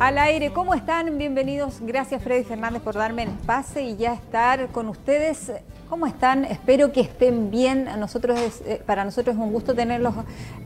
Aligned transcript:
Al 0.00 0.16
aire, 0.16 0.52
¿cómo 0.52 0.74
están? 0.74 1.18
Bienvenidos. 1.18 1.78
Gracias 1.80 2.22
Freddy 2.22 2.44
Fernández 2.44 2.80
por 2.82 2.94
darme 2.94 3.24
el 3.24 3.30
pase 3.30 3.82
y 3.82 3.96
ya 3.96 4.12
estar 4.12 4.68
con 4.68 4.88
ustedes. 4.88 5.50
¿Cómo 5.88 6.06
están? 6.06 6.44
Espero 6.44 6.92
que 6.92 7.00
estén 7.00 7.50
bien. 7.50 7.88
nosotros 7.98 8.38
eh, 8.66 8.82
para 8.84 9.06
nosotros 9.06 9.34
es 9.34 9.40
un 9.40 9.50
gusto 9.50 9.74
tenerlos 9.74 10.12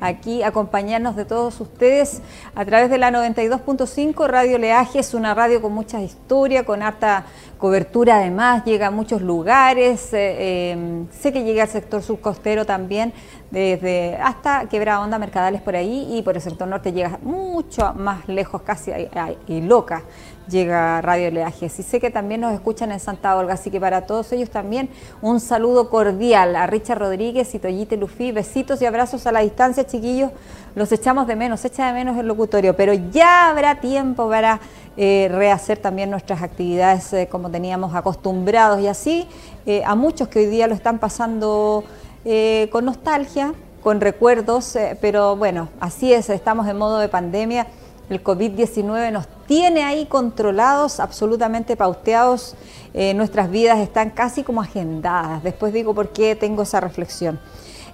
aquí, 0.01 0.43
acompañarnos 0.43 1.15
de 1.15 1.25
todos 1.25 1.61
ustedes 1.61 2.21
a 2.57 2.65
través 2.65 2.91
de 2.91 2.99
la 2.99 3.13
92.5 3.13 4.27
Radio 4.27 4.59
Leaje. 4.59 4.99
Es 4.99 5.15
una 5.15 5.33
radio 5.33 5.63
con 5.63 5.73
mucha 5.73 6.03
historia, 6.03 6.65
con 6.65 6.83
harta 6.83 7.25
cobertura 7.57 8.17
además, 8.17 8.65
llega 8.65 8.89
a 8.89 8.91
muchos 8.91 9.23
lugares. 9.23 10.13
Eh, 10.13 10.73
eh, 10.73 11.05
sé 11.13 11.33
que 11.33 11.45
llega 11.45 11.63
al 11.63 11.69
sector 11.69 12.03
subcostero 12.03 12.67
también, 12.67 13.13
desde 13.53 14.17
hasta 14.17 14.69
Quebrada 14.69 15.03
Onda, 15.03 15.21
Mercadales 15.21 15.63
por 15.63 15.77
ahí, 15.77 16.09
y 16.11 16.23
por 16.23 16.35
el 16.35 16.43
sector 16.43 16.67
norte 16.67 16.93
llega 16.93 17.21
mucho 17.23 17.95
más 17.95 18.27
lejos, 18.27 18.63
casi 18.63 18.91
y 19.47 19.61
loca 19.61 20.03
llega 20.49 21.01
Radio 21.01 21.31
Leajes. 21.31 21.79
Y 21.79 21.83
sé 21.83 22.01
que 22.01 22.11
también 22.11 22.41
nos 22.41 22.53
escuchan 22.53 22.93
en 22.93 23.01
Santa 23.01 23.37
Olga, 23.37 23.55
así 23.55 23.71
que 23.71 23.81
para 23.81 24.07
todos 24.07 24.33
ellos 24.33 24.51
también 24.51 24.89
un 25.21 25.41
saludo 25.41 25.91
cordial 25.91 26.57
a 26.57 26.67
Richard 26.67 26.99
Rodríguez 26.99 27.55
y 27.55 27.59
Toyite 27.59 27.97
Lufi. 27.97 28.33
Besitos 28.33 28.81
y 28.83 28.87
abrazos 28.87 29.27
a 29.27 29.33
la 29.33 29.41
distancia, 29.41 29.87
chiquillos. 29.87 30.31
Los 30.75 30.91
echamos 30.93 31.27
de 31.27 31.37
menos, 31.37 31.65
echa 31.65 31.87
de 31.87 31.93
menos 31.93 32.17
el 32.19 32.27
locutorio, 32.27 32.75
pero 32.75 32.95
ya 32.95 33.51
habrá 33.51 33.81
tiempo 33.81 34.29
para 34.29 34.61
eh, 34.97 35.29
rehacer 35.31 35.79
también 35.79 36.11
nuestras 36.11 36.43
actividades 36.43 37.11
eh, 37.15 37.27
como 37.31 37.51
teníamos 37.51 37.95
acostumbrados 37.95 38.79
y 38.79 38.89
así 38.89 39.27
eh, 39.65 39.83
a 39.87 39.95
muchos 39.95 40.29
que 40.29 40.41
hoy 40.41 40.47
día 40.47 40.67
lo 40.67 40.75
están 40.75 40.99
pasando 40.99 41.83
con 42.71 42.85
nostalgia, 42.85 43.53
con 43.83 44.01
recuerdos, 44.01 44.79
pero 45.01 45.35
bueno, 45.35 45.71
así 45.81 46.13
es, 46.13 46.31
estamos 46.31 46.69
en 46.69 46.79
modo 46.79 47.01
de 47.01 47.09
pandemia 47.09 47.67
el 48.13 48.23
COVID-19 48.23 49.11
nos 49.11 49.27
tiene 49.47 49.85
ahí 49.85 50.07
controlados, 50.07 51.01
absolutamente 51.01 51.77
pauteados. 51.77 52.55
Eh, 52.95 53.15
nuestras 53.15 53.51
vidas 53.51 53.79
están 53.79 54.11
casi 54.11 54.43
como 54.43 54.61
agendadas. 54.61 55.43
Después 55.43 55.73
digo 55.73 55.95
por 55.95 56.11
qué 56.11 56.37
tengo 56.37 56.63
esa 56.63 56.81
reflexión. 56.81 57.41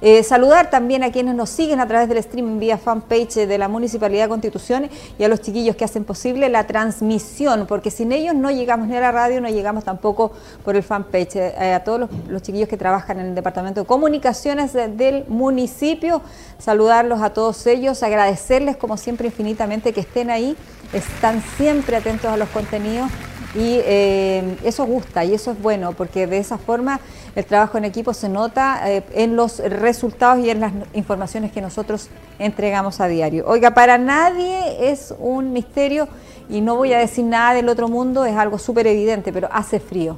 Eh, 0.01 0.23
saludar 0.23 0.71
también 0.71 1.03
a 1.03 1.11
quienes 1.11 1.35
nos 1.35 1.51
siguen 1.51 1.81
a 1.81 1.89
través 1.89 2.09
del 2.09 2.19
streaming 2.19 2.61
vía 2.61 2.79
fanpage 2.79 3.35
de 3.35 3.59
la 3.59 3.67
Municipalidad 3.67 4.25
de 4.25 4.29
Constitución 4.29 4.89
y 5.19 5.25
a 5.25 5.29
los 5.29 5.41
chiquillos 5.41 5.75
que 5.75 5.85
hacen 5.85 6.05
posible 6.05 6.49
la 6.49 6.67
transmisión, 6.67 7.67
porque 7.67 7.91
sin 7.91 8.13
ellos 8.13 8.35
no 8.35 8.51
llegamos 8.51 8.87
ni 8.87 8.97
a 8.97 9.01
la 9.01 9.11
radio, 9.11 9.41
no 9.41 9.49
llegamos 9.49 9.85
tampoco 9.85 10.31
por 10.65 10.77
el 10.77 10.83
fanpage. 10.83 11.37
Eh, 11.37 11.75
a 11.75 11.83
todos 11.83 12.09
los, 12.29 12.43
chiquillos 12.43 12.69
que 12.69 12.77
trabajan 12.77 13.19
en 13.19 13.27
el 13.27 13.35
Departamento 13.35 13.81
de 13.81 13.87
Comunicaciones 13.87 14.73
del 14.73 15.25
municipio, 15.29 16.23
saludarlos 16.59 17.21
a 17.21 17.31
todos 17.31 17.67
ellos, 17.67 18.03
agradecerles 18.03 18.77
como 18.77 18.97
siempre 18.97 19.27
infinitamente 19.27 19.93
que 19.93 20.01
estén 20.01 20.31
ahí, 20.31 20.57
están 20.93 21.43
siempre 21.57 21.97
atentos 21.97 22.31
a 22.31 22.37
los 22.37 22.49
contenidos 22.51 23.11
y 23.55 23.81
eh, 23.85 24.57
eso 24.65 24.85
gusta 24.85 25.25
y 25.25 25.35
eso 25.35 25.53
es 25.53 25.63
bueno 25.63 25.93
porque 25.93 26.27
de 26.27 26.39
esa 26.39 26.59
forma 26.59 27.01
el 27.35 27.45
trabajo 27.47 27.79
en 27.79 27.85
equipo 27.85 28.13
se 28.13 28.29
nota 28.29 28.81
eh, 28.91 29.03
en 29.15 29.37
los 29.37 29.59
resultados 29.59 30.45
y 30.45 30.51
en 30.51 30.61
las 30.61 30.73
informaciones 30.93 31.53
que 31.53 31.61
nosotros 31.61 32.09
entregamos 32.39 33.01
a 33.01 33.09
diario. 33.09 33.45
Oiga, 33.47 33.73
para 33.73 33.97
nadie 33.97 34.91
es 34.91 35.15
un 35.19 35.53
misterio 35.53 36.09
y 36.49 36.61
no 36.61 36.77
voy 36.77 36.93
a 36.93 36.99
decir 36.99 37.25
nada 37.25 37.55
del 37.55 37.69
otro 37.69 37.89
mundo, 37.89 38.25
es 38.25 38.37
algo 38.37 38.59
súper 38.59 38.87
evidente, 38.87 39.33
pero 39.33 39.49
hace 39.53 39.81
frío. 39.81 40.17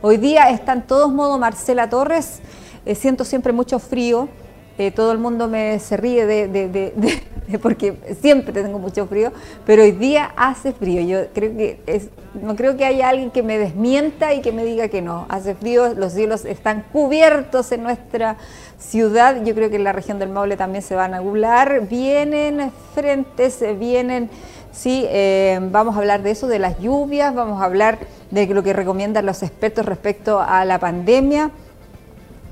Hoy 0.00 0.16
día 0.16 0.50
está 0.50 0.72
en 0.72 0.82
todos 0.82 1.12
modos 1.12 1.38
Marcela 1.38 1.88
Torres, 1.88 2.40
eh, 2.84 2.94
siento 2.96 3.24
siempre 3.24 3.52
mucho 3.52 3.78
frío, 3.78 4.28
todo 4.94 5.12
el 5.12 5.18
mundo 5.18 5.48
me 5.48 5.78
se 5.78 5.96
ríe 5.96 6.26
de 6.26 7.22
porque 7.58 7.96
siempre 8.20 8.52
tengo 8.52 8.78
mucho 8.78 9.06
frío, 9.06 9.32
pero 9.66 9.82
hoy 9.82 9.92
día 9.92 10.32
hace 10.36 10.72
frío. 10.72 11.02
Yo 11.02 11.28
creo 11.32 11.56
que 11.56 11.80
es, 11.86 12.08
no 12.40 12.56
creo 12.56 12.76
que 12.76 12.84
haya 12.84 13.08
alguien 13.08 13.30
que 13.30 13.42
me 13.42 13.58
desmienta 13.58 14.32
y 14.34 14.40
que 14.40 14.52
me 14.52 14.64
diga 14.64 14.88
que 14.88 15.02
no. 15.02 15.26
Hace 15.28 15.54
frío, 15.54 15.94
los 15.94 16.12
cielos 16.12 16.44
están 16.44 16.84
cubiertos 16.92 17.72
en 17.72 17.82
nuestra 17.82 18.36
ciudad. 18.78 19.42
Yo 19.44 19.54
creo 19.54 19.70
que 19.70 19.76
en 19.76 19.84
la 19.84 19.92
región 19.92 20.18
del 20.18 20.28
Maule 20.28 20.56
también 20.56 20.82
se 20.82 20.94
van 20.94 21.14
a 21.14 21.20
nublar. 21.20 21.86
Vienen 21.88 22.70
frentes, 22.94 23.62
vienen, 23.78 24.30
sí, 24.70 25.04
eh, 25.08 25.58
vamos 25.70 25.96
a 25.96 25.98
hablar 25.98 26.22
de 26.22 26.30
eso, 26.30 26.46
de 26.46 26.58
las 26.58 26.78
lluvias, 26.78 27.34
vamos 27.34 27.60
a 27.60 27.64
hablar 27.64 27.98
de 28.30 28.46
lo 28.46 28.62
que 28.62 28.72
recomiendan 28.72 29.26
los 29.26 29.42
expertos 29.42 29.84
respecto 29.84 30.40
a 30.40 30.64
la 30.64 30.78
pandemia. 30.78 31.50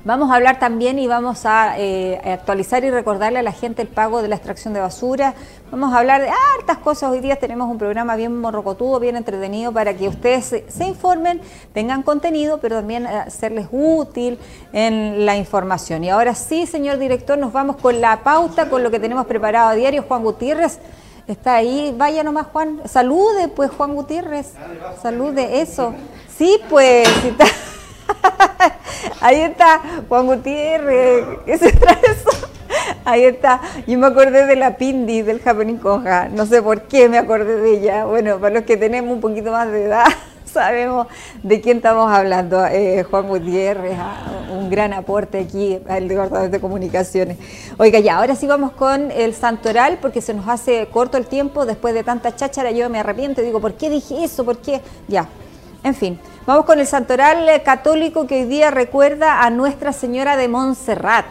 Vamos 0.03 0.31
a 0.31 0.35
hablar 0.35 0.57
también 0.57 0.97
y 0.97 1.05
vamos 1.05 1.45
a 1.45 1.75
eh, 1.77 2.19
actualizar 2.25 2.83
y 2.83 2.89
recordarle 2.89 3.37
a 3.37 3.43
la 3.43 3.51
gente 3.51 3.83
el 3.83 3.87
pago 3.87 4.23
de 4.23 4.29
la 4.29 4.35
extracción 4.35 4.73
de 4.73 4.79
basura. 4.79 5.35
Vamos 5.69 5.93
a 5.93 5.99
hablar 5.99 6.23
de 6.23 6.29
hartas 6.57 6.79
cosas. 6.79 7.11
Hoy 7.11 7.19
día 7.19 7.35
tenemos 7.35 7.69
un 7.69 7.77
programa 7.77 8.15
bien 8.15 8.41
morrocotudo, 8.41 8.99
bien 8.99 9.15
entretenido 9.15 9.71
para 9.71 9.93
que 9.93 10.07
ustedes 10.07 10.63
se, 10.67 10.85
informen, 10.87 11.39
tengan 11.71 12.01
contenido, 12.01 12.57
pero 12.57 12.77
también 12.77 13.05
hacerles 13.05 13.67
útil 13.71 14.39
en 14.73 15.23
la 15.23 15.37
información. 15.37 16.03
Y 16.03 16.09
ahora 16.09 16.33
sí, 16.33 16.65
señor 16.65 16.97
director, 16.97 17.37
nos 17.37 17.53
vamos 17.53 17.75
con 17.75 18.01
la 18.01 18.23
pauta, 18.23 18.69
con 18.69 18.81
lo 18.81 18.89
que 18.89 18.99
tenemos 18.99 19.27
preparado 19.27 19.69
a 19.69 19.75
diario. 19.75 20.03
Juan 20.07 20.23
Gutiérrez 20.23 20.79
está 21.27 21.53
ahí. 21.53 21.93
Vaya 21.95 22.23
nomás, 22.23 22.47
Juan. 22.47 22.81
Salude, 22.85 23.49
pues, 23.49 23.69
Juan 23.69 23.93
Gutiérrez. 23.93 24.51
Salude, 24.99 25.61
eso. 25.61 25.93
Sí, 26.35 26.59
pues. 26.71 27.07
Ahí 29.21 29.41
está 29.41 29.81
Juan 30.07 30.25
Gutiérrez, 30.27 31.25
¿qué 31.45 31.57
se 31.57 31.71
trae 31.71 31.97
eso? 32.03 32.51
Ahí 33.05 33.23
está. 33.23 33.61
Yo 33.87 33.97
me 33.97 34.07
acordé 34.07 34.45
de 34.45 34.55
la 34.55 34.77
Pindi 34.77 35.21
del 35.21 35.41
Happening 35.43 35.77
Conja. 35.77 36.29
No 36.29 36.45
sé 36.45 36.61
por 36.61 36.83
qué 36.83 37.09
me 37.09 37.17
acordé 37.17 37.57
de 37.57 37.77
ella. 37.77 38.05
Bueno, 38.05 38.37
para 38.39 38.55
los 38.55 38.63
que 38.63 38.77
tenemos 38.77 39.13
un 39.13 39.21
poquito 39.21 39.51
más 39.51 39.71
de 39.71 39.85
edad, 39.85 40.05
sabemos 40.45 41.07
de 41.41 41.61
quién 41.61 41.77
estamos 41.77 42.11
hablando. 42.11 42.65
Eh, 42.65 43.03
Juan 43.03 43.27
Gutiérrez, 43.27 43.97
ah, 43.97 44.47
un 44.51 44.69
gran 44.69 44.93
aporte 44.93 45.39
aquí 45.39 45.79
al 45.87 46.07
Departamento 46.07 46.51
de 46.51 46.61
Comunicaciones. 46.61 47.37
Oiga, 47.77 47.99
ya, 47.99 48.17
ahora 48.17 48.35
sí 48.35 48.47
vamos 48.47 48.71
con 48.73 49.11
el 49.11 49.33
santoral 49.33 49.97
porque 50.01 50.21
se 50.21 50.33
nos 50.33 50.47
hace 50.47 50.87
corto 50.91 51.17
el 51.17 51.25
tiempo. 51.25 51.65
Después 51.65 51.93
de 51.93 52.03
tanta 52.03 52.35
cháchara, 52.35 52.71
yo 52.71 52.89
me 52.89 52.99
arrepiento 52.99 53.41
y 53.41 53.45
digo, 53.45 53.59
¿por 53.59 53.73
qué 53.73 53.89
dije 53.89 54.23
eso? 54.23 54.45
¿Por 54.45 54.57
qué? 54.57 54.81
Ya, 55.07 55.27
en 55.83 55.95
fin. 55.95 56.19
Vamos 56.47 56.65
con 56.65 56.79
el 56.79 56.87
santoral 56.87 57.61
católico 57.63 58.25
que 58.25 58.41
hoy 58.41 58.45
día 58.45 58.71
recuerda 58.71 59.43
a 59.43 59.51
Nuestra 59.51 59.93
Señora 59.93 60.37
de 60.37 60.47
Montserrat. 60.47 61.27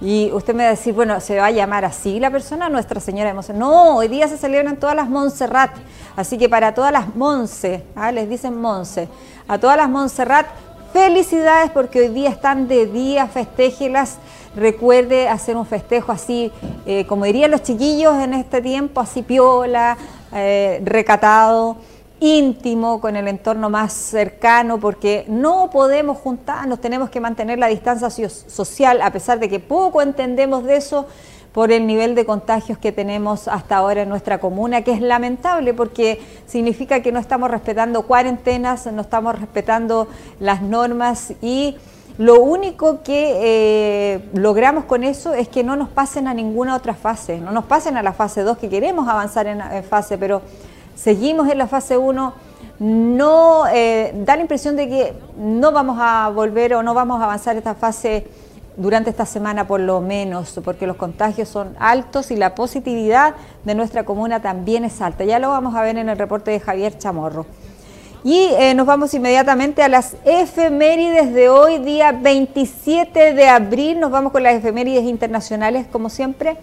Y 0.00 0.30
usted 0.32 0.54
me 0.54 0.62
va 0.62 0.68
a 0.68 0.70
decir, 0.70 0.94
bueno, 0.94 1.18
¿se 1.20 1.38
va 1.38 1.46
a 1.46 1.50
llamar 1.50 1.84
así 1.84 2.20
la 2.20 2.30
persona, 2.30 2.68
Nuestra 2.68 3.00
Señora 3.00 3.30
de 3.30 3.34
Montserrat? 3.34 3.58
No, 3.58 3.96
hoy 3.96 4.06
día 4.06 4.28
se 4.28 4.38
celebran 4.38 4.76
todas 4.76 4.94
las 4.94 5.08
Montserrat. 5.08 5.72
Así 6.14 6.38
que 6.38 6.48
para 6.48 6.72
todas 6.72 6.92
las 6.92 7.16
Monse, 7.16 7.82
¿ah? 7.96 8.12
les 8.12 8.28
dicen 8.28 8.56
Monse, 8.60 9.08
a 9.48 9.58
todas 9.58 9.76
las 9.76 9.88
Montserrat, 9.88 10.46
felicidades 10.92 11.72
porque 11.72 11.98
hoy 11.98 12.08
día 12.08 12.30
están 12.30 12.68
de 12.68 12.86
día, 12.86 13.26
festéjelas. 13.26 14.18
Recuerde 14.54 15.28
hacer 15.28 15.56
un 15.56 15.66
festejo 15.66 16.12
así, 16.12 16.52
eh, 16.86 17.06
como 17.08 17.24
dirían 17.24 17.50
los 17.50 17.64
chiquillos 17.64 18.14
en 18.22 18.34
este 18.34 18.62
tiempo, 18.62 19.00
así 19.00 19.22
piola, 19.22 19.98
eh, 20.32 20.80
recatado 20.84 21.76
íntimo, 22.24 23.00
con 23.00 23.16
el 23.16 23.28
entorno 23.28 23.68
más 23.68 23.92
cercano, 23.92 24.80
porque 24.80 25.26
no 25.28 25.68
podemos 25.70 26.18
juntarnos, 26.18 26.80
tenemos 26.80 27.10
que 27.10 27.20
mantener 27.20 27.58
la 27.58 27.66
distancia 27.66 28.08
social, 28.08 29.02
a 29.02 29.10
pesar 29.10 29.38
de 29.38 29.50
que 29.50 29.60
poco 29.60 30.00
entendemos 30.00 30.64
de 30.64 30.76
eso 30.76 31.06
por 31.52 31.70
el 31.70 31.86
nivel 31.86 32.14
de 32.14 32.24
contagios 32.24 32.78
que 32.78 32.92
tenemos 32.92 33.46
hasta 33.46 33.76
ahora 33.76 34.02
en 34.02 34.08
nuestra 34.08 34.38
comuna, 34.38 34.82
que 34.82 34.92
es 34.92 35.00
lamentable 35.00 35.74
porque 35.74 36.20
significa 36.46 37.00
que 37.00 37.12
no 37.12 37.20
estamos 37.20 37.50
respetando 37.50 38.02
cuarentenas, 38.06 38.86
no 38.86 39.02
estamos 39.02 39.38
respetando 39.38 40.08
las 40.40 40.62
normas 40.62 41.34
y 41.42 41.76
lo 42.16 42.40
único 42.40 43.02
que 43.02 43.34
eh, 43.36 44.30
logramos 44.32 44.84
con 44.84 45.04
eso 45.04 45.34
es 45.34 45.48
que 45.48 45.62
no 45.62 45.76
nos 45.76 45.90
pasen 45.90 46.26
a 46.26 46.34
ninguna 46.34 46.74
otra 46.74 46.94
fase, 46.94 47.38
no 47.38 47.52
nos 47.52 47.66
pasen 47.66 47.96
a 47.96 48.02
la 48.02 48.14
fase 48.14 48.42
2, 48.42 48.56
que 48.56 48.68
queremos 48.68 49.06
avanzar 49.08 49.46
en, 49.46 49.60
en 49.60 49.84
fase, 49.84 50.16
pero 50.16 50.40
seguimos 50.94 51.48
en 51.48 51.58
la 51.58 51.66
fase 51.66 51.96
1, 51.96 52.34
no 52.78 53.66
eh, 53.72 54.12
da 54.24 54.36
la 54.36 54.42
impresión 54.42 54.76
de 54.76 54.88
que 54.88 55.14
no 55.38 55.72
vamos 55.72 55.98
a 56.00 56.28
volver 56.30 56.74
o 56.74 56.82
no 56.82 56.94
vamos 56.94 57.20
a 57.20 57.24
avanzar 57.24 57.56
esta 57.56 57.74
fase 57.74 58.26
durante 58.76 59.10
esta 59.10 59.26
semana 59.26 59.66
por 59.66 59.80
lo 59.80 60.00
menos, 60.00 60.60
porque 60.64 60.86
los 60.86 60.96
contagios 60.96 61.48
son 61.48 61.76
altos 61.78 62.30
y 62.30 62.36
la 62.36 62.54
positividad 62.54 63.34
de 63.64 63.74
nuestra 63.74 64.04
comuna 64.04 64.40
también 64.40 64.84
es 64.84 65.00
alta. 65.00 65.24
Ya 65.24 65.38
lo 65.38 65.50
vamos 65.50 65.74
a 65.76 65.82
ver 65.82 65.96
en 65.96 66.08
el 66.08 66.18
reporte 66.18 66.50
de 66.50 66.60
Javier 66.60 66.98
Chamorro. 66.98 67.46
Y 68.24 68.48
eh, 68.58 68.74
nos 68.74 68.86
vamos 68.86 69.12
inmediatamente 69.12 69.82
a 69.82 69.88
las 69.88 70.16
efemérides 70.24 71.34
de 71.34 71.50
hoy, 71.50 71.78
día 71.78 72.10
27 72.10 73.34
de 73.34 73.48
abril. 73.48 74.00
Nos 74.00 74.10
vamos 74.10 74.32
con 74.32 74.42
las 74.42 74.54
efemérides 74.54 75.04
internacionales, 75.04 75.86
como 75.92 76.08
siempre 76.08 76.56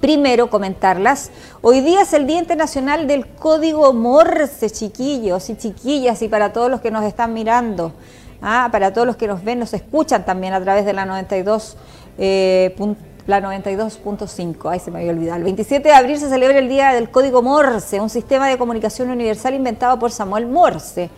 primero 0.00 0.50
comentarlas. 0.50 1.30
Hoy 1.62 1.80
día 1.80 2.02
es 2.02 2.12
el 2.12 2.26
Día 2.26 2.38
Internacional 2.38 3.06
del 3.06 3.26
Código 3.26 3.92
Morse, 3.92 4.70
chiquillos 4.70 5.50
y 5.50 5.56
chiquillas, 5.56 6.22
y 6.22 6.28
para 6.28 6.52
todos 6.52 6.70
los 6.70 6.80
que 6.80 6.90
nos 6.90 7.04
están 7.04 7.32
mirando, 7.32 7.92
¿ah? 8.42 8.68
para 8.70 8.92
todos 8.92 9.06
los 9.06 9.16
que 9.16 9.26
nos 9.26 9.42
ven, 9.42 9.58
nos 9.58 9.72
escuchan 9.74 10.24
también 10.24 10.52
a 10.52 10.60
través 10.60 10.84
de 10.84 10.92
la 10.92 11.06
92. 11.06 11.76
la 13.26 13.40
92.5, 13.40 14.70
ahí 14.70 14.78
se 14.78 14.90
me 14.90 15.00
había 15.00 15.10
olvidado. 15.10 15.38
El 15.38 15.44
27 15.44 15.88
de 15.88 15.94
abril 15.94 16.18
se 16.18 16.28
celebra 16.28 16.58
el 16.58 16.68
Día 16.68 16.92
del 16.92 17.10
Código 17.10 17.42
Morse, 17.42 18.00
un 18.00 18.10
sistema 18.10 18.48
de 18.48 18.56
comunicación 18.56 19.10
universal 19.10 19.54
inventado 19.54 19.98
por 19.98 20.12
Samuel 20.12 20.46
Morse. 20.46 21.10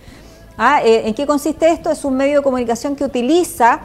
Ah, 0.56 0.80
eh, 0.82 1.02
¿En 1.06 1.14
qué 1.14 1.26
consiste 1.26 1.68
esto? 1.70 1.90
Es 1.90 2.04
un 2.04 2.16
medio 2.16 2.38
de 2.38 2.42
comunicación 2.42 2.96
que 2.96 3.04
utiliza 3.04 3.80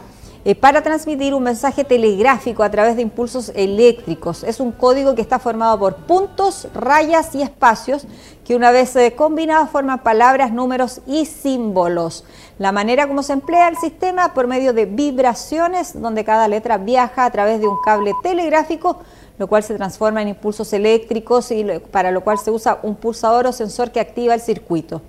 eh, 0.46 0.56
para 0.56 0.82
transmitir 0.82 1.34
un 1.34 1.44
mensaje 1.44 1.86
telegráfico 1.86 2.64
a 2.64 2.70
través 2.70 2.98
de 2.98 3.02
impulsos 3.02 3.52
eléctricos. 3.56 4.44
Es 4.44 4.60
un 4.60 4.74
código 4.74 5.16
que 5.16 5.22
está 5.22 5.40
formado 5.40 5.80
por 5.80 5.96
puntos, 5.96 6.68
rayas 6.74 7.34
y 7.34 7.42
espacios 7.42 8.06
que 8.44 8.56
una 8.56 8.72
vez 8.72 8.94
eh, 8.98 9.14
combinados 9.16 9.70
forman 9.70 10.04
palabras, 10.04 10.52
números 10.52 11.02
y 11.08 11.26
símbolos. 11.26 12.26
La 12.60 12.74
manera 12.74 13.08
como 13.08 13.24
se 13.24 13.34
emplea 13.34 13.70
el 13.70 13.78
sistema 13.78 14.34
por 14.34 14.48
medio 14.48 14.74
de 14.74 14.86
vibraciones, 14.86 16.00
donde 16.02 16.26
cada 16.26 16.48
letra 16.50 16.78
viaja 16.78 17.24
a 17.24 17.32
través 17.32 17.62
de 17.62 17.68
un 17.68 17.78
cable 17.84 18.12
telegráfico, 18.22 19.00
lo 19.38 19.48
cual 19.48 19.64
se 19.64 19.76
transforma 19.76 20.22
en 20.22 20.28
impulsos 20.28 20.74
eléctricos 20.74 21.52
y 21.52 21.66
para 21.92 22.12
lo 22.12 22.22
cual 22.22 22.38
se 22.38 22.52
usa 22.52 22.80
un 22.84 22.96
pulsador 22.96 23.48
o 23.48 23.54
sensor 23.54 23.92
que 23.92 24.00
activa 24.00 24.34
el 24.34 24.42
circuito. 24.42 25.02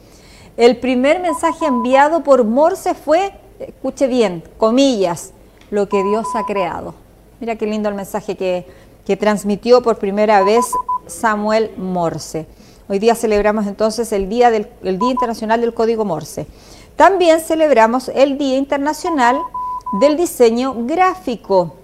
El 0.57 0.77
primer 0.79 1.21
mensaje 1.21 1.67
enviado 1.67 2.23
por 2.23 2.45
Morse 2.45 2.95
fue, 2.95 3.33
escuche 3.69 4.07
bien, 4.07 4.43
comillas, 4.57 5.33
lo 5.71 5.89
que 5.89 6.03
Dios 6.03 6.27
ha 6.35 6.45
creado. 6.45 6.95
Mira 7.41 7.57
qué 7.57 7.67
lindo 7.67 7.89
el 7.89 7.95
mensaje 7.95 8.37
que, 8.37 8.67
que 9.07 9.17
transmitió 9.17 9.83
por 9.83 9.99
primera 9.99 10.43
vez 10.43 10.65
Samuel 11.07 11.71
Morse. 11.77 12.47
Hoy 12.89 12.99
día 12.99 13.15
celebramos 13.15 13.67
entonces 13.67 14.13
el 14.13 14.29
Día, 14.29 14.51
del, 14.51 14.69
el 14.83 14.99
día 14.99 15.11
Internacional 15.11 15.61
del 15.61 15.75
Código 15.75 16.05
Morse. 16.05 16.47
También 16.97 17.41
celebramos 17.41 18.11
el 18.15 18.39
Día 18.39 18.57
Internacional 18.57 19.41
del 20.01 20.17
Diseño 20.17 20.75
Gráfico. 20.87 21.75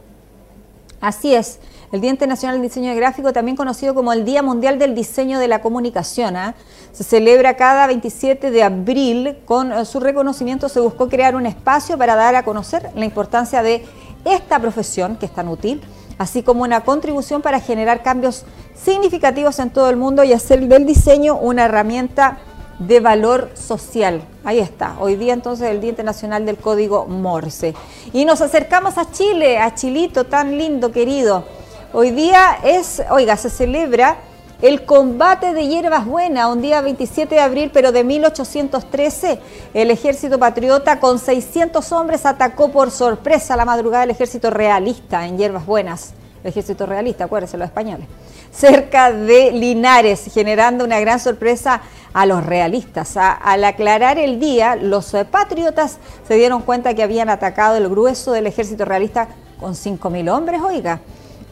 Así 1.01 1.35
es, 1.35 1.59
el 1.93 2.01
Día 2.01 2.11
Internacional 2.11 2.57
del 2.57 2.63
Diseño 2.63 2.95
Gráfico, 2.95 3.33
también 3.33 3.57
conocido 3.57 3.95
como 3.95 4.13
el 4.13 4.25
Día 4.25 4.43
Mundial 4.43 4.79
del 4.79 4.95
Diseño 4.95 5.41
de 5.41 5.49
la 5.49 5.61
Comunicación. 5.61 6.37
¿ah? 6.37 6.55
Se 6.93 7.03
celebra 7.03 7.57
cada 7.57 7.87
27 7.89 8.51
de 8.51 8.63
abril. 8.63 9.39
Con 9.45 9.73
eh, 9.73 9.85
su 9.85 9.99
reconocimiento 9.99 10.69
se 10.69 10.79
buscó 10.79 11.09
crear 11.09 11.35
un 11.35 11.47
espacio 11.47 11.99
para 11.99 12.15
dar 12.15 12.37
a 12.37 12.45
conocer 12.45 12.91
la 12.95 13.05
importancia 13.05 13.63
de 13.63 13.85
esta 14.25 14.61
profesión, 14.61 15.17
que 15.17 15.27
es 15.27 15.33
tan 15.33 15.49
útil, 15.49 15.81
así 16.19 16.43
como 16.43 16.63
una 16.63 16.83
contribución 16.83 17.43
para 17.43 17.59
generar 17.59 18.03
cambios 18.03 18.45
significativos 18.77 19.59
en 19.59 19.71
todo 19.71 19.91
el 19.91 19.97
mundo 19.97 20.23
y 20.23 20.33
hacer 20.33 20.61
del 20.69 20.87
diseño 20.87 21.37
una 21.37 21.65
herramienta 21.65 22.39
de 22.79 23.01
valor 23.01 23.51
social. 23.55 24.23
Ahí 24.45 24.59
está, 24.59 24.97
hoy 25.01 25.17
día 25.17 25.35
entonces 25.35 25.69
el 25.69 25.81
Día 25.81 25.91
Internacional 25.91 26.47
del 26.47 26.57
Código 26.57 27.07
Morse. 27.07 27.75
Y 28.13 28.25
nos 28.25 28.41
acercamos 28.41 28.97
a 28.97 29.11
Chile, 29.11 29.59
a 29.59 29.75
Chilito 29.75 30.25
tan 30.25 30.57
lindo, 30.57 30.93
querido. 30.93 31.45
Hoy 31.93 32.13
día 32.13 32.57
es, 32.63 33.03
oiga, 33.11 33.37
se 33.37 33.51
celebra 33.51 34.19
el 34.63 34.85
combate 34.85 35.53
de 35.53 35.67
Hierbas 35.67 36.07
Buenas, 36.07 36.47
un 36.47 36.63
día 36.63 36.81
27 36.81 37.35
de 37.35 37.41
abril, 37.41 37.73
pero 37.75 37.91
de 37.91 38.05
1813, 38.05 39.41
el 39.75 39.91
ejército 39.91 40.39
patriota 40.39 41.01
con 41.01 41.19
600 41.19 41.91
hombres 41.91 42.27
atacó 42.27 42.71
por 42.71 42.93
sorpresa 42.93 43.57
la 43.57 43.65
madrugada 43.65 44.03
del 44.03 44.11
ejército 44.11 44.51
realista 44.51 45.27
en 45.27 45.37
Hierbas 45.37 45.67
Buenas. 45.67 46.13
El 46.45 46.51
ejército 46.51 46.87
realista, 46.87 47.25
acuérdense, 47.25 47.59
los 47.59 47.67
españoles 47.67 48.07
cerca 48.53 49.13
de 49.13 49.53
Linares, 49.53 50.31
generando 50.33 50.85
una 50.85 51.01
gran 51.01 51.21
sorpresa 51.21 51.83
a 52.13 52.27
los 52.27 52.45
realistas. 52.45 53.17
al 53.17 53.65
aclarar 53.65 54.19
el 54.19 54.39
día, 54.39 54.77
los 54.77 55.15
patriotas 55.31 55.99
se 56.27 56.35
dieron 56.35 56.63
cuenta 56.63 56.95
que 56.95 57.03
habían 57.03 57.31
atacado 57.31 57.77
el 57.77 57.89
grueso 57.89 58.33
del 58.33 58.47
ejército 58.47 58.85
realista 58.85 59.29
con 59.59 59.75
5.000 59.75 60.33
hombres, 60.33 60.61
oiga, 60.63 61.01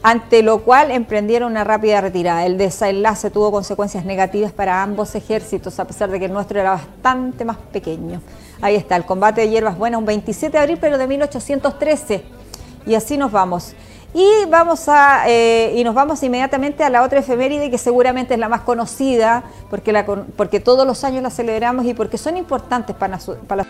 ante 0.01 0.43
lo 0.43 0.59
cual 0.59 0.91
emprendieron 0.91 1.51
una 1.51 1.63
rápida 1.63 2.01
retirada. 2.01 2.45
El 2.45 2.57
desenlace 2.57 3.29
tuvo 3.29 3.51
consecuencias 3.51 4.05
negativas 4.05 4.51
para 4.51 4.81
ambos 4.81 5.15
ejércitos, 5.15 5.79
a 5.79 5.85
pesar 5.85 6.09
de 6.09 6.19
que 6.19 6.25
el 6.25 6.33
nuestro 6.33 6.59
era 6.59 6.71
bastante 6.71 7.45
más 7.45 7.57
pequeño. 7.57 8.21
Ahí 8.61 8.75
está, 8.75 8.95
el 8.95 9.05
combate 9.05 9.41
de 9.41 9.49
hierbas 9.49 9.77
buenas, 9.77 9.99
un 9.99 10.05
27 10.05 10.51
de 10.51 10.61
abril, 10.61 10.77
pero 10.79 10.97
de 10.97 11.07
1813. 11.07 12.23
Y 12.85 12.95
así 12.95 13.17
nos 13.17 13.31
vamos. 13.31 13.73
Y 14.13 14.45
vamos 14.49 14.89
a 14.89 15.25
eh, 15.27 15.73
y 15.75 15.83
nos 15.83 15.93
vamos 15.93 16.23
inmediatamente 16.23 16.83
a 16.83 16.89
la 16.89 17.03
otra 17.03 17.19
efeméride 17.19 17.69
que 17.69 17.77
seguramente 17.77 18.33
es 18.33 18.39
la 18.39 18.49
más 18.49 18.61
conocida 18.61 19.43
porque 19.69 19.93
la, 19.93 20.03
porque 20.03 20.59
todos 20.59 20.87
los 20.87 21.03
años 21.03 21.21
la 21.21 21.29
celebramos 21.29 21.85
y 21.85 21.93
porque 21.93 22.17
son 22.17 22.35
importantes 22.35 22.95
para, 22.95 23.19
para 23.47 23.63
la 23.63 23.69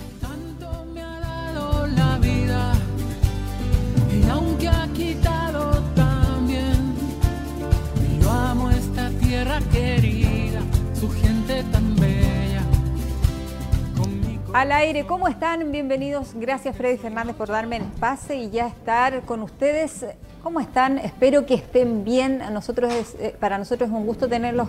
Al 14.61 14.71
aire, 14.73 15.07
¿cómo 15.07 15.27
están? 15.27 15.71
Bienvenidos. 15.71 16.35
Gracias 16.35 16.77
Freddy 16.77 16.99
Fernández 16.99 17.35
por 17.35 17.47
darme 17.47 17.77
el 17.77 17.83
pase 17.99 18.35
y 18.35 18.51
ya 18.51 18.67
estar 18.67 19.21
con 19.23 19.41
ustedes. 19.41 20.05
¿Cómo 20.43 20.59
están? 20.59 20.99
Espero 20.99 21.47
que 21.47 21.55
estén 21.55 22.03
bien. 22.03 22.43
nosotros 22.53 23.15
eh, 23.17 23.35
para 23.39 23.57
nosotros 23.57 23.89
es 23.89 23.95
un 23.95 24.05
gusto 24.05 24.29
tenerlos 24.29 24.67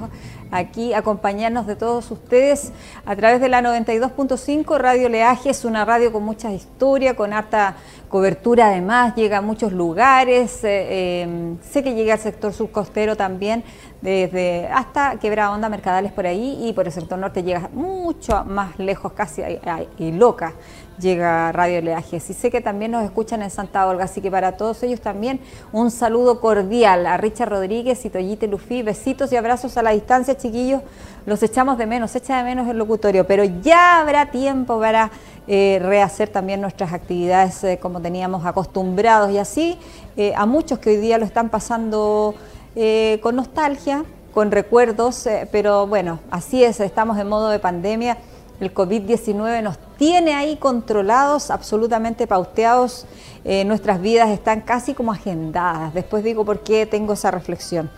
aquí, 0.50 0.94
acompañarnos 0.94 1.66
de 1.66 1.76
todos 1.76 2.10
ustedes 2.10 2.72
a 3.04 3.14
través 3.16 3.42
de 3.42 3.50
la 3.50 3.60
92.5 3.60 4.78
Radio 4.78 5.10
Leaje. 5.10 5.50
Es 5.50 5.66
una 5.66 5.84
radio 5.84 6.10
con 6.10 6.22
mucha 6.22 6.50
historia, 6.52 7.14
con 7.14 7.34
harta 7.34 7.76
cobertura 8.12 8.66
además, 8.66 9.14
llega 9.14 9.38
a 9.38 9.40
muchos 9.40 9.72
lugares. 9.72 10.62
Eh, 10.64 11.22
eh, 11.22 11.56
sé 11.62 11.82
que 11.82 11.94
llega 11.94 12.12
al 12.12 12.20
sector 12.20 12.52
subcostero 12.52 13.16
también 13.16 13.64
desde 14.02 14.68
hasta 14.68 15.18
Quebrada 15.18 15.50
Onda, 15.52 15.70
Mercadales 15.70 16.12
por 16.12 16.26
ahí 16.26 16.58
y 16.62 16.74
por 16.74 16.86
el 16.86 16.92
sector 16.92 17.18
norte 17.18 17.42
llega 17.42 17.70
mucho 17.72 18.44
más 18.44 18.78
lejos, 18.78 19.14
casi 19.14 19.40
y 19.98 20.12
loca 20.12 20.52
llega 20.98 21.52
Radio 21.52 21.80
Leajes. 21.80 22.30
Y 22.30 22.34
sé 22.34 22.50
que 22.50 22.60
también 22.60 22.90
nos 22.90 23.04
escuchan 23.04 23.42
en 23.42 23.50
Santa 23.50 23.86
Olga, 23.86 24.04
así 24.04 24.20
que 24.20 24.30
para 24.30 24.56
todos 24.56 24.82
ellos 24.82 25.00
también 25.00 25.40
un 25.72 25.90
saludo 25.90 26.40
cordial 26.40 27.06
a 27.06 27.16
Richard 27.16 27.50
Rodríguez 27.50 28.04
y 28.04 28.10
Toyite 28.10 28.46
Lufi. 28.46 28.82
Besitos 28.82 29.32
y 29.32 29.36
abrazos 29.36 29.76
a 29.76 29.82
la 29.82 29.90
distancia, 29.90 30.36
chiquillos. 30.36 30.82
Los 31.26 31.42
echamos 31.42 31.78
de 31.78 31.86
menos, 31.86 32.14
echa 32.16 32.38
de 32.38 32.44
menos 32.44 32.68
el 32.68 32.78
locutorio, 32.78 33.26
pero 33.26 33.44
ya 33.44 34.00
habrá 34.00 34.30
tiempo 34.30 34.80
para 34.80 35.10
eh, 35.46 35.78
rehacer 35.82 36.28
también 36.28 36.60
nuestras 36.60 36.92
actividades 36.92 37.64
eh, 37.64 37.78
como 37.80 38.00
teníamos 38.00 38.46
acostumbrados 38.46 39.30
y 39.32 39.38
así 39.38 39.76
eh, 40.16 40.32
a 40.36 40.46
muchos 40.46 40.78
que 40.78 40.90
hoy 40.90 40.96
día 40.98 41.18
lo 41.18 41.24
están 41.24 41.48
pasando 41.48 42.34
eh, 42.76 43.18
con 43.22 43.36
nostalgia, 43.36 44.04
con 44.32 44.50
recuerdos, 44.50 45.28
pero 45.50 45.86
bueno, 45.86 46.20
así 46.30 46.64
es, 46.64 46.80
estamos 46.80 47.18
en 47.18 47.28
modo 47.28 47.50
de 47.50 47.58
pandemia 47.58 48.16
El 48.60 48.72
COVID-19 48.72 49.62
nos 49.62 49.78
tiene 49.96 50.34
ahí 50.34 50.56
controlados, 50.56 51.50
absolutamente 51.50 52.26
pauteados. 52.26 53.06
Eh, 53.44 53.64
nuestras 53.64 54.00
vidas 54.00 54.30
están 54.30 54.60
casi 54.60 54.94
como 54.94 55.12
agendadas. 55.12 55.94
Después 55.94 56.22
digo 56.22 56.44
por 56.44 56.60
qué 56.60 56.86
tengo 56.86 57.14
esa 57.14 57.30
reflexión. 57.30 57.90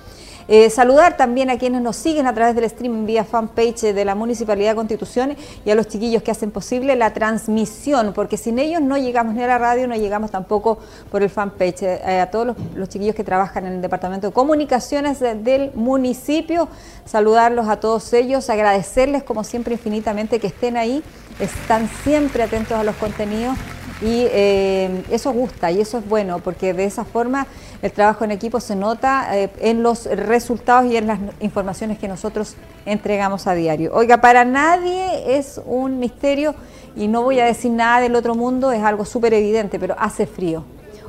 Eh, 0.46 0.68
saludar 0.68 1.16
también 1.16 1.48
a 1.48 1.58
quienes 1.58 1.80
nos 1.80 1.96
siguen 1.96 2.26
a 2.26 2.34
través 2.34 2.54
del 2.54 2.64
streaming 2.64 3.06
vía 3.06 3.24
fanpage 3.24 3.94
de 3.94 4.04
la 4.04 4.14
Municipalidad 4.14 4.72
de 4.72 4.76
Constitución 4.76 5.36
y 5.64 5.70
a 5.70 5.74
los 5.74 5.88
chiquillos 5.88 6.22
que 6.22 6.30
hacen 6.30 6.50
posible 6.50 6.96
la 6.96 7.12
transmisión, 7.14 8.12
porque 8.14 8.36
sin 8.36 8.58
ellos 8.58 8.82
no 8.82 8.98
llegamos 8.98 9.34
ni 9.34 9.42
a 9.42 9.46
la 9.46 9.58
radio, 9.58 9.88
no 9.88 9.96
llegamos 9.96 10.30
tampoco 10.30 10.78
por 11.10 11.22
el 11.22 11.30
fanpage. 11.30 11.82
Eh, 11.82 12.20
a 12.20 12.30
todos 12.30 12.56
los, 12.74 12.88
chiquillos 12.88 13.14
que 13.14 13.24
trabajan 13.24 13.66
en 13.66 13.74
el 13.74 13.82
Departamento 13.82 14.26
de 14.26 14.32
Comunicaciones 14.32 15.20
del 15.20 15.72
municipio, 15.74 16.68
saludarlos 17.04 17.68
a 17.68 17.80
todos 17.80 18.12
ellos, 18.12 18.50
agradecerles 18.50 19.22
como 19.22 19.44
siempre 19.44 19.74
infinitamente 19.74 20.38
que 20.38 20.46
estén 20.48 20.76
ahí, 20.76 21.02
están 21.38 21.88
siempre 22.04 22.42
atentos 22.42 22.78
a 22.78 22.84
los 22.84 22.94
contenidos 22.96 23.56
y 24.00 24.26
eh, 24.30 25.02
eso 25.10 25.32
gusta 25.32 25.70
y 25.70 25.80
eso 25.80 25.98
es 25.98 26.08
bueno 26.08 26.38
porque 26.40 26.74
de 26.74 26.84
esa 26.84 27.04
forma 27.04 27.46
el 27.80 27.92
trabajo 27.92 28.24
en 28.24 28.32
equipo 28.32 28.60
se 28.60 28.76
nota 28.76 29.28
eh, 29.36 29.50
en 29.60 29.82
los 29.82 30.06
resultados 30.06 30.90
y 30.90 30.96
en 30.96 31.06
las 31.06 31.18
informaciones 31.40 31.98
que 31.98 32.08
nosotros 32.08 32.56
entregamos 32.86 33.46
a 33.46 33.54
diario. 33.54 33.92
Oiga, 33.94 34.20
para 34.20 34.44
nadie 34.44 35.38
es 35.38 35.60
un 35.64 35.98
misterio 35.98 36.54
y 36.96 37.08
no 37.08 37.22
voy 37.22 37.40
a 37.40 37.46
decir 37.46 37.70
nada 37.70 38.00
del 38.00 38.14
otro 38.14 38.34
mundo, 38.34 38.72
es 38.72 38.82
algo 38.82 39.04
súper 39.04 39.34
evidente, 39.34 39.78
pero 39.78 39.96
hace 39.98 40.26
frío. 40.26 40.64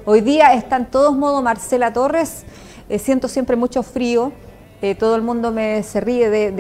Hoy 0.06 0.22
día 0.22 0.54
está 0.54 0.78
en 0.78 0.86
todos 0.86 1.16
modos 1.18 1.44
Marcela 1.44 1.92
Torres, 1.92 2.44
eh, 2.90 3.00
siento 3.00 3.28
siempre 3.28 3.56
mucho 3.56 3.84
frío, 3.84 4.32
todo 5.00 5.16
el 5.16 5.24
mundo 5.24 5.52
me 5.52 5.82
se 5.82 6.00
ríe 6.00 6.30
de 6.30 6.54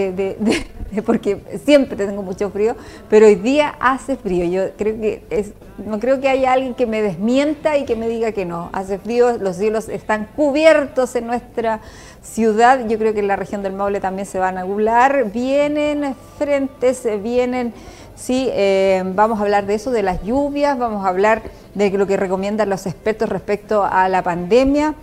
porque 1.05 1.41
siempre 1.63 1.95
tengo 1.95 2.21
mucho 2.21 2.49
frío, 2.49 2.75
pero 3.09 3.27
hoy 3.27 3.35
día 3.35 3.75
hace 3.79 4.15
frío. 4.15 4.45
Yo 4.45 4.71
creo 4.77 4.99
que 4.99 5.23
es, 5.29 5.51
no 5.77 5.99
creo 5.99 6.19
que 6.19 6.29
haya 6.29 6.53
alguien 6.53 6.73
que 6.75 6.85
me 6.85 7.01
desmienta 7.01 7.77
y 7.77 7.85
que 7.85 7.95
me 7.95 8.07
diga 8.07 8.31
que 8.31 8.45
no. 8.45 8.69
Hace 8.73 8.99
frío, 8.99 9.37
los 9.37 9.57
cielos 9.57 9.89
están 9.89 10.27
cubiertos 10.35 11.15
en 11.15 11.27
nuestra 11.27 11.81
ciudad. 12.21 12.87
Yo 12.87 12.97
creo 12.97 13.13
que 13.13 13.19
en 13.19 13.27
la 13.27 13.35
región 13.35 13.63
del 13.63 13.73
Maule 13.73 13.99
también 13.99 14.25
se 14.25 14.39
van 14.39 14.57
a 14.57 14.63
nublar. 14.63 15.31
Vienen 15.31 16.15
frentes, 16.37 17.07
vienen, 17.21 17.73
sí, 18.15 18.49
eh, 18.51 19.03
vamos 19.15 19.39
a 19.39 19.43
hablar 19.43 19.65
de 19.65 19.75
eso, 19.75 19.91
de 19.91 20.03
las 20.03 20.23
lluvias, 20.23 20.77
vamos 20.77 21.05
a 21.05 21.09
hablar 21.09 21.43
de 21.73 21.89
lo 21.91 22.07
que 22.07 22.17
recomiendan 22.17 22.69
los 22.69 22.85
expertos 22.85 23.29
respecto 23.29 23.83
a 23.83 24.09
la 24.09 24.23
pandemia. 24.23 24.95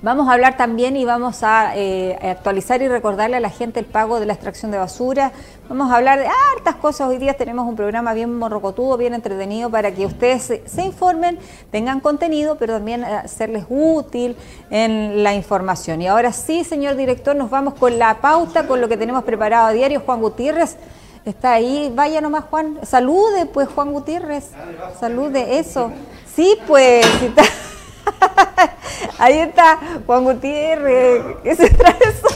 Vamos 0.00 0.28
a 0.28 0.34
hablar 0.34 0.56
también 0.56 0.96
y 0.96 1.04
vamos 1.04 1.42
a 1.42 1.76
eh, 1.76 2.16
actualizar 2.22 2.80
y 2.82 2.86
recordarle 2.86 3.36
a 3.36 3.40
la 3.40 3.50
gente 3.50 3.80
el 3.80 3.86
pago 3.86 4.20
de 4.20 4.26
la 4.26 4.32
extracción 4.32 4.70
de 4.70 4.78
basura. 4.78 5.32
Vamos 5.68 5.90
a 5.90 5.96
hablar 5.96 6.20
de 6.20 6.26
hartas 6.26 6.76
cosas. 6.76 7.08
Hoy 7.08 7.18
día 7.18 7.34
tenemos 7.34 7.66
un 7.66 7.74
programa 7.74 8.14
bien 8.14 8.38
morrocotudo, 8.38 8.96
bien 8.96 9.12
entretenido 9.12 9.70
para 9.70 9.90
que 9.90 10.06
ustedes 10.06 10.60
se, 10.66 10.84
informen, 10.84 11.40
tengan 11.72 11.98
contenido, 11.98 12.54
pero 12.58 12.74
también 12.74 13.02
hacerles 13.02 13.64
útil 13.68 14.36
en 14.70 15.24
la 15.24 15.34
información. 15.34 16.00
Y 16.00 16.06
ahora 16.06 16.32
sí, 16.32 16.62
señor 16.62 16.94
director, 16.94 17.34
nos 17.34 17.50
vamos 17.50 17.74
con 17.74 17.98
la 17.98 18.20
pauta, 18.20 18.68
con 18.68 18.80
lo 18.80 18.88
que 18.88 18.96
tenemos 18.96 19.24
preparado 19.24 19.66
a 19.66 19.72
diario. 19.72 20.02
Juan 20.06 20.20
Gutiérrez 20.20 20.76
está 21.24 21.54
ahí. 21.54 21.92
Vaya 21.92 22.20
nomás, 22.20 22.44
Juan. 22.44 22.78
Salude, 22.84 23.46
pues, 23.46 23.68
Juan 23.68 23.92
Gutiérrez. 23.92 24.52
Salude, 25.00 25.58
eso. 25.58 25.90
Sí, 26.36 26.56
pues. 26.68 27.04
Ahí 29.18 29.38
está 29.38 29.78
Juan 30.06 30.24
Gutiérrez, 30.24 31.22
¿qué 31.42 31.56
se 31.56 31.70
trae 31.70 31.96
eso? 32.02 32.28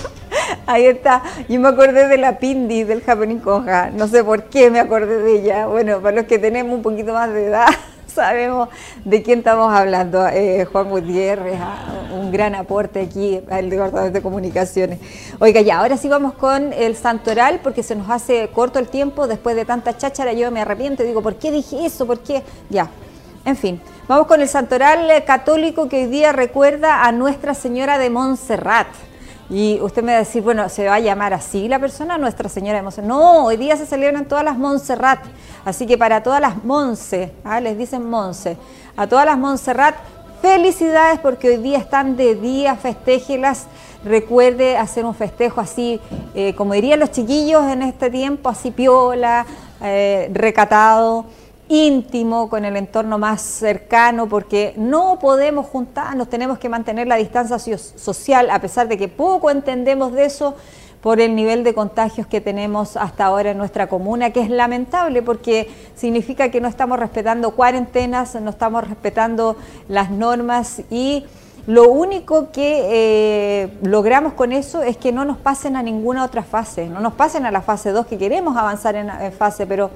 Ahí 0.67 0.87
está. 0.87 1.23
Yo 1.49 1.61
me 1.61 1.69
acordé 1.69 2.09
de 2.09 2.19
la 2.19 2.39
Pindi 2.39 2.85
del 2.85 3.03
Happening 3.07 3.41
Conja. 3.41 3.91
No 3.91 4.09
sé 4.09 4.25
por 4.25 4.45
qué 4.45 4.71
me 4.71 4.81
acordé 4.81 5.19
de 5.19 5.41
ella. 5.41 5.67
Bueno, 5.67 6.01
para 6.01 6.17
los 6.17 6.27
que 6.27 6.39
tenemos 6.39 6.75
un 6.75 6.83
poquito 6.83 7.13
más 7.13 7.33
de 7.33 7.47
edad, 7.47 7.67
sabemos 8.07 8.69
de 9.05 9.23
quién 9.23 9.41
estamos 9.41 9.73
hablando. 9.73 10.27
Eh, 10.29 10.65
Juan 10.71 10.91
Gutiérrez, 10.91 11.59
ah, 11.61 12.11
un 12.13 12.31
gran 12.31 12.55
aporte 12.55 13.01
aquí 13.01 13.41
al 13.51 13.71
Departamento 13.71 14.13
de 14.13 14.23
Comunicaciones. 14.23 14.99
Oiga, 15.41 15.61
ya, 15.61 15.79
ahora 15.79 15.97
sí 15.97 16.09
vamos 16.09 16.35
con 16.35 16.73
el 16.73 16.97
santoral, 16.97 17.61
porque 17.63 17.83
se 17.83 17.97
nos 17.97 18.09
hace 18.11 18.49
corto 18.49 18.79
el 18.79 18.89
tiempo. 18.89 19.27
Después 19.27 19.57
de 19.57 19.65
tanta 19.65 19.97
cháchara, 19.97 20.33
yo 20.33 20.51
me 20.51 20.61
arrepiento 20.61 21.03
y 21.03 21.07
digo, 21.07 21.23
¿por 21.23 21.37
qué 21.37 21.51
dije 21.51 21.87
eso? 21.87 22.07
¿Por 22.07 22.21
qué? 22.21 22.43
Ya, 22.71 22.89
en 23.45 23.57
fin. 23.57 23.81
Vamos 24.09 24.27
con 24.27 24.41
el 24.41 24.49
santoral 24.49 25.25
católico 25.25 25.89
que 25.89 26.05
hoy 26.05 26.07
día 26.07 26.33
recuerda 26.33 27.05
a 27.05 27.13
Nuestra 27.13 27.55
Señora 27.55 27.99
de 27.99 28.11
Montserrat. 28.11 28.89
Y 29.49 29.81
usted 29.81 30.03
me 30.03 30.13
va 30.13 30.17
a 30.17 30.21
decir, 30.21 30.43
bueno, 30.43 30.69
¿se 30.69 30.87
va 30.87 30.95
a 30.95 31.01
llamar 31.01 31.35
así 31.35 31.69
la 31.69 31.79
persona? 31.79 32.19
Nuestra 32.19 32.49
Señora 32.49 32.79
de 32.79 32.83
Montserrat. 32.83 33.09
No, 33.09 33.45
hoy 33.45 33.57
día 33.57 33.77
se 33.77 33.87
celebran 33.87 34.27
todas 34.27 34.45
las 34.45 34.59
Montserrat. 34.59 35.21
Así 35.65 35.87
que 35.87 35.97
para 35.99 36.23
todas 36.23 36.41
las 36.41 36.65
Monse, 36.65 37.33
¿ah? 37.45 37.61
les 37.61 37.79
dicen 37.79 38.09
Monse, 38.09 38.57
a 38.97 39.07
todas 39.07 39.25
las 39.25 39.39
Montserrat, 39.39 39.95
felicidades 40.41 41.21
porque 41.21 41.49
hoy 41.49 41.57
día 41.59 41.79
están 41.79 42.17
de 42.17 42.35
día, 42.35 42.77
festéjelas. 42.77 43.67
Recuerde 44.05 44.77
hacer 44.77 45.05
un 45.05 45.15
festejo 45.15 45.61
así, 45.61 46.01
eh, 46.35 46.55
como 46.57 46.75
dirían 46.75 46.99
los 46.99 47.13
chiquillos 47.13 47.63
en 47.71 47.83
este 47.83 48.11
tiempo, 48.11 48.49
así 48.49 48.73
piola, 48.73 49.47
eh, 49.81 50.29
recatado 50.33 51.27
íntimo, 51.69 52.49
con 52.49 52.65
el 52.65 52.77
entorno 52.77 53.19
más 53.19 53.41
cercano, 53.41 54.29
porque 54.29 54.75
no 54.77 55.19
podemos 55.19 55.67
juntarnos, 55.67 56.29
tenemos 56.29 56.59
que 56.59 56.69
mantener 56.69 57.07
la 57.07 57.17
distancia 57.17 57.59
social, 57.59 58.51
a 58.51 58.61
pesar 58.61 58.89
de 58.89 58.99
que 58.99 59.09
poco 59.09 59.51
entendemos 59.51 60.13
de 60.13 60.25
eso 60.27 60.57
por 61.03 61.21
el 61.21 61.35
nivel 61.35 61.65
de 61.65 61.75
contagios 61.75 62.29
que 62.29 62.41
tenemos 62.41 62.97
hasta 62.97 63.25
ahora 63.25 63.51
en 63.51 63.59
nuestra 63.59 63.89
comuna, 63.89 64.31
que 64.31 64.41
es 64.41 64.49
lamentable 64.49 65.21
porque 65.21 65.69
significa 65.97 66.51
que 66.51 66.61
no 66.61 66.69
estamos 66.69 66.99
respetando 66.99 67.51
cuarentenas, 67.53 68.37
no 68.37 68.51
estamos 68.51 68.89
respetando 68.89 69.57
las 69.89 70.11
normas 70.11 70.83
y 70.91 71.25
lo 71.67 71.89
único 71.89 72.53
que 72.53 72.83
eh, 72.85 73.79
logramos 73.83 74.35
con 74.35 74.53
eso 74.53 74.83
es 74.83 74.97
que 74.97 75.11
no 75.11 75.25
nos 75.25 75.39
pasen 75.39 75.77
a 75.77 75.83
ninguna 75.83 76.25
otra 76.25 76.43
fase, 76.45 76.89
no 76.89 77.01
nos 77.01 77.15
pasen 77.15 77.47
a 77.47 77.51
la 77.51 77.63
fase 77.63 77.91
2, 77.91 78.07
que 78.07 78.19
queremos 78.19 78.57
avanzar 78.57 78.95
en, 78.95 79.11
en 79.11 79.33
fase, 79.33 79.67
pero 79.67 79.91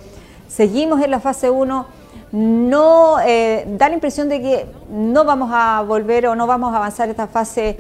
seguimos 0.49 1.03
en 1.03 1.11
la 1.11 1.21
fase 1.21 1.51
1, 1.51 1.87
no 2.33 3.21
eh, 3.21 3.67
da 3.79 3.89
la 3.89 3.95
impresión 3.95 4.29
de 4.29 4.41
que 4.41 4.67
no 4.91 5.25
vamos 5.25 5.51
a 5.53 5.83
volver 5.83 6.27
o 6.27 6.35
no 6.35 6.47
vamos 6.47 6.75
a 6.75 6.79
avanzar 6.79 7.09
esta 7.09 7.27
fase 7.27 7.79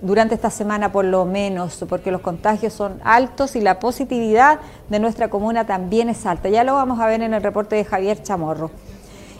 durante 0.00 0.34
esta 0.34 0.50
semana 0.50 0.92
por 0.92 1.04
lo 1.04 1.24
menos, 1.24 1.84
porque 1.88 2.10
los 2.10 2.20
contagios 2.20 2.72
son 2.72 3.00
altos 3.02 3.56
y 3.56 3.60
la 3.60 3.80
positividad 3.80 4.60
de 4.88 5.00
nuestra 5.00 5.28
comuna 5.28 5.66
también 5.66 6.08
es 6.08 6.24
alta. 6.26 6.48
Ya 6.48 6.64
lo 6.64 6.74
vamos 6.74 7.00
a 7.00 7.06
ver 7.06 7.22
en 7.22 7.34
el 7.34 7.42
reporte 7.42 7.76
de 7.76 7.84
Javier 7.84 8.22
Chamorro. 8.22 8.70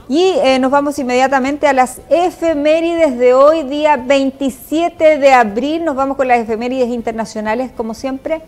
Y 0.08 0.34
eh, 0.42 0.58
nos 0.58 0.70
vamos 0.70 0.98
inmediatamente 0.98 1.66
a 1.66 1.74
las 1.74 2.00
efemérides 2.08 3.18
de 3.18 3.34
hoy, 3.34 3.62
día 3.64 3.98
27 3.98 5.18
de 5.18 5.32
abril. 5.32 5.84
Nos 5.84 5.96
vamos 5.96 6.16
con 6.16 6.26
las 6.26 6.38
efemérides 6.38 6.88
internacionales, 6.88 7.70
como 7.76 7.92
siempre. 7.92 8.40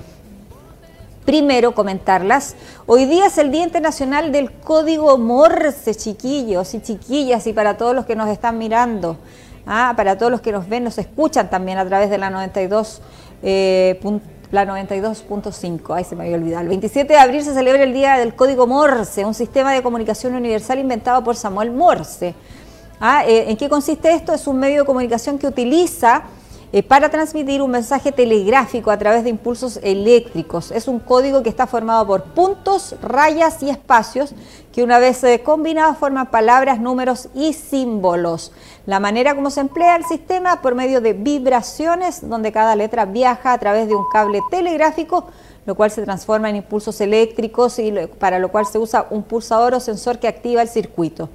Primero, 1.30 1.76
comentarlas. 1.76 2.56
Hoy 2.86 3.04
día 3.04 3.26
es 3.26 3.38
el 3.38 3.52
Día 3.52 3.62
Internacional 3.62 4.32
del 4.32 4.50
Código 4.50 5.16
Morse, 5.16 5.94
chiquillos 5.94 6.74
y 6.74 6.80
chiquillas, 6.82 7.46
y 7.46 7.52
para 7.52 7.76
todos 7.76 7.94
los 7.94 8.04
que 8.04 8.16
nos 8.16 8.28
están 8.28 8.58
mirando, 8.58 9.16
¿ah? 9.64 9.94
para 9.96 10.18
todos 10.18 10.32
los 10.32 10.40
que 10.40 10.50
nos 10.50 10.68
ven, 10.68 10.82
nos 10.82 10.98
escuchan 10.98 11.48
también 11.48 11.78
a 11.78 11.86
través 11.86 12.10
de 12.10 12.18
la 12.18 12.30
92. 12.30 13.00
Eh, 13.44 14.00
la 14.50 14.66
92.5, 14.66 15.94
ahí 15.94 16.02
se 16.02 16.16
me 16.16 16.24
había 16.24 16.34
olvidado. 16.34 16.62
El 16.62 16.68
27 16.70 17.12
de 17.12 17.18
abril 17.20 17.44
se 17.44 17.54
celebra 17.54 17.84
el 17.84 17.92
Día 17.92 18.16
del 18.16 18.34
Código 18.34 18.66
Morse, 18.66 19.24
un 19.24 19.34
sistema 19.34 19.72
de 19.72 19.84
comunicación 19.84 20.34
universal 20.34 20.80
inventado 20.80 21.22
por 21.22 21.36
Samuel 21.36 21.70
Morse. 21.70 22.34
¿Ah? 22.98 23.22
Eh, 23.24 23.52
¿En 23.52 23.56
qué 23.56 23.68
consiste 23.68 24.12
esto? 24.12 24.34
Es 24.34 24.48
un 24.48 24.58
medio 24.58 24.80
de 24.80 24.84
comunicación 24.84 25.38
que 25.38 25.46
utiliza 25.46 26.24
eh, 26.72 26.84
para 26.84 27.08
transmitir 27.08 27.62
un 27.62 27.72
mensaje 27.72 28.12
telegráfico 28.12 28.92
a 28.92 28.98
través 28.98 29.24
de 29.24 29.30
impulsos 29.30 29.80
eléctricos. 29.82 30.70
Es 30.70 30.86
un 30.86 31.00
código 31.00 31.42
que 31.42 31.48
está 31.48 31.66
formado 31.66 32.06
por 32.06 32.22
puntos, 32.22 32.94
rayas 33.02 33.60
y 33.64 33.70
espacios 33.70 34.34
que 34.72 34.84
una 34.84 35.00
vez 35.00 35.24
eh, 35.24 35.42
combinados 35.42 35.98
forman 35.98 36.30
palabras, 36.30 36.78
números 36.78 37.28
y 37.34 37.54
símbolos. 37.54 38.52
La 38.86 39.00
manera 39.00 39.34
como 39.34 39.50
se 39.50 39.62
emplea 39.62 39.96
el 39.96 40.04
sistema 40.04 40.62
por 40.62 40.76
medio 40.76 41.00
de 41.00 41.12
vibraciones, 41.12 42.28
donde 42.28 42.52
cada 42.52 42.76
letra 42.76 43.04
viaja 43.04 43.52
a 43.52 43.58
través 43.58 43.88
de 43.88 43.96
un 43.96 44.04
cable 44.12 44.38
telegráfico, 44.48 45.26
lo 45.66 45.74
cual 45.74 45.90
se 45.90 46.04
transforma 46.04 46.50
en 46.50 46.56
impulsos 46.56 47.00
eléctricos 47.00 47.80
y 47.80 47.92
para 48.20 48.38
lo 48.38 48.52
cual 48.52 48.64
se 48.66 48.78
usa 48.78 49.08
un 49.10 49.24
pulsador 49.24 49.74
o 49.74 49.80
sensor 49.80 50.20
que 50.20 50.28
activa 50.28 50.62
el 50.62 50.68
circuito. 50.68 51.30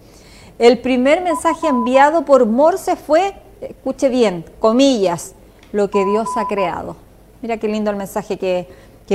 El 0.57 0.79
primer 0.79 1.21
mensaje 1.21 1.67
enviado 1.67 2.23
por 2.23 2.45
Morse 2.45 2.95
fue 2.95 3.35
escuche 3.69 4.10
bien, 4.10 4.45
comillas, 4.60 5.34
lo 5.72 5.89
que 5.89 6.05
Dios 6.05 6.27
ha 6.38 6.48
creado. 6.48 6.95
Mira 7.41 7.57
qué 7.57 7.67
lindo 7.67 7.91
el 7.91 7.98
mensaje 7.98 8.38
que, 8.38 8.67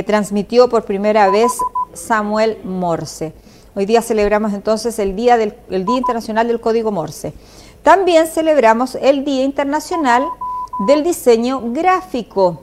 transmitió 0.05 0.69
por 0.69 0.85
primera 0.85 1.29
vez 1.31 1.53
Samuel 1.95 2.59
Morse. 2.63 3.33
Hoy 3.75 3.87
día 3.87 4.03
celebramos 4.03 4.53
entonces 4.53 4.99
el 4.99 5.17
Día, 5.17 5.37
del, 5.37 5.55
el 5.69 5.85
Día 5.85 5.99
Internacional 5.99 6.47
del 6.47 6.61
Código 6.61 6.93
Morse. 6.93 7.33
También 7.83 8.27
celebramos 8.27 8.95
el 8.95 9.25
Día 9.25 9.43
Internacional 9.43 10.25
del 10.87 11.03
Diseño 11.03 11.61
Gráfico. 11.73 12.63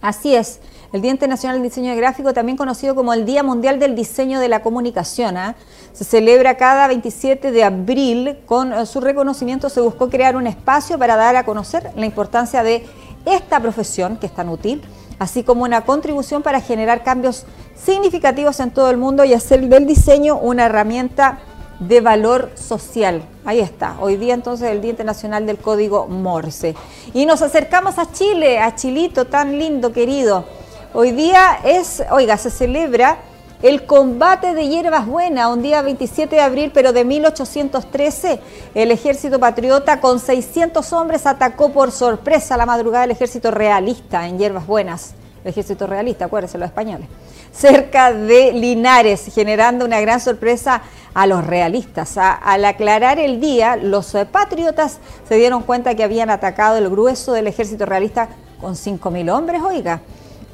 Así 0.00 0.34
es, 0.34 0.60
el 0.92 1.02
Día 1.02 1.12
Internacional 1.12 1.56
del 1.56 1.68
Diseño 1.68 1.94
Gráfico, 1.94 2.32
también 2.32 2.56
conocido 2.56 2.94
como 2.94 3.12
el 3.12 3.24
Día 3.24 3.42
Mundial 3.42 3.78
del 3.78 3.94
Diseño 3.94 4.40
de 4.40 4.48
la 4.48 4.60
Comunicación. 4.60 5.36
¿ah? 5.36 5.54
Se 5.92 6.04
celebra 6.04 6.56
cada 6.56 6.88
27 6.88 7.52
de 7.52 7.62
abril. 7.62 8.38
Con 8.46 8.72
eh, 8.72 8.86
su 8.86 9.00
reconocimiento 9.00 9.68
se 9.68 9.80
buscó 9.80 10.10
crear 10.10 10.34
un 10.34 10.46
espacio 10.46 10.98
para 10.98 11.16
dar 11.16 11.36
a 11.36 11.44
conocer 11.44 11.92
la 11.94 12.06
importancia 12.06 12.62
de 12.64 12.84
esta 13.24 13.60
profesión, 13.60 14.16
que 14.16 14.26
es 14.26 14.34
tan 14.34 14.48
útil, 14.48 14.82
así 15.18 15.44
como 15.44 15.62
una 15.62 15.82
contribución 15.82 16.42
para 16.42 16.60
generar 16.60 17.04
cambios 17.04 17.44
significativos 17.76 18.58
en 18.58 18.72
todo 18.72 18.90
el 18.90 18.96
mundo 18.96 19.24
y 19.24 19.32
hacer 19.32 19.60
del 19.68 19.86
diseño 19.86 20.38
una 20.38 20.66
herramienta 20.66 21.38
de 21.78 22.00
valor 22.00 22.50
social. 22.56 23.22
Ahí 23.44 23.60
está, 23.60 23.96
hoy 24.00 24.16
día 24.16 24.34
entonces 24.34 24.70
el 24.70 24.80
Día 24.80 24.90
Internacional 24.90 25.46
del 25.46 25.58
Código 25.58 26.06
Morse. 26.08 26.74
Y 27.14 27.26
nos 27.26 27.42
acercamos 27.42 27.98
a 27.98 28.10
Chile, 28.12 28.58
a 28.58 28.74
Chilito, 28.74 29.26
tan 29.26 29.58
lindo, 29.58 29.92
querido. 29.92 30.44
Hoy 30.92 31.12
día 31.12 31.60
es, 31.64 32.02
oiga, 32.10 32.36
se 32.36 32.50
celebra 32.50 33.18
el 33.62 33.86
combate 33.86 34.54
de 34.54 34.66
hierbas 34.66 35.06
buenas, 35.06 35.46
un 35.48 35.62
día 35.62 35.82
27 35.82 36.34
de 36.34 36.42
abril, 36.42 36.72
pero 36.74 36.92
de 36.92 37.04
1813, 37.04 38.40
el 38.74 38.90
ejército 38.90 39.38
patriota 39.38 40.00
con 40.00 40.18
600 40.18 40.92
hombres 40.92 41.26
atacó 41.26 41.70
por 41.72 41.92
sorpresa 41.92 42.56
la 42.56 42.66
madrugada 42.66 43.02
del 43.02 43.12
ejército 43.12 43.52
realista 43.52 44.26
en 44.26 44.38
hierbas 44.38 44.66
buenas. 44.66 45.14
El 45.44 45.50
ejército 45.50 45.86
realista, 45.86 46.24
acuérdense, 46.24 46.58
los 46.58 46.68
españoles 46.68 47.06
cerca 47.52 48.12
de 48.12 48.52
Linares, 48.52 49.30
generando 49.32 49.84
una 49.84 50.00
gran 50.00 50.20
sorpresa 50.20 50.82
a 51.14 51.26
los 51.26 51.46
realistas. 51.46 52.16
al 52.16 52.64
aclarar 52.64 53.18
el 53.18 53.40
día, 53.40 53.76
los 53.76 54.16
patriotas 54.30 54.98
se 55.28 55.36
dieron 55.36 55.62
cuenta 55.62 55.94
que 55.94 56.04
habían 56.04 56.30
atacado 56.30 56.78
el 56.78 56.88
grueso 56.88 57.32
del 57.32 57.46
ejército 57.46 57.86
realista 57.86 58.28
con 58.60 58.74
5.000 58.74 59.32
hombres, 59.34 59.62
oiga, 59.62 60.00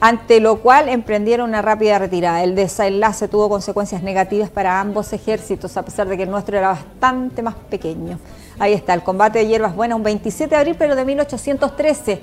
ante 0.00 0.40
lo 0.40 0.56
cual 0.60 0.88
emprendieron 0.88 1.48
una 1.48 1.62
rápida 1.62 1.98
retirada. 1.98 2.42
El 2.42 2.54
desenlace 2.54 3.28
tuvo 3.28 3.48
consecuencias 3.48 4.02
negativas 4.02 4.50
para 4.50 4.80
ambos 4.80 5.12
ejércitos, 5.12 5.76
a 5.76 5.84
pesar 5.84 6.08
de 6.08 6.16
que 6.16 6.24
el 6.24 6.30
nuestro 6.30 6.56
era 6.56 6.68
bastante 6.68 7.42
más 7.42 7.54
pequeño. 7.54 8.18
Ahí 8.58 8.72
está, 8.72 8.94
el 8.94 9.02
combate 9.02 9.40
de 9.40 9.46
hierbas 9.46 9.74
buenas, 9.74 9.96
un 9.96 10.02
27 10.02 10.54
de 10.54 10.56
abril, 10.56 10.76
pero 10.78 10.96
de 10.96 11.04
1813. 11.04 12.20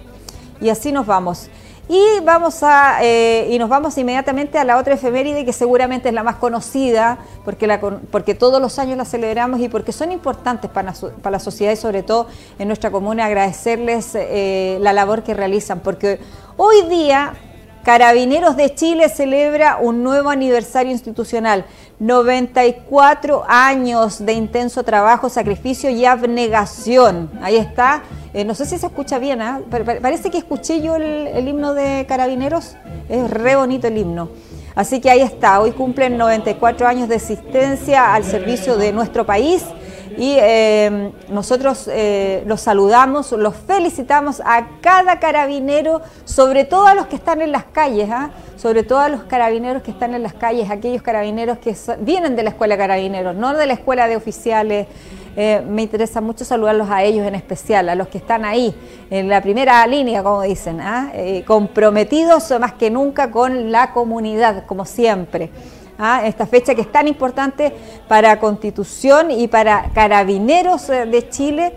Y 0.61 0.69
así 0.69 0.91
nos 0.91 1.05
vamos. 1.05 1.49
Y 1.89 2.21
vamos 2.23 2.63
a 2.63 2.99
eh, 3.01 3.49
y 3.51 3.59
nos 3.59 3.67
vamos 3.67 3.97
inmediatamente 3.97 4.57
a 4.57 4.63
la 4.63 4.77
otra 4.77 4.93
efeméride 4.93 5.43
que 5.43 5.51
seguramente 5.51 6.07
es 6.07 6.15
la 6.15 6.23
más 6.23 6.37
conocida 6.37 7.17
porque, 7.43 7.67
la, 7.67 7.81
porque 7.81 8.35
todos 8.35 8.61
los 8.61 8.79
años 8.79 8.95
la 8.97 9.03
celebramos 9.03 9.59
y 9.59 9.67
porque 9.67 9.91
son 9.91 10.13
importantes 10.13 10.71
para, 10.71 10.93
para 10.93 11.31
la 11.31 11.39
sociedad 11.39 11.73
y 11.73 11.75
sobre 11.75 12.01
todo 12.01 12.27
en 12.57 12.69
nuestra 12.69 12.89
comuna 12.89 13.25
agradecerles 13.25 14.11
eh, 14.15 14.77
la 14.79 14.93
labor 14.93 15.23
que 15.23 15.33
realizan 15.33 15.81
porque 15.81 16.21
hoy 16.55 16.87
día 16.87 17.33
Carabineros 17.83 18.55
de 18.55 18.73
Chile 18.73 19.09
celebra 19.09 19.77
un 19.77 20.03
nuevo 20.03 20.29
aniversario 20.29 20.93
institucional, 20.93 21.65
94 21.99 23.43
años 23.45 24.25
de 24.25 24.31
intenso 24.31 24.83
trabajo, 24.83 25.27
sacrificio 25.27 25.89
y 25.89 26.05
abnegación. 26.05 27.29
Ahí 27.41 27.57
está. 27.57 28.03
Eh, 28.33 28.45
no 28.45 28.55
sé 28.55 28.65
si 28.65 28.77
se 28.77 28.85
escucha 28.85 29.19
bien, 29.19 29.41
¿ah? 29.41 29.59
parece 29.69 30.31
que 30.31 30.37
escuché 30.37 30.81
yo 30.81 30.95
el, 30.95 31.45
himno 31.45 31.73
de 31.73 32.05
Carabineros. 32.07 32.77
Es 33.09 33.29
re 33.29 33.57
bonito 33.57 33.87
el 33.87 33.97
himno. 33.97 34.29
Así 34.75 35.01
que 35.01 35.11
ahí 35.11 35.19
está, 35.19 35.59
hoy 35.59 35.71
cumplen 35.71 36.17
94 36.17 36.87
años 36.87 37.09
de 37.09 37.15
existencia 37.15 38.13
al 38.13 38.23
servicio 38.23 38.77
de 38.77 38.93
nuestro 38.93 39.25
país 39.25 39.61
y 40.17 40.35
eh, 40.39 41.11
nosotros 41.29 41.89
eh, 41.91 42.43
los 42.45 42.61
saludamos, 42.61 43.31
los 43.31 43.55
felicitamos 43.55 44.41
a 44.45 44.67
cada 44.81 45.19
carabinero, 45.19 46.01
sobre 46.25 46.65
todo 46.65 46.87
a 46.87 46.93
los 46.93 47.07
que 47.07 47.15
están 47.15 47.41
en 47.41 47.51
las 47.51 47.65
calles, 47.65 48.09
¿ah? 48.11 48.31
sobre 48.55 48.83
todo 48.83 48.99
a 48.99 49.09
los 49.09 49.23
carabineros 49.23 49.81
que 49.81 49.91
están 49.91 50.13
en 50.13 50.23
las 50.23 50.33
calles, 50.33 50.69
aquellos 50.69 51.01
carabineros 51.01 51.57
que 51.57 51.75
vienen 51.99 52.35
de 52.35 52.43
la 52.43 52.49
escuela 52.49 52.75
de 52.75 52.79
carabineros, 52.79 53.35
no 53.35 53.53
de 53.53 53.65
la 53.65 53.73
escuela 53.73 54.07
de 54.07 54.15
oficiales. 54.15 54.87
Eh, 55.35 55.63
me 55.67 55.81
interesa 55.81 56.21
mucho 56.21 56.45
saludarlos 56.45 56.91
a 56.91 57.01
ellos 57.01 57.25
en 57.25 57.33
especial, 57.33 57.89
a 57.89 57.95
los 57.95 58.07
que 58.07 58.19
están 58.19 58.45
ahí, 58.45 58.75
en 59.09 59.29
la 59.29 59.41
primera 59.41 59.85
línea, 59.87 60.21
como 60.21 60.43
dicen, 60.43 60.79
¿ah? 60.79 61.11
comprometidos 61.47 62.53
más 62.59 62.73
que 62.73 62.91
nunca 62.91 63.31
con 63.31 63.71
la 63.71 63.93
comunidad, 63.93 64.65
como 64.67 64.85
siempre. 64.85 65.49
Esta 66.23 66.45
fecha 66.45 66.75
que 66.75 66.81
es 66.81 66.91
tan 66.91 67.07
importante 67.07 67.73
para 68.07 68.39
Constitución 68.39 69.31
y 69.31 69.47
para 69.47 69.91
Carabineros 69.93 70.89
eh, 70.89 71.05
de 71.05 71.29
Chile. 71.29 71.73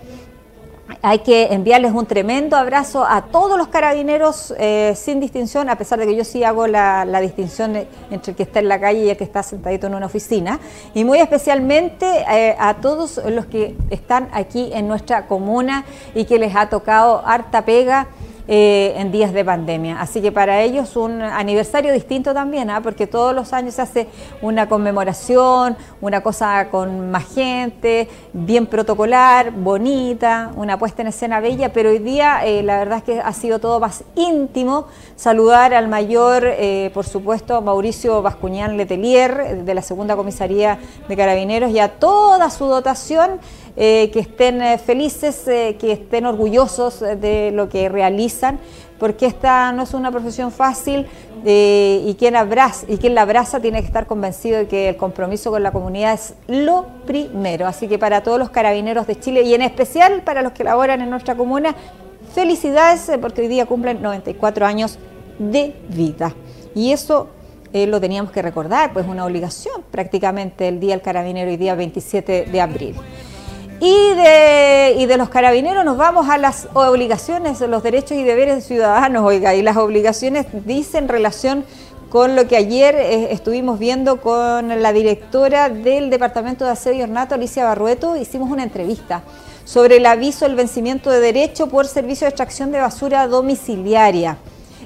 Hay 1.03 1.19
que 1.19 1.53
enviarles 1.53 1.93
un 1.93 2.07
tremendo 2.07 2.57
abrazo 2.57 3.05
a 3.05 3.23
todos 3.23 3.59
los 3.59 3.67
carabineros 3.69 4.55
eh, 4.57 4.95
sin 4.97 5.19
distinción, 5.19 5.69
a 5.69 5.77
pesar 5.77 5.99
de 5.99 6.07
que 6.07 6.15
yo 6.15 6.25
sí 6.25 6.45
hago 6.45 6.69
la, 6.69 7.05
distinción 7.21 7.75
entre 8.09 8.31
el 8.31 8.37
que 8.37 8.45
está 8.45 8.61
en 8.61 8.69
la 8.69 8.79
calle 8.79 9.05
y 9.05 9.11
el 9.11 9.17
que 9.17 9.25
está 9.25 9.43
sentadito 9.43 9.89
en 9.89 9.97
una 9.97 10.07
oficina, 10.07 10.61
y 10.95 11.05
muy 11.05 11.19
especialmente 11.19 12.07
eh, 12.31 12.55
a 12.59 12.75
todos 12.75 13.21
los 13.29 13.47
que 13.47 13.77
están 13.91 14.29
aquí 14.33 14.71
en 14.73 14.87
nuestra 14.87 15.27
comuna 15.27 15.85
y 16.15 16.25
que 16.25 16.39
les 16.39 16.55
ha 16.55 16.69
tocado 16.69 17.21
harta 17.27 17.65
pega 17.65 18.07
eh, 18.49 18.95
en 18.97 19.11
días 19.11 19.33
de 19.33 19.45
pandemia. 19.45 20.01
Así 20.01 20.23
que 20.23 20.31
para 20.31 20.63
ellos 20.63 20.95
un 20.95 21.21
aniversario 21.21 21.93
distinto 21.93 22.33
también, 22.33 22.71
¿ah? 22.71 22.81
porque 22.81 23.09
todos 23.09 23.35
los 23.35 23.53
años 23.53 23.75
se 23.75 23.83
hace 23.83 24.07
una 24.41 24.69
conmemoración, 24.69 25.77
una 26.01 26.21
cosa 26.21 26.69
con 26.71 27.11
más 27.11 27.25
gente, 27.35 28.09
bien 28.33 28.67
protocolar, 28.67 29.51
bonita, 29.51 30.53
una 30.55 30.79
puesta 30.79 31.03
en 31.03 31.09
escena 31.09 31.41
bella, 31.41 31.73
pero 31.73 31.91
hoy 31.91 31.99
día 31.99 32.47
eh, 32.47 32.63
la 32.63 32.79
verdad 32.79 32.99
es 32.99 33.05
que 33.05 33.21
ha 33.21 33.33
sido 33.33 33.59
todo 33.59 33.81
más 33.81 34.05
íntimo. 34.15 34.87
Saludar 35.17 35.75
al 35.75 35.89
mayor, 35.89 36.45
eh, 36.47 36.93
por 36.95 37.05
supuesto, 37.05 37.61
Mauricio 37.63 38.23
Bascuñán 38.23 38.77
Letelier, 38.77 39.65
de 39.65 39.75
la 39.75 39.83
segunda 39.83 40.15
comisaría 40.15 40.79
de 41.09 41.17
Carabineros, 41.17 41.73
y 41.73 41.81
a 41.81 41.99
toda 41.99 42.51
su 42.51 42.67
dotación. 42.67 43.41
Eh, 43.79 44.09
que 44.11 44.21
estén 44.21 44.63
eh, 44.63 44.79
felices, 44.79 45.47
eh, 45.49 45.77
que 45.79 45.93
estén 45.93 46.25
orgullosos 46.25 47.01
de 47.01 47.51
lo 47.53 47.69
que 47.69 47.91
realizan, 47.91 48.59
porque 48.99 49.27
esta 49.27 49.71
no 49.73 49.83
es 49.83 49.93
una 49.93 50.11
profesión 50.11 50.51
fácil 50.51 51.07
y, 51.45 52.17
quien 52.19 52.37
abraza, 52.37 52.87
y 52.89 52.97
quien 52.97 53.15
la 53.15 53.23
abraza 53.23 53.61
tiene 53.61 53.81
que 53.81 53.87
estar 53.87 54.07
convencido 54.07 54.57
de 54.57 54.67
que 54.67 54.89
el 54.89 54.97
compromiso 54.97 55.51
con 55.51 55.63
la 55.63 55.73
comunidad 55.73 56.15
es 56.15 56.35
lo 56.49 56.87
primero. 57.07 57.67
Así 57.67 57.87
que 57.87 57.99
para 57.99 58.23
todos 58.23 58.39
los 58.39 58.49
carabineros 58.49 59.07
de 59.07 59.21
Chile 59.21 59.43
y 59.43 59.53
en 59.53 59.61
especial 59.61 60.23
para 60.23 60.41
los 60.41 60.53
que 60.53 60.65
laboran 60.65 61.03
en 61.03 61.11
nuestra 61.11 61.37
comuna, 61.37 61.77
felicidades 62.35 63.11
porque 63.21 63.43
hoy 63.43 63.49
día 63.49 63.67
cumplen 63.67 64.01
94 64.01 64.65
años 64.65 64.99
de 65.39 65.75
vida. 65.91 66.35
Y 66.75 66.93
eso 66.93 67.29
lo 67.75 68.01
teníamos 68.01 68.33
que 68.33 68.41
recordar, 68.41 68.95
pues 68.95 69.07
una 69.07 69.27
obligación 69.27 69.83
prácticamente 69.91 70.67
el 70.67 70.81
Día 70.81 70.93
del 70.93 71.03
Carabinero 71.03 71.51
y 71.51 71.59
día 71.59 71.75
27 71.75 72.47
de 72.47 72.61
abril. 72.61 72.97
Y 73.81 74.15
de, 74.15 74.95
y 74.99 75.07
de 75.07 75.17
los 75.17 75.29
carabineros 75.29 75.85
nos 75.85 75.97
vamos 75.97 76.29
a 76.29 76.39
las 76.39 76.69
obligaciones, 76.73 77.61
los 77.61 77.83
derechos 77.83 78.17
y 78.17 78.23
deberes 78.23 78.65
ciudadanos, 78.65 79.25
oiga, 79.25 79.55
y 79.55 79.63
las 79.63 79.77
obligaciones 79.77 80.47
dicen 80.65 81.09
relación 81.09 81.65
con 82.09 82.37
lo 82.37 82.49
que 82.49 82.57
ayer 82.57 82.95
eh, 82.95 83.33
estuvimos 83.33 83.79
viendo 83.79 84.21
con 84.21 84.81
la 84.81 84.93
directora 84.93 85.69
del 85.69 86.09
Departamento 86.09 86.65
de 86.65 86.71
Aseo 86.71 86.95
y 86.95 87.03
Ornato, 87.03 87.35
Alicia 87.35 87.65
Barrueto, 87.65 88.17
hicimos 88.17 88.51
una 88.51 88.63
entrevista 88.63 89.23
sobre 89.65 89.97
el 89.97 90.07
aviso 90.07 90.47
del 90.47 90.55
vencimiento 90.55 91.11
de 91.11 91.21
derecho 91.21 91.67
por 91.67 91.87
servicio 91.87 92.25
de 92.25 92.31
extracción 92.31 92.73
de 92.73 92.81
basura 92.81 93.27
domiciliaria. 93.27 94.39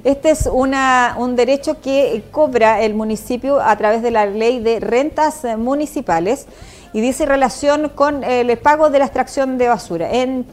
Este 0.02 0.30
es 0.30 0.48
una, 0.50 1.14
un 1.18 1.36
derecho 1.36 1.80
que 1.82 2.24
cobra 2.30 2.80
el 2.80 2.94
municipio 2.94 3.60
a 3.60 3.76
través 3.76 4.00
de 4.00 4.10
la 4.10 4.24
ley 4.24 4.58
de 4.58 4.80
rentas 4.80 5.44
municipales 5.58 6.46
y 6.92 7.00
dice 7.00 7.24
relación 7.26 7.90
con 7.94 8.24
el 8.24 8.58
pago 8.58 8.90
de 8.90 8.98
la 8.98 9.04
extracción 9.04 9.56
de 9.58 9.68
basura. 9.68 10.10
En, 10.12 10.44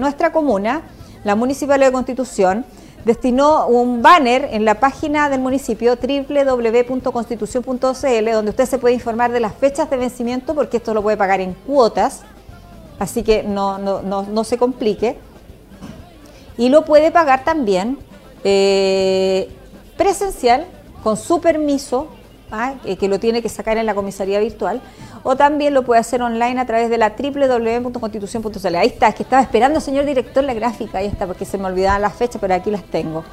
nuestra 0.00 0.32
comuna, 0.32 0.82
la 1.24 1.36
Municipalidad 1.36 1.88
de 1.88 1.92
Constitución 1.92 2.64
destinó 3.04 3.68
un 3.68 4.02
banner 4.02 4.48
en 4.52 4.64
la 4.64 4.80
página 4.80 5.30
del 5.30 5.40
municipio 5.40 5.96
www.constitución.cl 5.96 8.30
donde 8.32 8.50
usted 8.50 8.66
se 8.66 8.78
puede 8.78 8.94
informar 8.94 9.30
de 9.30 9.38
las 9.40 9.54
fechas 9.54 9.88
de 9.88 9.96
vencimiento 9.96 10.52
porque 10.54 10.78
esto 10.78 10.94
lo 10.94 11.02
puede 11.02 11.16
pagar 11.16 11.40
en 11.40 11.54
cuotas, 11.54 12.22
así 12.98 13.22
que 13.22 13.44
no, 13.44 13.78
no, 13.78 14.44
se 14.44 14.58
complique. 14.58 15.16
Y 16.56 16.70
lo 16.70 16.84
puede 16.84 17.12
pagar 17.12 17.44
también 17.44 17.98
eh, 18.42 19.48
presencial 19.96 20.66
con 21.04 21.16
su 21.16 21.40
permiso, 21.40 22.08
¿ah? 22.50 22.74
que 22.98 23.08
lo 23.08 23.18
tiene 23.18 23.42
que 23.42 23.48
sacar 23.48 23.76
en 23.76 23.86
la 23.86 23.94
comisaría 23.94 24.40
virtual 24.40 24.80
o 25.22 25.36
también 25.36 25.74
lo 25.74 25.82
puede 25.82 26.00
hacer 26.00 26.22
online 26.22 26.60
a 26.60 26.66
través 26.66 26.90
de 26.90 26.98
la 26.98 27.14
www.constitución.cl. 27.18 28.76
Ahí 28.76 28.88
está, 28.88 29.08
es 29.08 29.14
que 29.14 29.22
estaba 29.22 29.42
esperando, 29.42 29.80
señor 29.80 30.04
director, 30.04 30.44
la 30.44 30.54
gráfica, 30.54 30.98
ahí 30.98 31.06
está, 31.06 31.26
porque 31.26 31.44
se 31.44 31.58
me 31.58 31.66
olvidaban 31.66 32.02
las 32.02 32.14
fechas, 32.14 32.40
pero 32.40 32.54
aquí 32.54 32.70
las 32.70 32.84
tengo. 32.84 33.24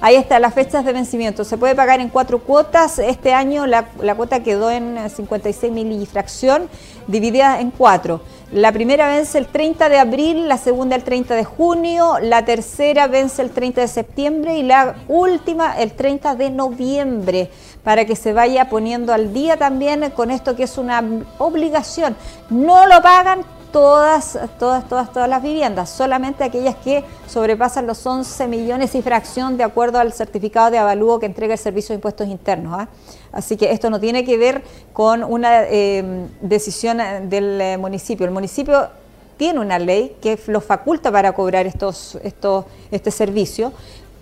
Ahí 0.00 0.16
está, 0.16 0.40
las 0.40 0.52
fechas 0.52 0.84
de 0.84 0.92
vencimiento. 0.92 1.44
Se 1.44 1.56
puede 1.56 1.76
pagar 1.76 2.00
en 2.00 2.08
cuatro 2.08 2.40
cuotas. 2.40 2.98
Este 2.98 3.34
año 3.34 3.66
la, 3.66 3.84
cuota 4.16 4.42
quedó 4.42 4.68
en 4.68 4.98
56 5.08 5.72
mil 5.72 6.06
fracción, 6.08 6.68
dividida 7.06 7.60
en 7.60 7.70
cuatro. 7.70 8.20
La 8.50 8.72
primera 8.72 9.08
vence 9.08 9.38
el 9.38 9.46
30 9.46 9.88
de 9.88 9.98
abril, 9.98 10.48
la 10.48 10.58
segunda 10.58 10.96
el 10.96 11.04
30 11.04 11.36
de 11.36 11.44
junio, 11.44 12.18
la 12.20 12.44
tercera 12.44 13.06
vence 13.06 13.42
el 13.42 13.50
30 13.50 13.80
de 13.80 13.88
septiembre 13.88 14.58
y 14.58 14.62
la 14.62 14.96
última 15.06 15.78
el 15.80 15.92
30 15.92 16.34
de 16.34 16.50
noviembre, 16.50 17.50
para 17.84 18.04
que 18.04 18.16
se 18.16 18.32
vaya 18.32 18.68
poniendo 18.68 19.12
al 19.12 19.32
día 19.32 19.56
también 19.56 20.10
con 20.10 20.30
esto 20.30 20.54
que 20.56 20.64
es 20.64 20.78
una 20.78 21.02
obligación. 21.38 22.16
No 22.50 22.86
lo 22.86 23.02
pagan 23.02 23.44
todas, 23.72 24.38
todas, 24.58 24.86
todas, 24.88 25.12
todas 25.12 25.28
las 25.28 25.42
viviendas, 25.42 25.88
solamente 25.88 26.44
aquellas 26.44 26.76
que 26.76 27.02
sobrepasan 27.26 27.86
los 27.86 28.06
11 28.06 28.46
millones 28.46 28.94
y 28.94 29.02
fracción 29.02 29.56
de 29.56 29.64
acuerdo 29.64 29.98
al 29.98 30.12
certificado 30.12 30.70
de 30.70 30.78
avalúo 30.78 31.18
que 31.18 31.26
entrega 31.26 31.54
el 31.54 31.58
Servicio 31.58 31.94
de 31.94 31.96
Impuestos 31.96 32.28
Internos. 32.28 32.74
¿ah? 32.78 32.88
Así 33.32 33.56
que 33.56 33.72
esto 33.72 33.88
no 33.88 33.98
tiene 33.98 34.24
que 34.24 34.36
ver 34.36 34.62
con 34.92 35.24
una 35.24 35.66
em, 35.66 36.28
decisión 36.42 36.98
del 37.28 37.60
eh, 37.60 37.78
municipio. 37.78 38.26
El 38.26 38.32
municipio 38.32 38.88
tiene 39.38 39.58
una 39.58 39.78
ley 39.78 40.16
que 40.20 40.38
lo 40.46 40.60
faculta 40.60 41.10
para 41.10 41.32
cobrar 41.32 41.66
estos, 41.66 42.18
estos, 42.22 42.66
este 42.90 43.10
servicio, 43.10 43.72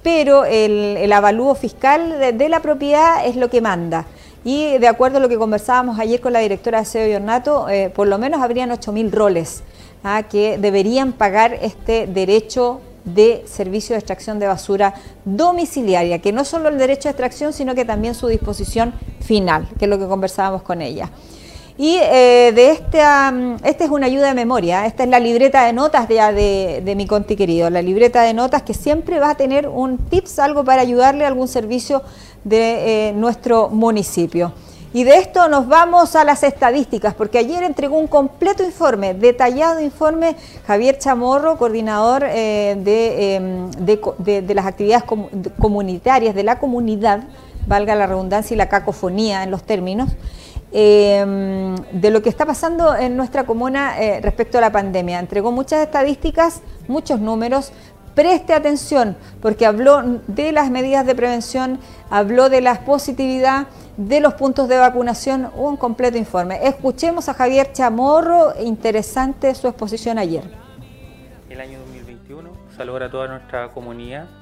pero 0.02 0.44
el, 0.44 1.12
avalúo 1.12 1.54
fiscal 1.54 2.18
de, 2.36 2.48
la 2.48 2.60
propiedad 2.60 3.26
es 3.26 3.36
lo 3.36 3.50
que 3.50 3.60
manda. 3.60 4.06
Y 4.44 4.78
de 4.78 4.88
acuerdo 4.88 5.18
a 5.18 5.20
lo 5.20 5.28
que 5.28 5.36
conversábamos 5.36 5.98
ayer 5.98 6.20
con 6.20 6.32
la 6.32 6.40
directora 6.40 6.78
de 6.78 6.84
SEO 6.86 7.08
y 7.08 7.72
eh, 7.72 7.90
por 7.90 8.08
lo 8.08 8.18
menos 8.18 8.40
habrían 8.40 8.70
8.000 8.70 9.10
roles 9.10 9.62
¿ah? 10.02 10.22
que 10.22 10.56
deberían 10.56 11.12
pagar 11.12 11.54
este 11.60 12.06
derecho 12.06 12.80
de 13.04 13.44
servicio 13.46 13.94
de 13.94 13.98
extracción 13.98 14.38
de 14.38 14.46
basura 14.46 14.94
domiciliaria, 15.24 16.20
que 16.20 16.32
no 16.32 16.44
solo 16.44 16.68
el 16.68 16.78
derecho 16.78 17.04
de 17.04 17.10
extracción, 17.10 17.52
sino 17.52 17.74
que 17.74 17.84
también 17.84 18.14
su 18.14 18.28
disposición 18.28 18.94
final, 19.20 19.68
que 19.78 19.86
es 19.86 19.88
lo 19.88 19.98
que 19.98 20.06
conversábamos 20.06 20.62
con 20.62 20.80
ella. 20.82 21.10
Y 21.82 21.96
eh, 21.96 22.52
de 22.54 22.72
esta, 22.72 23.32
esta 23.64 23.84
es 23.84 23.90
una 23.90 24.04
ayuda 24.04 24.26
de 24.26 24.34
memoria, 24.34 24.84
esta 24.84 25.04
es 25.04 25.08
la 25.08 25.18
libreta 25.18 25.64
de 25.64 25.72
notas 25.72 26.08
de, 26.08 26.82
de, 26.84 26.94
mi 26.94 27.06
conti 27.06 27.36
querido, 27.36 27.70
la 27.70 27.80
libreta 27.80 28.20
de 28.20 28.34
notas 28.34 28.60
que 28.64 28.74
siempre 28.74 29.18
va 29.18 29.30
a 29.30 29.34
tener 29.34 29.66
un 29.66 29.96
tips, 29.96 30.40
algo 30.40 30.62
para 30.62 30.82
ayudarle 30.82 31.24
a 31.24 31.28
algún 31.28 31.48
servicio 31.48 32.02
de 32.44 33.08
eh, 33.08 33.12
nuestro 33.14 33.70
municipio. 33.70 34.52
Y 34.92 35.04
de 35.04 35.16
esto 35.16 35.48
nos 35.48 35.68
vamos 35.68 36.16
a 36.16 36.24
las 36.24 36.42
estadísticas, 36.42 37.14
porque 37.14 37.38
ayer 37.38 37.62
entregó 37.62 37.96
un 37.96 38.08
completo 38.08 38.62
informe, 38.62 39.14
detallado 39.14 39.80
informe, 39.80 40.36
Javier 40.66 40.98
Chamorro, 40.98 41.56
coordinador 41.56 42.24
eh, 42.26 42.72
em, 42.72 43.70
de, 43.70 44.42
de, 44.42 44.54
las 44.54 44.66
actividades 44.66 45.04
comunitarias 45.58 46.34
de 46.34 46.42
la 46.42 46.58
comunidad, 46.58 47.22
valga 47.66 47.94
la 47.94 48.06
redundancia 48.06 48.52
y 48.52 48.58
la 48.58 48.68
cacofonía 48.68 49.44
en 49.44 49.50
los 49.50 49.62
términos, 49.62 50.10
em, 50.72 51.74
de 51.92 52.11
lo 52.11 52.22
que 52.22 52.28
está 52.28 52.46
pasando 52.46 52.94
en 52.94 53.16
nuestra 53.16 53.44
comuna 53.44 54.00
eh, 54.00 54.20
respecto 54.20 54.59
a 54.59 54.61
la 54.61 54.72
pandemia. 54.72 55.18
Entregó 55.18 55.52
muchas 55.52 55.80
estadísticas, 55.83 56.62
muchos 56.88 57.20
números, 57.20 57.72
preste 58.14 58.52
atención, 58.52 59.16
porque 59.40 59.66
habló 59.66 60.02
de 60.26 60.52
las 60.52 60.70
medidas 60.70 61.06
de 61.06 61.14
prevención, 61.14 61.78
habló 62.11 62.48
de 62.48 62.61
la 62.61 62.85
positividad, 62.85 63.66
de 63.96 64.20
los 64.20 64.35
puntos 64.35 64.68
de 64.68 64.78
vacunación, 64.78 65.50
un 65.56 65.76
completo 65.76 66.18
informe. 66.18 66.61
Escuchemos 66.66 67.28
a 67.28 67.35
Javier 67.35 67.72
Chamorro, 67.72 68.52
interesante 68.61 69.54
su 69.54 69.68
exposición 69.68 70.18
ayer. 70.18 70.44
El 71.48 71.61
año 71.61 71.78
2021 71.80 72.50
saludar 72.76 73.02
a 73.04 73.11
toda 73.11 73.28
nuestra 73.28 73.68
comunidad 73.68 74.39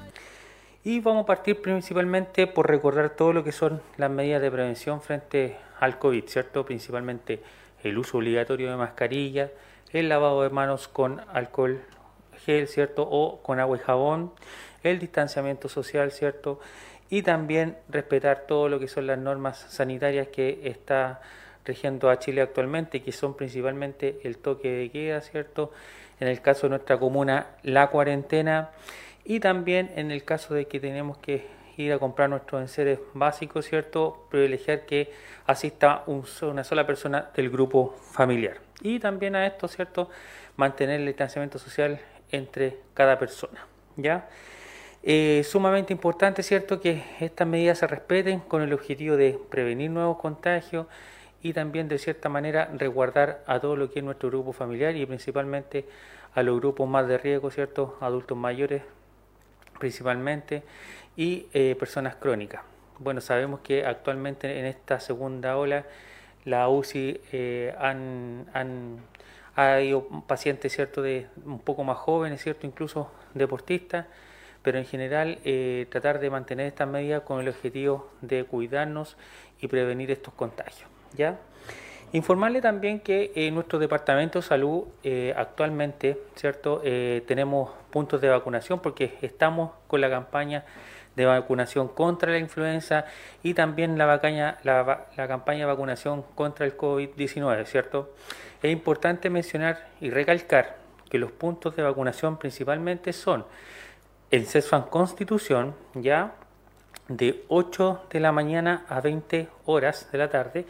y 0.83 0.99
vamos 0.99 1.23
a 1.23 1.25
partir 1.25 1.61
principalmente 1.61 2.47
por 2.47 2.67
recordar 2.67 3.11
todo 3.11 3.33
lo 3.33 3.43
que 3.43 3.51
son 3.51 3.81
las 3.97 4.09
medidas 4.09 4.41
de 4.41 4.51
prevención 4.51 5.01
frente 5.01 5.57
al 5.79 5.99
COVID, 5.99 6.25
¿cierto? 6.27 6.65
Principalmente 6.65 7.41
el 7.83 7.97
uso 7.97 8.17
obligatorio 8.17 8.69
de 8.69 8.77
mascarilla, 8.77 9.51
el 9.91 10.09
lavado 10.09 10.43
de 10.43 10.49
manos 10.49 10.87
con 10.87 11.21
alcohol 11.33 11.81
gel, 12.45 12.67
¿cierto? 12.67 13.07
O 13.09 13.41
con 13.41 13.59
agua 13.59 13.77
y 13.77 13.79
jabón, 13.79 14.31
el 14.83 14.99
distanciamiento 14.99 15.67
social, 15.69 16.11
¿cierto? 16.11 16.59
y 17.09 17.23
también 17.23 17.77
respetar 17.89 18.45
todo 18.47 18.69
lo 18.69 18.79
que 18.79 18.87
son 18.87 19.07
las 19.07 19.17
normas 19.17 19.65
sanitarias 19.69 20.27
que 20.27 20.61
está 20.63 21.21
rigiendo 21.65 22.09
a 22.09 22.19
Chile 22.19 22.41
actualmente, 22.41 23.01
que 23.01 23.11
son 23.11 23.35
principalmente 23.35 24.19
el 24.23 24.37
toque 24.37 24.71
de 24.71 24.89
queda, 24.89 25.21
¿cierto? 25.21 25.71
En 26.19 26.27
el 26.27 26.41
caso 26.41 26.67
de 26.67 26.71
nuestra 26.71 26.97
comuna, 26.99 27.47
la 27.63 27.87
cuarentena 27.87 28.69
y 29.29 29.39
también 29.39 29.91
en 29.95 30.09
el 30.09 30.23
caso 30.23 30.55
de 30.55 30.65
que 30.65 30.79
tenemos 30.79 31.19
que 31.19 31.45
ir 31.77 31.93
a 31.93 31.99
comprar 31.99 32.31
nuestros 32.31 32.63
enseres 32.63 32.99
básicos, 33.13 33.63
¿cierto? 33.67 34.25
Privilegiar 34.31 34.87
que 34.87 35.11
asista 35.45 36.03
una 36.07 36.63
sola 36.63 36.87
persona 36.87 37.29
del 37.35 37.51
grupo 37.51 37.95
familiar. 38.01 38.57
Y 38.81 38.97
también 38.97 39.35
a 39.35 39.45
esto, 39.45 39.67
¿cierto? 39.67 40.09
Mantener 40.57 40.99
el 40.99 41.05
distanciamiento 41.05 41.59
social 41.59 42.01
entre 42.31 42.79
cada 42.95 43.19
persona, 43.19 43.67
¿ya? 43.97 44.27
Eh, 45.03 45.43
sumamente 45.45 45.93
importante, 45.93 46.41
¿cierto?, 46.41 46.81
que 46.81 47.03
estas 47.19 47.47
medidas 47.47 47.77
se 47.77 47.85
respeten 47.85 48.39
con 48.39 48.63
el 48.63 48.73
objetivo 48.73 49.15
de 49.15 49.37
prevenir 49.47 49.91
nuevos 49.91 50.17
contagios 50.17 50.87
y 51.43 51.53
también, 51.53 51.87
de 51.87 51.99
cierta 51.99 52.29
manera, 52.29 52.67
resguardar 52.73 53.43
a 53.45 53.59
todo 53.59 53.75
lo 53.75 53.91
que 53.91 53.99
es 53.99 54.05
nuestro 54.05 54.29
grupo 54.29 54.53
familiar 54.53 54.95
y 54.95 55.05
principalmente 55.05 55.85
a 56.33 56.41
los 56.41 56.59
grupos 56.59 56.89
más 56.89 57.07
de 57.07 57.19
riesgo, 57.19 57.51
¿cierto?, 57.51 57.95
adultos 58.01 58.35
mayores 58.35 58.81
principalmente 59.79 60.63
y 61.17 61.47
eh, 61.53 61.75
personas 61.79 62.15
crónicas. 62.15 62.61
Bueno, 62.99 63.21
sabemos 63.21 63.61
que 63.61 63.85
actualmente 63.85 64.59
en 64.59 64.65
esta 64.65 64.99
segunda 64.99 65.57
ola 65.57 65.85
la 66.45 66.69
UCI 66.69 67.21
eh, 67.31 67.73
han, 67.79 68.45
ha 69.55 69.73
habido 69.73 70.07
pacientes, 70.27 70.73
¿cierto?, 70.73 71.01
de 71.01 71.27
un 71.45 71.59
poco 71.59 71.83
más 71.83 71.97
jóvenes, 71.97 72.41
¿cierto?, 72.43 72.67
incluso 72.67 73.11
deportistas 73.33 74.05
pero 74.61 74.77
en 74.77 74.85
general 74.85 75.39
eh, 75.45 75.87
tratar 75.89 76.19
de 76.19 76.29
mantener 76.29 76.67
estas 76.67 76.87
medidas 76.87 77.23
con 77.23 77.39
el 77.39 77.47
objetivo 77.47 78.11
de 78.21 78.43
cuidarnos 78.43 79.17
y 79.61 79.67
prevenir 79.67 80.11
estos 80.11 80.33
contagios. 80.33 80.89
¿ya? 81.15 81.39
Informarle 82.11 82.59
también 82.59 83.01
que 83.01 83.31
en 83.35 83.53
nuestro 83.53 83.77
departamento 83.77 84.39
de 84.39 84.43
salud 84.43 84.85
eh, 85.03 85.31
actualmente 85.37 86.19
cierto 86.35 86.81
eh, 86.83 87.23
tenemos 87.27 87.69
puntos 87.91 88.19
de 88.19 88.29
vacunación 88.29 88.79
porque 88.79 89.19
estamos 89.21 89.71
con 89.87 90.01
la 90.01 90.09
campaña 90.09 90.65
de 91.15 91.25
vacunación 91.25 91.87
contra 91.87 92.31
la 92.31 92.39
influenza 92.39 93.05
y 93.43 93.53
también 93.53 93.97
la 93.97 94.19
campaña 95.27 95.59
de 95.59 95.65
vacunación 95.65 96.23
contra 96.33 96.65
el 96.65 96.75
COVID-19, 96.75 97.65
¿cierto? 97.65 98.13
Es 98.63 98.71
importante 98.71 99.29
mencionar 99.29 99.89
y 100.01 100.09
recalcar 100.09 100.77
que 101.09 101.19
los 101.19 101.31
puntos 101.31 101.75
de 101.75 101.83
vacunación 101.83 102.37
principalmente 102.37 103.13
son 103.13 103.45
el 104.31 104.45
CESFAN 104.47 104.83
Constitución 104.83 105.75
ya 105.93 106.33
de 107.09 107.43
8 107.49 108.05
de 108.11 108.19
la 108.19 108.31
mañana 108.31 108.85
a 108.87 109.01
20 109.01 109.49
horas 109.65 110.11
de 110.11 110.17
la 110.17 110.29
tarde 110.29 110.65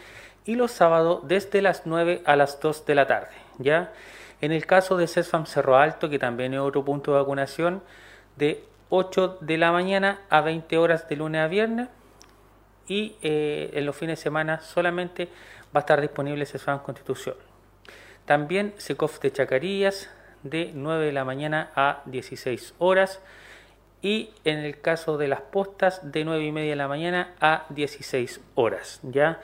y 0.45 0.55
los 0.55 0.71
sábados 0.71 1.21
desde 1.27 1.61
las 1.61 1.85
9 1.85 2.21
a 2.25 2.35
las 2.35 2.59
2 2.59 2.85
de 2.85 2.95
la 2.95 3.07
tarde. 3.07 3.35
¿ya? 3.57 3.91
En 4.41 4.51
el 4.51 4.65
caso 4.65 4.97
de 4.97 5.07
CESFAM 5.07 5.45
Cerro 5.45 5.77
Alto, 5.77 6.09
que 6.09 6.19
también 6.19 6.53
es 6.53 6.59
otro 6.59 6.83
punto 6.85 7.11
de 7.11 7.19
vacunación, 7.19 7.83
de 8.37 8.63
8 8.89 9.39
de 9.41 9.57
la 9.57 9.71
mañana 9.71 10.21
a 10.29 10.41
20 10.41 10.77
horas 10.77 11.07
de 11.07 11.15
lunes 11.15 11.41
a 11.41 11.47
viernes 11.47 11.89
y 12.87 13.15
eh, 13.21 13.69
en 13.73 13.85
los 13.85 13.95
fines 13.95 14.19
de 14.19 14.23
semana 14.23 14.61
solamente 14.61 15.27
va 15.75 15.75
a 15.75 15.79
estar 15.79 16.01
disponible 16.01 16.45
CESFAM 16.45 16.79
Constitución. 16.79 17.35
También 18.25 18.73
SECOF 18.77 19.19
de 19.19 19.31
Chacarillas 19.31 20.09
de 20.43 20.71
9 20.73 21.05
de 21.05 21.11
la 21.11 21.25
mañana 21.25 21.71
a 21.75 22.01
16 22.05 22.75
horas 22.79 23.21
y 24.01 24.31
en 24.45 24.59
el 24.59 24.79
caso 24.79 25.17
de 25.17 25.27
las 25.27 25.41
postas 25.41 26.11
de 26.11 26.23
9 26.23 26.43
y 26.45 26.51
media 26.51 26.69
de 26.71 26.75
la 26.75 26.87
mañana 26.87 27.33
a 27.41 27.65
16 27.69 28.39
horas. 28.55 28.99
¿ya? 29.03 29.39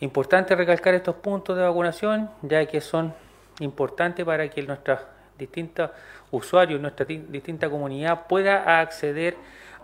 Importante 0.00 0.54
recalcar 0.56 0.94
estos 0.94 1.16
puntos 1.16 1.56
de 1.56 1.62
vacunación 1.62 2.30
ya 2.42 2.64
que 2.66 2.80
son 2.80 3.14
importantes 3.60 4.24
para 4.24 4.48
que 4.48 4.62
nuestros 4.62 5.00
distintos 5.38 5.90
usuarios, 6.30 6.80
nuestra 6.80 7.06
distinta 7.06 7.70
comunidad 7.70 8.26
pueda 8.26 8.80
acceder 8.80 9.36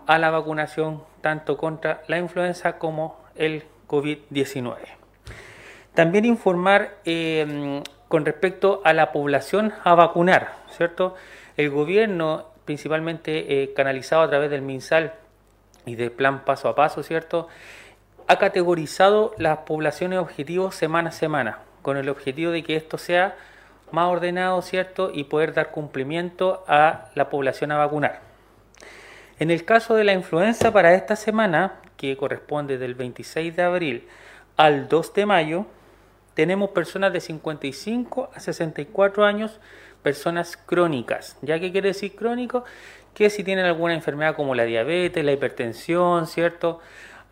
a 0.07 0.17
la 0.17 0.29
vacunación 0.29 1.03
tanto 1.21 1.57
contra 1.57 2.01
la 2.07 2.17
influenza 2.17 2.77
como 2.77 3.19
el 3.35 3.63
COVID-19. 3.87 4.77
También 5.93 6.25
informar 6.25 6.97
eh, 7.05 7.81
con 8.07 8.25
respecto 8.25 8.81
a 8.83 8.93
la 8.93 9.11
población 9.11 9.73
a 9.83 9.95
vacunar, 9.95 10.55
¿cierto? 10.69 11.15
El 11.57 11.69
gobierno 11.69 12.47
principalmente 12.65 13.63
eh, 13.63 13.73
canalizado 13.73 14.21
a 14.21 14.29
través 14.29 14.49
del 14.49 14.61
MinSal 14.61 15.13
y 15.85 15.95
del 15.95 16.11
plan 16.11 16.45
paso 16.45 16.69
a 16.69 16.75
paso, 16.75 17.03
¿cierto? 17.03 17.47
Ha 18.31 18.39
categorizado 18.39 19.35
las 19.37 19.57
poblaciones 19.57 20.17
objetivos 20.17 20.73
semana 20.73 21.09
a 21.09 21.11
semana, 21.11 21.59
con 21.81 21.97
el 21.97 22.07
objetivo 22.07 22.53
de 22.53 22.63
que 22.63 22.77
esto 22.77 22.97
sea 22.97 23.35
más 23.91 24.07
ordenado, 24.07 24.61
¿cierto? 24.61 25.11
Y 25.13 25.25
poder 25.25 25.53
dar 25.53 25.71
cumplimiento 25.71 26.63
a 26.65 27.09
la 27.13 27.29
población 27.29 27.73
a 27.73 27.77
vacunar. 27.77 28.21
En 29.37 29.51
el 29.51 29.65
caso 29.65 29.95
de 29.95 30.05
la 30.05 30.13
influenza 30.13 30.71
para 30.71 30.93
esta 30.93 31.17
semana, 31.17 31.81
que 31.97 32.15
corresponde 32.15 32.77
del 32.77 32.95
26 32.95 33.53
de 33.53 33.63
abril 33.63 34.07
al 34.55 34.87
2 34.87 35.13
de 35.13 35.25
mayo, 35.25 35.65
tenemos 36.33 36.69
personas 36.69 37.11
de 37.11 37.19
55 37.19 38.31
a 38.33 38.39
64 38.39 39.25
años, 39.25 39.59
personas 40.03 40.55
crónicas. 40.55 41.37
¿Ya 41.41 41.59
qué 41.59 41.73
quiere 41.73 41.89
decir 41.89 42.15
crónico? 42.15 42.63
Que 43.13 43.29
si 43.29 43.43
tienen 43.43 43.65
alguna 43.65 43.93
enfermedad 43.93 44.37
como 44.37 44.55
la 44.55 44.63
diabetes, 44.63 45.25
la 45.25 45.33
hipertensión, 45.33 46.27
¿cierto? 46.27 46.79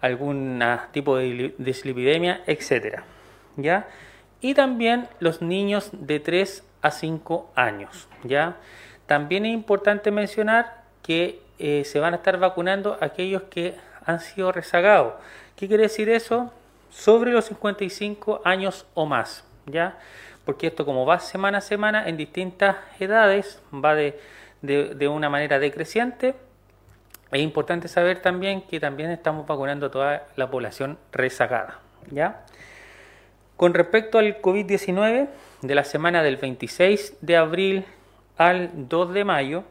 Algún 0.02 0.64
tipo 0.92 1.18
de 1.18 1.54
dislipidemia, 1.58 2.42
etcétera. 2.46 3.04
¿Ya? 3.58 3.88
Y 4.42 4.54
también 4.54 5.08
los 5.20 5.42
niños 5.42 5.90
de 5.92 6.20
3 6.20 6.64
a 6.82 6.92
5 6.92 7.52
años, 7.56 8.08
¿ya? 8.24 8.56
También 9.06 9.46
es 9.46 9.54
importante 9.54 10.12
mencionar 10.12 10.84
que 11.04 11.42
eh, 11.58 11.84
se 11.84 12.00
van 12.00 12.14
a 12.14 12.18
estar 12.18 12.38
vacunando 12.40 12.98
aquellos 13.02 13.44
que 13.44 13.76
han 14.06 14.20
sido 14.20 14.52
rezagados. 14.52 15.16
¿Qué 15.56 15.68
quiere 15.68 15.84
decir 15.84 16.10
eso? 16.10 16.54
Sobre 16.90 17.32
los 17.32 17.46
55 17.46 18.42
años 18.46 18.86
o 18.94 19.06
más, 19.06 19.44
¿ya? 19.66 19.98
Porque 20.46 20.68
esto 20.68 20.86
como 20.86 21.06
va 21.06 21.20
semana 21.20 21.58
a 21.58 21.62
semana 21.62 22.08
en 22.08 22.16
distintas 22.16 22.78
edades, 23.00 23.62
va 23.74 23.94
de, 23.94 24.20
de, 24.62 25.08
una 25.08 25.30
manera 25.30 25.60
decreciente. 25.60 26.36
Es 27.32 27.42
importante 27.42 27.88
saber 27.88 28.22
también 28.22 28.62
que 28.62 28.80
también 28.80 29.12
estamos 29.12 29.46
vacunando 29.46 29.88
a 29.88 29.92
toda 29.92 30.28
la 30.36 30.50
población 30.50 30.98
rezagada, 31.12 31.80
¿ya? 32.10 32.46
Con 33.56 33.74
respecto 33.74 34.18
al 34.18 34.42
COVID-19, 34.42 35.28
de 35.62 35.76
la 35.76 35.84
semana 35.84 36.24
del 36.24 36.38
26 36.38 37.18
de 37.22 37.38
abril 37.38 37.86
al 38.38 38.72
2 38.74 39.14
de 39.14 39.24
mayo, 39.26 39.64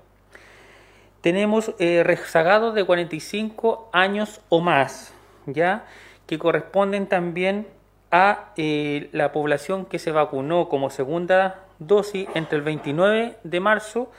tenemos 1.20 1.72
eh, 1.78 2.02
rezagados 2.04 2.74
de 2.74 2.84
45 2.84 3.88
años 3.92 4.40
o 4.50 4.60
más, 4.60 5.12
ya 5.46 5.86
que 6.26 6.38
corresponden 6.38 7.06
también 7.06 7.66
a 8.10 8.52
eh, 8.56 9.08
la 9.12 9.32
población 9.32 9.86
que 9.86 9.98
se 9.98 10.12
vacunó 10.12 10.68
como 10.68 10.90
segunda 10.90 11.64
dosis 11.78 12.28
entre 12.34 12.58
el 12.58 12.62
29 12.62 13.36
de 13.42 13.60
marzo 13.60 14.10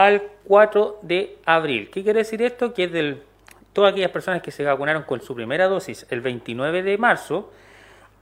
al 0.00 0.22
4 0.44 1.00
de 1.02 1.36
abril. 1.44 1.90
¿Qué 1.92 2.02
quiere 2.02 2.20
decir 2.20 2.40
esto? 2.40 2.72
Que 2.72 2.88
de 2.88 3.22
todas 3.74 3.92
aquellas 3.92 4.10
personas 4.10 4.40
que 4.40 4.50
se 4.50 4.64
vacunaron 4.64 5.02
con 5.02 5.20
su 5.20 5.34
primera 5.34 5.68
dosis 5.68 6.06
el 6.08 6.22
29 6.22 6.82
de 6.82 6.96
marzo 6.96 7.52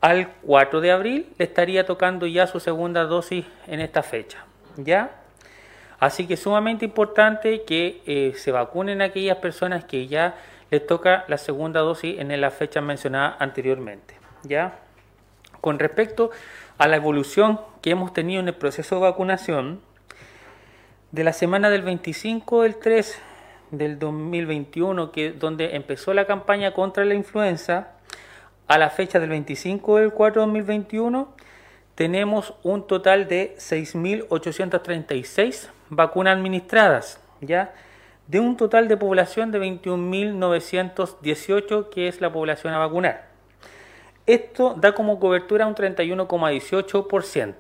al 0.01 0.33
4 0.43 0.81
de 0.81 0.91
abril 0.91 1.33
le 1.39 1.45
estaría 1.45 1.87
tocando 1.87 2.27
ya 2.27 2.49
su 2.49 2.59
segunda 2.59 3.05
dosis 3.05 3.45
en 3.69 3.79
esta 3.79 4.03
fecha. 4.03 4.45
¿Ya? 4.77 5.21
Así 6.01 6.27
que 6.27 6.35
es 6.35 6.41
sumamente 6.41 6.85
importante 6.85 7.63
que 7.63 8.03
eh, 8.07 8.33
se 8.35 8.51
vacunen 8.51 9.01
aquellas 9.01 9.37
personas 9.37 9.85
que 9.85 10.09
ya 10.09 10.35
les 10.73 10.85
toca 10.85 11.27
la 11.29 11.39
segunda 11.39 11.79
dosis 11.79 12.19
en 12.19 12.41
la 12.41 12.51
fecha 12.51 12.81
mencionada 12.81 13.37
anteriormente. 13.39 14.17
¿ya? 14.43 14.81
Con 15.61 15.79
respecto 15.79 16.33
a 16.77 16.89
la 16.89 16.97
evolución 16.97 17.61
que 17.83 17.91
hemos 17.91 18.13
tenido 18.13 18.41
en 18.41 18.49
el 18.49 18.55
proceso 18.55 18.97
de 18.97 19.03
vacunación, 19.03 19.81
de 21.13 21.25
la 21.25 21.33
semana 21.33 21.71
del 21.71 21.81
25 21.83 22.63
del 22.63 22.77
3 22.77 23.19
del 23.71 23.99
2021, 23.99 25.11
que 25.11 25.33
donde 25.33 25.75
empezó 25.77 26.13
la 26.15 26.27
campaña 26.27 26.75
contra 26.75 27.05
la 27.05 27.15
influenza, 27.15 27.89
a 28.67 28.79
la 28.79 28.91
fecha 28.91 29.19
del 29.19 29.31
25 29.31 29.97
del 29.97 30.13
4 30.13 30.43
de 30.43 30.47
2021, 30.47 31.35
tenemos 31.95 32.53
un 32.63 32.87
total 32.87 33.27
de 33.27 33.57
6.836 33.57 35.71
vacunas 35.89 36.37
administradas, 36.37 37.19
¿ya? 37.41 37.73
De 38.27 38.41
un 38.41 38.59
total 38.59 38.89
de 38.89 38.99
población 38.99 39.51
de 39.51 39.61
21.918, 39.61 41.89
que 41.89 42.09
es 42.09 42.21
la 42.21 42.31
población 42.31 42.75
a 42.75 42.79
vacunar. 42.79 43.29
Esto 44.27 44.75
da 44.77 44.93
como 44.93 45.19
cobertura 45.19 45.67
un 45.67 45.75
31,18%, 45.75 47.55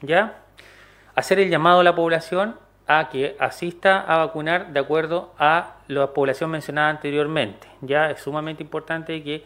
¿ya? 0.00 0.38
Hacer 1.14 1.38
el 1.38 1.50
llamado 1.50 1.80
a 1.80 1.84
la 1.84 1.94
población 1.94 2.63
a 2.86 3.08
que 3.08 3.36
asista 3.38 4.00
a 4.00 4.18
vacunar 4.18 4.72
de 4.72 4.80
acuerdo 4.80 5.32
a 5.38 5.76
la 5.88 6.12
población 6.12 6.50
mencionada 6.50 6.90
anteriormente. 6.90 7.66
Ya 7.80 8.10
es 8.10 8.20
sumamente 8.20 8.62
importante 8.62 9.22
que 9.22 9.44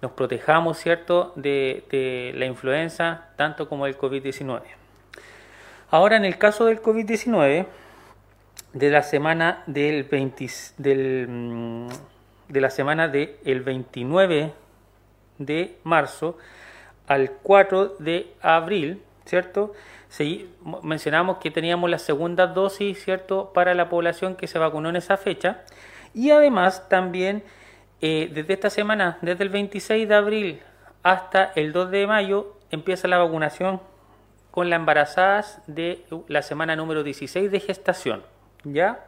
nos 0.00 0.12
protejamos, 0.12 0.78
¿cierto?, 0.78 1.32
de, 1.34 2.32
la 2.36 2.46
influenza, 2.46 3.28
tanto 3.36 3.68
como 3.68 3.86
el 3.86 3.98
COVID-19. 3.98 4.62
Ahora, 5.90 6.16
en 6.16 6.24
el 6.24 6.38
caso 6.38 6.66
del 6.66 6.80
COVID-19, 6.80 7.66
de 8.74 8.90
la 8.90 9.02
semana 9.02 9.62
del, 9.66 10.04
20, 10.04 10.46
del 10.76 11.26
mm, 11.28 11.88
de 12.48 12.60
la 12.60 12.70
semana 12.70 13.08
del 13.08 13.60
29 13.60 14.52
de 15.38 15.78
marzo 15.84 16.38
al 17.06 17.30
4 17.42 17.96
de 17.98 18.32
abril, 18.40 19.02
¿cierto? 19.24 19.74
Mencionamos 20.82 21.38
que 21.38 21.50
teníamos 21.50 21.90
la 21.90 21.98
segunda 21.98 22.46
dosis, 22.46 23.02
¿cierto?, 23.02 23.52
para 23.52 23.74
la 23.74 23.88
población 23.88 24.36
que 24.36 24.46
se 24.46 24.58
vacunó 24.58 24.88
en 24.88 24.96
esa 24.96 25.16
fecha. 25.16 25.62
Y 26.14 26.30
además 26.30 26.88
también 26.88 27.42
eh, 28.00 28.30
desde 28.32 28.54
esta 28.54 28.70
semana, 28.70 29.18
desde 29.22 29.44
el 29.44 29.50
26 29.50 30.08
de 30.08 30.14
abril 30.14 30.60
hasta 31.02 31.52
el 31.56 31.72
2 31.72 31.90
de 31.90 32.06
mayo, 32.06 32.54
empieza 32.70 33.08
la 33.08 33.18
vacunación 33.18 33.80
con 34.50 34.70
las 34.70 34.78
embarazadas 34.78 35.62
de 35.66 36.04
la 36.28 36.42
semana 36.42 36.76
número 36.76 37.02
16 37.02 37.50
de 37.50 37.60
gestación. 37.60 38.22
¿Ya? 38.64 39.04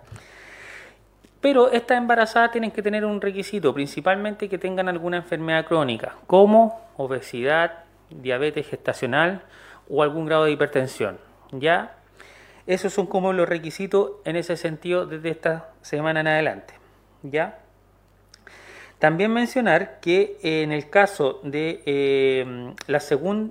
Pero 1.41 1.71
estas 1.71 1.99
embarazadas 1.99 2.53
tienen 2.53 2.71
que 2.71 2.83
tener 2.83 3.05
un 3.05 3.21
requisito, 3.21 3.73
principalmente 3.73 4.49
que 4.49 4.59
tengan 4.59 4.89
alguna 4.89 5.19
enfermedad 5.19 5.65
crónica, 5.65 6.17
como 6.27 6.81
obesidad, 6.97 7.85
diabetes 8.11 8.69
gestacional 8.69 9.43
o 9.91 10.03
algún 10.03 10.27
grado 10.27 10.45
de 10.45 10.53
hipertensión. 10.53 11.19
¿Ya? 11.53 11.97
Esos 12.67 12.93
son 12.93 13.07
como 13.07 13.33
los 13.33 13.49
requisitos 13.49 14.13
en 14.25 14.37
ese 14.37 14.57
sentido 14.57 15.07
desde 15.07 15.31
esta 15.31 15.71
semana 15.83 16.21
en 16.21 16.29
adelante. 16.29 16.75
¿Ya? 17.23 17.59
También 19.01 19.33
mencionar 19.33 19.99
que 20.01 20.39
eh, 20.43 20.63
en 20.63 20.73
el 20.73 20.91
caso 20.91 21.41
de 21.43 21.83
eh, 21.87 22.75
la, 22.87 23.01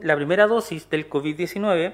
la 0.03 0.15
primera 0.15 0.45
dosis 0.45 0.87
del 0.91 1.09
COVID-19, 1.09 1.93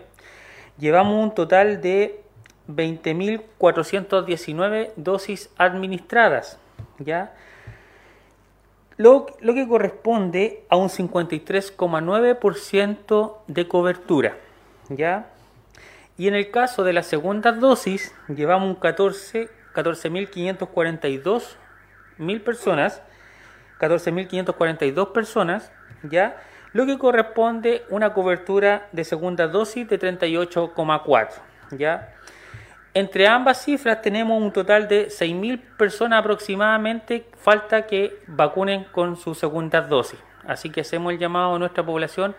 llevamos 0.77 1.23
un 1.23 1.34
total 1.34 1.81
de 1.81 2.19
20.419 2.67 4.91
dosis 4.97 5.49
administradas, 5.58 6.60
¿ya? 6.99 7.34
Lo, 8.97 9.27
lo 9.41 9.53
que 9.53 9.67
corresponde 9.67 10.63
a 10.69 10.77
un 10.77 10.89
53,9% 10.89 13.38
de 13.47 13.67
cobertura, 13.67 14.38
¿ya? 14.89 15.27
Y 16.17 16.29
en 16.29 16.36
el 16.36 16.49
caso 16.49 16.84
de 16.84 16.93
la 16.93 17.03
segunda 17.03 17.51
dosis, 17.51 18.15
llevamos 18.29 18.69
un 18.69 18.75
14 18.75 19.49
14.542 19.75 21.43
mil 22.17 22.41
personas 22.41 23.01
14.542 23.79 25.12
personas, 25.12 25.71
¿ya? 26.03 26.38
Lo 26.73 26.86
que 26.86 26.97
corresponde 26.97 27.84
una 27.89 28.13
cobertura 28.13 28.88
de 28.91 29.03
segunda 29.03 29.47
dosis 29.47 29.88
de 29.88 29.99
38,4, 29.99 31.29
¿ya? 31.71 32.13
Entre 32.95 33.27
ambas 33.27 33.63
cifras 33.63 34.01
tenemos 34.01 34.41
un 34.41 34.51
total 34.51 34.88
de 34.88 35.10
6.000 35.10 35.77
personas 35.77 36.19
aproximadamente, 36.19 37.27
falta 37.38 37.86
que 37.86 38.23
vacunen 38.25 38.86
con 38.86 39.17
su 39.17 39.36
segunda 39.36 39.81
dosis. 39.81 40.19
Así 40.47 40.71
que 40.71 40.81
hacemos 40.81 41.13
el 41.13 41.19
llamado 41.19 41.53
a 41.53 41.60
nuestra 41.60 41.86
población 41.86 42.36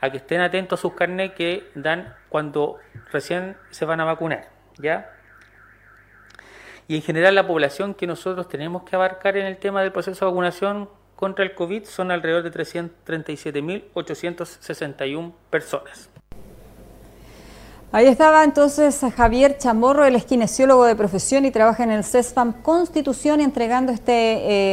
a 0.00 0.10
que 0.10 0.18
estén 0.18 0.40
atentos 0.40 0.78
a 0.78 0.82
sus 0.82 0.92
carnes 0.92 1.32
que 1.32 1.68
dan 1.74 2.14
cuando 2.28 2.78
recién 3.10 3.56
se 3.70 3.84
van 3.84 4.00
a 4.00 4.04
vacunar, 4.04 4.48
¿ya? 4.78 5.10
y 6.86 6.96
en 6.96 7.02
general 7.02 7.34
la 7.34 7.46
población 7.46 7.94
que 7.94 8.06
nosotros 8.06 8.46
tenemos 8.48 8.82
que 8.82 8.96
abarcar 8.96 9.36
en 9.36 9.46
el 9.46 9.56
tema 9.56 9.82
del 9.82 9.92
proceso 9.92 10.24
de 10.24 10.30
vacunación 10.30 10.88
contra 11.16 11.44
el 11.44 11.54
COVID 11.54 11.84
son 11.84 12.10
alrededor 12.10 12.42
de 12.42 12.50
337.861 12.52 15.32
personas. 15.50 16.10
Ahí 17.94 18.08
estaba 18.08 18.42
entonces 18.42 18.98
Javier 19.16 19.56
Chamorro, 19.56 20.04
el 20.04 20.16
esquinesiólogo 20.16 20.84
de 20.84 20.96
profesión 20.96 21.44
y 21.44 21.52
trabaja 21.52 21.84
en 21.84 21.92
el 21.92 22.02
CESFAM 22.02 22.54
Constitución, 22.54 23.40
entregando 23.40 23.92
este, 23.92 24.08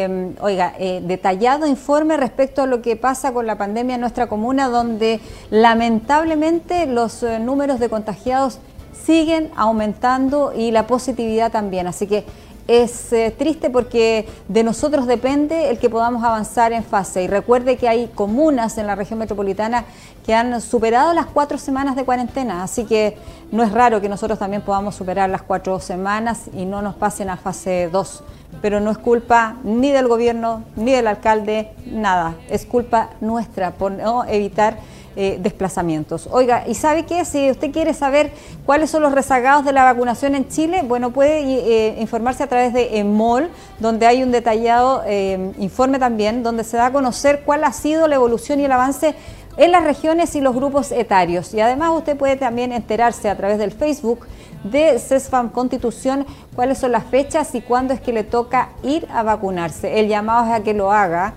eh, 0.01 0.33
oiga, 0.41 0.73
eh, 0.79 1.03
detallado 1.05 1.67
informe 1.67 2.17
respecto 2.17 2.63
a 2.63 2.65
lo 2.65 2.81
que 2.81 2.95
pasa 2.95 3.31
con 3.31 3.45
la 3.45 3.59
pandemia 3.59 3.93
en 3.93 4.01
nuestra 4.01 4.25
comuna, 4.25 4.69
donde 4.69 5.19
lamentablemente 5.51 6.87
los 6.87 7.21
eh, 7.21 7.37
números 7.37 7.79
de 7.79 7.89
contagiados 7.89 8.57
siguen 9.05 9.51
aumentando 9.55 10.51
y 10.57 10.71
la 10.71 10.87
positividad 10.87 11.51
también. 11.51 11.85
Así 11.85 12.07
que 12.07 12.25
es 12.67 13.11
eh, 13.13 13.33
triste 13.37 13.69
porque 13.69 14.27
de 14.47 14.63
nosotros 14.63 15.07
depende 15.07 15.69
el 15.69 15.79
que 15.79 15.89
podamos 15.89 16.23
avanzar 16.23 16.73
en 16.73 16.83
fase. 16.83 17.23
Y 17.23 17.27
recuerde 17.27 17.77
que 17.77 17.87
hay 17.87 18.07
comunas 18.07 18.77
en 18.77 18.87
la 18.87 18.95
región 18.95 19.19
metropolitana 19.19 19.85
que 20.25 20.33
han 20.33 20.61
superado 20.61 21.13
las 21.13 21.25
cuatro 21.25 21.57
semanas 21.57 21.95
de 21.95 22.05
cuarentena, 22.05 22.63
así 22.63 22.85
que 22.85 23.17
no 23.51 23.63
es 23.63 23.71
raro 23.71 24.01
que 24.01 24.09
nosotros 24.09 24.37
también 24.39 24.61
podamos 24.61 24.95
superar 24.95 25.29
las 25.29 25.41
cuatro 25.41 25.79
semanas 25.79 26.43
y 26.53 26.65
no 26.65 26.81
nos 26.81 26.95
pasen 26.95 27.29
a 27.29 27.37
fase 27.37 27.89
2. 27.91 28.23
Pero 28.61 28.79
no 28.79 28.91
es 28.91 28.97
culpa 28.97 29.55
ni 29.63 29.91
del 29.91 30.07
gobierno, 30.07 30.63
ni 30.75 30.91
del 30.91 31.07
alcalde, 31.07 31.71
nada. 31.85 32.35
Es 32.49 32.65
culpa 32.65 33.09
nuestra 33.21 33.71
por 33.71 33.91
no 33.91 34.25
evitar 34.25 34.77
eh, 35.15 35.37
desplazamientos. 35.41 36.29
Oiga, 36.31 36.63
¿y 36.67 36.75
sabe 36.75 37.05
qué? 37.05 37.25
Si 37.25 37.51
usted 37.51 37.71
quiere 37.71 37.93
saber 37.93 38.31
cuáles 38.65 38.89
son 38.89 39.01
los 39.01 39.11
rezagados 39.11 39.65
de 39.65 39.73
la 39.73 39.83
vacunación 39.83 40.35
en 40.35 40.47
Chile, 40.47 40.83
bueno, 40.87 41.11
puede 41.11 41.41
eh, 41.41 42.01
informarse 42.01 42.43
a 42.43 42.47
través 42.47 42.73
de 42.73 42.97
EMOL, 42.99 43.49
donde 43.79 44.05
hay 44.07 44.23
un 44.23 44.31
detallado 44.31 45.03
eh, 45.05 45.51
informe 45.59 45.99
también, 45.99 46.43
donde 46.43 46.63
se 46.63 46.77
da 46.77 46.87
a 46.87 46.91
conocer 46.91 47.41
cuál 47.45 47.63
ha 47.63 47.73
sido 47.73 48.07
la 48.07 48.15
evolución 48.15 48.59
y 48.59 48.65
el 48.65 48.71
avance 48.71 49.15
en 49.57 49.71
las 49.71 49.83
regiones 49.83 50.35
y 50.35 50.41
los 50.41 50.55
grupos 50.55 50.91
etarios. 50.91 51.53
Y 51.53 51.59
además 51.59 51.91
usted 51.93 52.17
puede 52.17 52.37
también 52.37 52.71
enterarse 52.71 53.29
a 53.29 53.35
través 53.35 53.57
del 53.57 53.71
Facebook 53.71 54.25
de 54.63 54.99
CESFAM 54.99 55.49
Constitución 55.49 56.25
cuáles 56.55 56.77
son 56.77 56.91
las 56.91 57.05
fechas 57.05 57.53
y 57.55 57.61
cuándo 57.61 57.93
es 57.93 58.01
que 58.01 58.13
le 58.13 58.23
toca 58.23 58.69
ir 58.83 59.07
a 59.11 59.23
vacunarse. 59.23 59.99
El 59.99 60.07
llamado 60.07 60.45
es 60.45 60.59
a 60.59 60.63
que 60.63 60.73
lo 60.73 60.91
haga. 60.91 61.33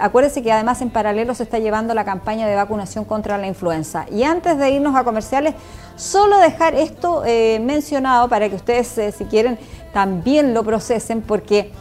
Acuérdese 0.00 0.42
que 0.42 0.52
además 0.52 0.80
en 0.82 0.90
paralelo 0.90 1.34
se 1.34 1.42
está 1.42 1.58
llevando 1.58 1.94
la 1.94 2.04
campaña 2.04 2.46
de 2.46 2.54
vacunación 2.54 3.04
contra 3.04 3.38
la 3.38 3.46
influenza. 3.46 4.06
Y 4.10 4.22
antes 4.22 4.58
de 4.58 4.70
irnos 4.70 4.94
a 4.94 5.04
comerciales, 5.04 5.54
solo 5.96 6.38
dejar 6.38 6.74
esto 6.74 7.22
eh, 7.26 7.60
mencionado 7.62 8.28
para 8.28 8.48
que 8.48 8.56
ustedes, 8.56 8.96
eh, 8.98 9.12
si 9.12 9.24
quieren, 9.24 9.58
también 9.92 10.54
lo 10.54 10.62
procesen, 10.62 11.22
porque 11.22 11.72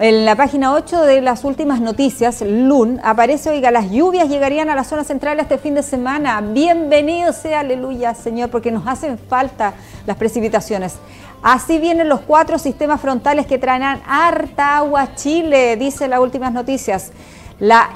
en 0.00 0.24
la 0.24 0.36
página 0.36 0.74
8 0.74 1.02
de 1.02 1.20
las 1.20 1.42
últimas 1.42 1.80
noticias, 1.80 2.40
LUN, 2.42 3.00
aparece, 3.02 3.50
oiga, 3.50 3.72
las 3.72 3.90
lluvias 3.90 4.28
llegarían 4.28 4.70
a 4.70 4.76
la 4.76 4.84
zona 4.84 5.02
central 5.02 5.40
este 5.40 5.58
fin 5.58 5.74
de 5.74 5.82
semana. 5.82 6.40
Bienvenido 6.40 7.32
sea, 7.32 7.60
aleluya, 7.60 8.14
Señor, 8.14 8.48
porque 8.48 8.70
nos 8.70 8.86
hacen 8.86 9.18
falta 9.18 9.74
las 10.06 10.16
precipitaciones. 10.16 10.94
Así 11.42 11.78
vienen 11.80 12.08
los 12.08 12.20
cuatro 12.20 12.60
sistemas 12.60 13.00
frontales 13.00 13.46
que 13.46 13.58
traerán 13.58 14.00
harta 14.06 14.76
agua 14.76 15.02
a 15.02 15.14
Chile, 15.16 15.76
dice 15.76 16.06
las 16.06 16.20
últimas 16.20 16.52
noticias. 16.52 17.10
La 17.58 17.90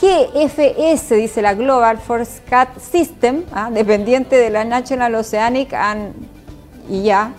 GFS, 0.00 1.16
dice 1.16 1.42
la 1.42 1.54
Global 1.54 1.98
Forecast 1.98 2.78
System, 2.78 3.42
¿ah? 3.52 3.70
dependiente 3.72 4.36
de 4.36 4.50
la 4.50 4.64
National 4.64 5.16
Oceanic 5.16 5.74
and, 5.74 6.14
y 6.88 7.02
ya, 7.02 7.32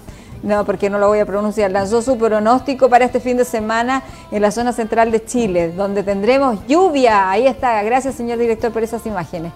no, 0.43 0.65
porque 0.65 0.89
no 0.89 0.97
lo 0.97 1.07
voy 1.07 1.19
a 1.19 1.25
pronunciar, 1.25 1.71
lanzó 1.71 2.01
su 2.01 2.17
pronóstico 2.17 2.89
para 2.89 3.05
este 3.05 3.19
fin 3.19 3.37
de 3.37 3.45
semana 3.45 4.01
en 4.31 4.41
la 4.41 4.51
zona 4.51 4.73
central 4.73 5.11
de 5.11 5.23
Chile, 5.23 5.71
donde 5.71 6.01
tendremos 6.01 6.59
lluvia. 6.67 7.29
Ahí 7.29 7.45
está, 7.45 7.81
gracias 7.83 8.15
señor 8.15 8.39
director 8.39 8.71
por 8.71 8.81
esas 8.81 9.05
imágenes. 9.05 9.51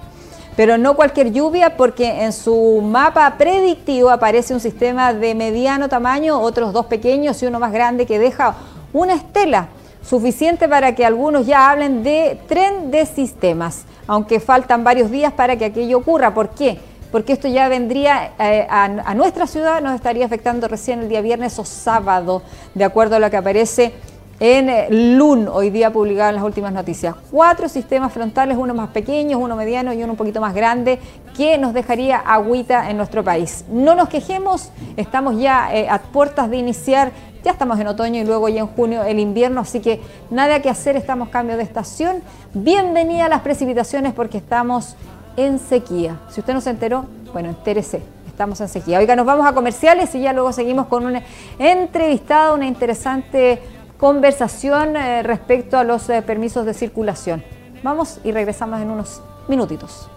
Pero 0.56 0.78
no 0.78 0.96
cualquier 0.96 1.32
lluvia 1.32 1.76
porque 1.76 2.24
en 2.24 2.32
su 2.32 2.82
mapa 2.82 3.36
predictivo 3.38 4.10
aparece 4.10 4.54
un 4.54 4.60
sistema 4.60 5.12
de 5.12 5.36
mediano 5.36 5.90
tamaño, 5.90 6.40
otros 6.40 6.72
dos 6.72 6.86
pequeños 6.86 7.42
y 7.42 7.48
uno 7.48 7.60
más 7.60 7.74
grande 7.74 8.06
que 8.06 8.20
deja 8.20 8.56
una 8.94 9.16
estela 9.16 9.68
suficiente 10.08 10.70
para 10.70 10.94
que 10.94 11.04
algunos 11.04 11.48
ya 11.48 11.72
hablen 11.72 12.04
de 12.04 12.40
tren 12.48 12.92
de 12.92 13.06
sistemas, 13.06 13.86
aunque 14.08 14.40
faltan 14.40 14.84
varios 14.84 15.10
días 15.10 15.34
para 15.34 15.58
que 15.58 15.66
aquello 15.66 15.98
ocurra. 15.98 16.34
¿Por 16.34 16.50
qué? 16.50 16.80
Porque 17.16 17.32
esto 17.32 17.48
ya 17.48 17.70
vendría 17.70 18.34
eh, 18.38 18.68
a, 18.70 19.14
nuestra 19.16 19.48
ciudad, 19.48 19.82
nos 19.82 19.96
estaría 19.96 20.26
afectando 20.26 20.68
recién 20.68 21.00
el 21.00 21.08
día 21.08 21.22
viernes 21.22 21.58
o 21.60 21.64
sábado, 21.64 22.42
de 22.74 22.84
acuerdo 22.84 23.16
a 23.16 23.20
lo 23.20 23.30
que 23.30 23.38
aparece 23.38 23.94
en 24.42 24.68
eh, 24.68 24.88
LUN, 24.90 25.48
hoy 25.48 25.70
día 25.70 25.94
publicado 25.94 26.32
en 26.32 26.36
las 26.36 26.44
últimas 26.44 26.74
noticias. 26.74 27.16
Cuatro 27.32 27.70
sistemas 27.70 28.12
frontales, 28.12 28.58
uno 28.58 28.74
más 28.74 28.90
pequeño, 28.90 29.40
uno 29.40 29.56
mediano 29.56 29.94
y 29.94 30.04
uno 30.04 30.12
un 30.12 30.18
poquito 30.18 30.42
más 30.42 30.54
grande, 30.54 31.00
que 31.38 31.58
nos 31.58 31.74
dejaría 31.74 32.18
agüita 32.18 32.90
en 32.90 32.98
nuestro 32.98 33.24
país. 33.24 33.64
No 33.72 33.96
nos 33.96 34.10
quejemos, 34.10 34.72
estamos 34.98 35.40
ya 35.40 35.74
eh, 35.74 35.88
a 35.88 36.00
puertas 36.00 36.50
de 36.50 36.58
iniciar, 36.58 37.14
ya 37.46 37.52
estamos 37.52 37.80
en 37.80 37.88
otoño 37.88 38.20
y 38.20 38.26
luego 38.26 38.50
ya 38.50 38.60
en 38.60 38.68
junio 38.68 39.06
el 39.06 39.20
invierno, 39.20 39.62
así 39.62 39.80
que 39.80 40.02
nada 40.32 40.62
que 40.62 40.70
hacer, 40.70 40.98
estamos 40.98 41.30
cambio 41.30 41.56
de 41.56 41.64
estación. 41.64 42.22
Bienvenida 42.54 43.28
a 43.28 43.30
las 43.30 43.40
precipitaciones 43.40 44.14
porque 44.14 44.38
estamos 44.38 44.98
en 45.38 45.60
sequía. 45.60 46.20
Si 46.30 46.40
usted 46.40 46.54
no 46.54 46.62
se 46.62 46.70
enteró, 46.70 47.06
bueno, 47.34 47.50
entérese. 47.50 48.02
Estamos 48.28 48.60
en 48.62 48.68
sequía. 48.68 49.00
Oiga, 49.00 49.16
nos 49.16 49.26
vamos 49.26 49.46
a 49.48 49.54
comerciales 49.54 50.14
y 50.16 50.22
ya 50.22 50.34
luego 50.34 50.52
seguimos 50.52 50.88
con 50.88 51.06
una 51.06 51.24
entrevistada, 51.58 52.54
una 52.54 52.68
interesante 52.68 53.62
conversación 53.98 54.98
eh, 54.98 55.24
respecto 55.24 55.78
a 55.78 55.84
los 55.84 56.10
eh, 56.10 56.22
permisos 56.22 56.66
de 56.66 56.74
circulación. 56.74 57.44
Vamos 57.84 58.20
y 58.24 58.32
regresamos 58.32 58.82
en 58.82 58.90
unos 58.90 59.22
minutitos. 59.48 60.10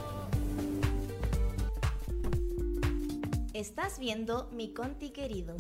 Estás 3.53 3.99
viendo 3.99 4.49
mi 4.53 4.73
conti 4.73 5.11
querido. 5.11 5.55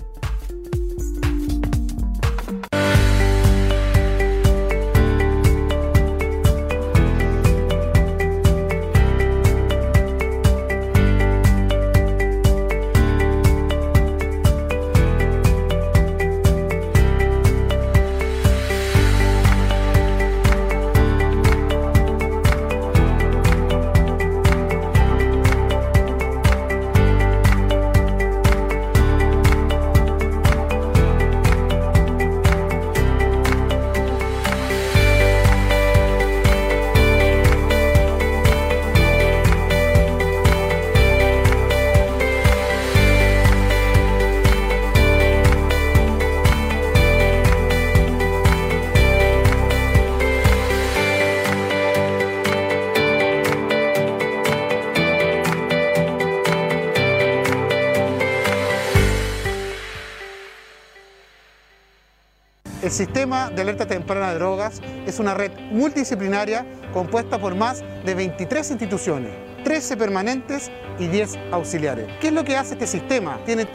Sistema 62.98 63.48
de 63.50 63.62
alerta 63.62 63.86
temprana 63.86 64.32
de 64.32 64.40
drogas 64.40 64.82
es 65.06 65.20
una 65.20 65.32
red 65.32 65.52
multidisciplinaria 65.70 66.66
compuesta 66.92 67.38
por 67.38 67.54
más 67.54 67.84
de 68.04 68.12
23 68.12 68.72
instituciones, 68.72 69.32
13 69.62 69.96
permanentes 69.96 70.68
y 70.98 71.06
10 71.06 71.38
auxiliares. 71.52 72.08
¿Qué 72.20 72.26
es 72.28 72.32
lo 72.32 72.42
que 72.42 72.56
hace 72.56 72.72
este 72.72 72.88
sistema? 72.88 73.38
Tiene 73.46 73.68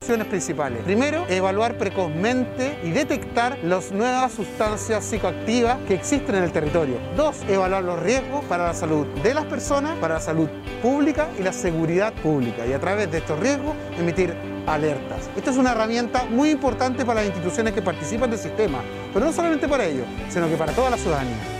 funciones 0.00 0.28
principales. 0.28 0.82
Primero, 0.82 1.26
evaluar 1.28 1.76
precozmente 1.76 2.78
y 2.82 2.90
detectar 2.90 3.58
las 3.62 3.92
nuevas 3.92 4.32
sustancias 4.32 5.04
psicoactivas 5.04 5.76
que 5.86 5.92
existen 5.92 6.36
en 6.36 6.44
el 6.44 6.52
territorio. 6.52 6.94
Dos, 7.18 7.36
evaluar 7.50 7.84
los 7.84 8.00
riesgos 8.00 8.42
para 8.46 8.64
la 8.68 8.72
salud 8.72 9.06
de 9.22 9.34
las 9.34 9.44
personas, 9.44 9.98
para 9.98 10.14
la 10.14 10.20
salud 10.20 10.48
pública 10.80 11.28
y 11.38 11.42
la 11.42 11.52
seguridad 11.52 12.14
pública. 12.14 12.66
Y 12.66 12.72
a 12.72 12.80
través 12.80 13.10
de 13.12 13.18
estos 13.18 13.38
riesgos, 13.40 13.74
emitir 13.98 14.34
alertas. 14.66 15.09
Esta 15.36 15.50
es 15.50 15.56
una 15.56 15.72
herramienta 15.72 16.24
muy 16.24 16.50
importante 16.50 17.04
para 17.04 17.20
las 17.20 17.26
instituciones 17.26 17.72
que 17.72 17.82
participan 17.82 18.30
del 18.30 18.38
sistema, 18.38 18.78
pero 19.12 19.24
no 19.24 19.32
solamente 19.32 19.68
para 19.68 19.86
ellos, 19.86 20.06
sino 20.28 20.48
que 20.48 20.56
para 20.56 20.72
toda 20.72 20.90
la 20.90 20.96
ciudadanía. 20.96 21.59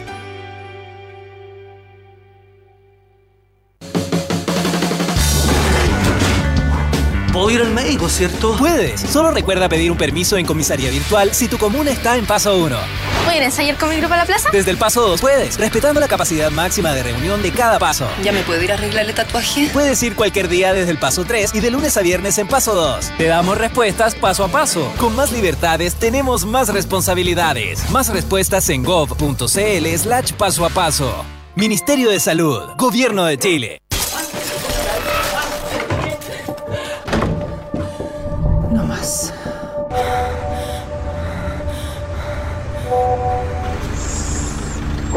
Puedo 7.41 7.53
ir 7.53 7.63
al 7.63 7.73
médico, 7.73 8.07
¿cierto? 8.11 8.55
Puedes. 8.59 9.01
Solo 9.01 9.31
recuerda 9.31 9.67
pedir 9.67 9.91
un 9.91 9.97
permiso 9.97 10.37
en 10.37 10.45
comisaría 10.45 10.91
virtual 10.91 11.33
si 11.33 11.49
tu 11.49 11.57
comuna 11.57 11.91
está 11.91 12.19
en 12.19 12.27
paso 12.27 12.55
1. 12.59 12.77
¿Pueden 13.25 13.45
ensayar 13.45 13.79
con 13.79 13.89
mi 13.89 13.97
grupo 13.97 14.13
a 14.13 14.19
la 14.19 14.27
plaza? 14.27 14.51
Desde 14.53 14.71
el 14.71 14.77
paso 14.77 15.09
2 15.09 15.23
puedes, 15.23 15.59
respetando 15.59 16.01
la 16.01 16.09
capacidad 16.09 16.51
máxima 16.51 16.93
de 16.93 17.03
reunión 17.03 17.41
de 17.41 17.51
cada 17.51 17.79
paso. 17.79 18.07
¿Ya 18.23 18.33
me 18.33 18.43
puedo 18.43 18.63
ir 18.63 18.73
a 18.73 18.75
arreglar 18.75 19.07
el 19.07 19.15
tatuaje? 19.15 19.71
Puedes 19.73 20.03
ir 20.03 20.17
cualquier 20.17 20.49
día 20.49 20.75
desde 20.75 20.91
el 20.91 20.99
paso 20.99 21.25
3 21.25 21.55
y 21.55 21.61
de 21.61 21.71
lunes 21.71 21.97
a 21.97 22.03
viernes 22.03 22.37
en 22.37 22.47
paso 22.47 22.75
2. 22.75 23.13
Te 23.17 23.25
damos 23.25 23.57
respuestas 23.57 24.15
paso 24.17 24.45
a 24.45 24.49
paso. 24.49 24.93
Con 24.99 25.17
más 25.17 25.33
libertades 25.33 25.95
tenemos 25.95 26.45
más 26.45 26.69
responsabilidades. 26.69 27.89
Más 27.89 28.11
respuestas 28.11 28.69
en 28.69 28.83
gov.cl 28.83 29.97
slash 29.97 30.33
paso 30.35 30.67
a 30.67 30.69
paso. 30.69 31.25
Ministerio 31.57 32.11
de 32.11 32.21
Salud, 32.21 32.69
Gobierno 32.77 33.25
de 33.25 33.39
Chile. 33.39 33.81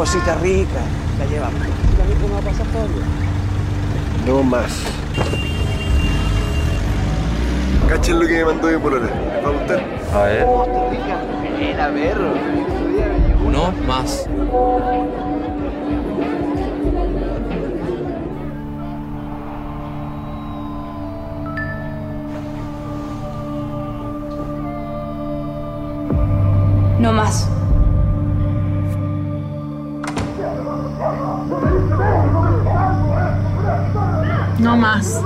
Cosita 0.03 0.35
rica, 0.35 0.81
la 1.17 1.25
llevamos. 1.27 1.61
¿Cómo 2.21 2.33
va 2.33 2.39
a 2.39 2.41
pasar 2.41 2.67
todavía? 2.67 3.05
No 4.27 4.43
más. 4.43 4.83
Cachen 7.87 8.19
lo 8.19 8.27
que 8.27 8.33
me 8.33 8.43
mandó 8.43 8.67
mi 8.67 8.77
polola. 8.79 9.09
¿Va 9.45 9.47
a 9.47 9.51
gustar? 9.53 9.81
A 10.13 10.23
ver. 10.23 10.45
Buena, 10.45 11.89
perro. 11.93 12.33
No 13.49 13.71
más. 13.87 14.27
No 26.99 27.13
más. 27.13 27.47
No 34.63 34.77
más. 34.77 35.21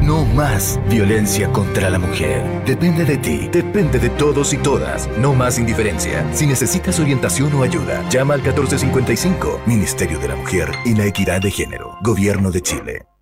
No 0.00 0.24
más 0.24 0.80
violencia 0.88 1.52
contra 1.52 1.90
la 1.90 1.98
mujer. 1.98 2.42
Depende 2.64 3.04
de 3.04 3.18
ti, 3.18 3.48
depende 3.52 3.98
de 3.98 4.08
todos 4.08 4.54
y 4.54 4.56
todas. 4.56 5.08
No 5.18 5.34
más 5.34 5.58
indiferencia. 5.58 6.24
Si 6.32 6.46
necesitas 6.46 6.98
orientación 6.98 7.52
o 7.52 7.62
ayuda, 7.62 8.02
llama 8.08 8.32
al 8.32 8.40
1455, 8.40 9.60
Ministerio 9.66 10.18
de 10.18 10.28
la 10.28 10.36
Mujer 10.36 10.72
y 10.86 10.94
la 10.94 11.04
Equidad 11.04 11.42
de 11.42 11.50
Género, 11.50 11.98
Gobierno 12.02 12.50
de 12.50 12.62
Chile. 12.62 13.13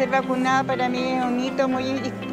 Ser 0.00 0.08
vacunada 0.08 0.64
para 0.64 0.88
mí 0.88 0.98
es 0.98 1.22
un 1.22 1.38
hito 1.38 1.68
muy 1.68 1.84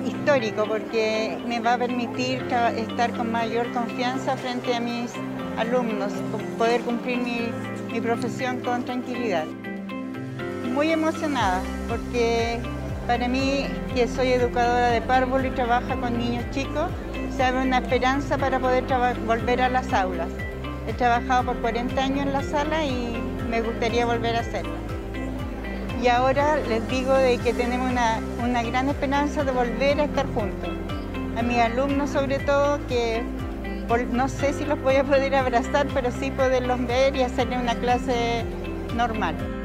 histórico 0.06 0.64
porque 0.66 1.38
me 1.46 1.60
va 1.60 1.74
a 1.74 1.78
permitir 1.78 2.42
estar 2.78 3.12
con 3.12 3.30
mayor 3.30 3.70
confianza 3.74 4.38
frente 4.38 4.74
a 4.74 4.80
mis 4.80 5.12
alumnos, 5.58 6.14
poder 6.58 6.80
cumplir 6.84 7.18
mi, 7.18 8.00
profesión 8.00 8.62
con 8.62 8.86
tranquilidad. 8.86 9.44
Muy 10.74 10.92
emocionada 10.92 11.62
porque 11.90 12.58
para 13.06 13.28
mí, 13.28 13.66
que 13.94 14.08
soy 14.08 14.30
educadora 14.30 14.88
de 14.92 15.02
párvulo 15.02 15.46
y 15.48 15.52
trabaja 15.52 16.00
con 16.00 16.18
niños 16.18 16.46
chicos, 16.52 16.90
se 17.36 17.44
abre 17.44 17.64
una 17.64 17.80
esperanza 17.80 18.38
para 18.38 18.60
poder 18.60 18.86
volver 19.26 19.62
a 19.62 19.68
las 19.68 19.92
aulas. 19.92 20.30
He 20.88 20.94
trabajado 20.94 21.48
por 21.48 21.58
40 21.58 22.02
años 22.02 22.28
en 22.28 22.32
la 22.32 22.44
sala 22.44 22.86
y 22.86 23.22
me 23.50 23.62
gustaría 23.62 24.06
volver 24.06 24.38
a 24.38 24.40
hacerlo 24.40 24.97
y 26.02 26.08
ahora 26.08 26.58
les 26.58 26.88
digo 26.90 27.14
de 27.14 27.38
que 27.40 27.54
tenemos 27.54 27.90
una, 27.92 28.20
una, 28.44 28.64
gran 28.64 28.90
esperanza 28.90 29.44
de 29.44 29.52
volver 29.52 30.00
a 30.00 30.06
estar 30.06 30.26
juntos. 30.34 30.70
A 31.38 31.42
mis 31.42 31.58
alumnos 31.58 32.10
sobre 32.10 32.40
todo 32.40 32.80
que 32.88 33.24
no 34.12 34.28
sé 34.28 34.54
si 34.54 34.66
los 34.66 34.82
voy 34.82 34.96
a 34.96 35.04
poder 35.04 35.36
abrazar, 35.36 35.88
pero 35.94 36.12
sí 36.12 36.30
poderlos 36.32 36.86
ver 36.86 37.16
y 37.16 37.24
hacerle 37.24 37.58
una 37.58 37.76
clase 37.76 38.44
normal. 38.96 39.57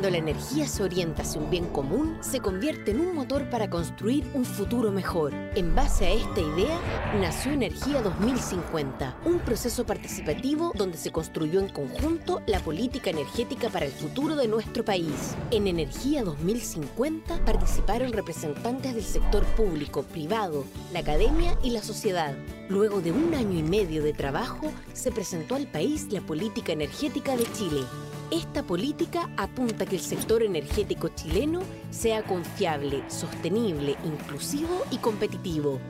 Cuando 0.00 0.16
la 0.16 0.30
energía 0.30 0.66
se 0.66 0.82
orienta 0.82 1.20
hacia 1.20 1.42
un 1.42 1.50
bien 1.50 1.66
común, 1.66 2.16
se 2.22 2.40
convierte 2.40 2.92
en 2.92 3.00
un 3.00 3.14
motor 3.14 3.50
para 3.50 3.68
construir 3.68 4.24
un 4.32 4.46
futuro 4.46 4.90
mejor. 4.90 5.34
En 5.54 5.74
base 5.74 6.06
a 6.06 6.12
esta 6.12 6.40
idea, 6.40 6.80
nació 7.20 7.52
Energía 7.52 8.00
2050, 8.00 9.18
un 9.26 9.40
proceso 9.40 9.84
participativo 9.84 10.72
donde 10.74 10.96
se 10.96 11.12
construyó 11.12 11.60
en 11.60 11.68
conjunto 11.68 12.40
la 12.46 12.60
política 12.60 13.10
energética 13.10 13.68
para 13.68 13.84
el 13.84 13.92
futuro 13.92 14.36
de 14.36 14.48
nuestro 14.48 14.86
país. 14.86 15.36
En 15.50 15.66
Energía 15.66 16.24
2050 16.24 17.44
participaron 17.44 18.14
representantes 18.14 18.94
del 18.94 19.04
sector 19.04 19.44
público, 19.54 20.02
privado, 20.02 20.64
la 20.94 21.00
academia 21.00 21.58
y 21.62 21.72
la 21.72 21.82
sociedad. 21.82 22.34
Luego 22.70 23.02
de 23.02 23.12
un 23.12 23.34
año 23.34 23.58
y 23.58 23.62
medio 23.62 24.02
de 24.02 24.14
trabajo, 24.14 24.72
se 24.94 25.12
presentó 25.12 25.56
al 25.56 25.66
país 25.66 26.06
la 26.10 26.22
política 26.22 26.72
energética 26.72 27.36
de 27.36 27.44
Chile. 27.52 27.82
Esta 28.30 28.62
política 28.62 29.28
apunta 29.36 29.82
a 29.82 29.86
que 29.88 29.96
el 29.96 30.02
sector 30.02 30.44
energético 30.44 31.08
chileno 31.08 31.62
sea 31.90 32.22
confiable, 32.22 33.02
sostenible, 33.08 33.96
inclusivo 34.04 34.84
y 34.92 34.98
competitivo. 34.98 35.80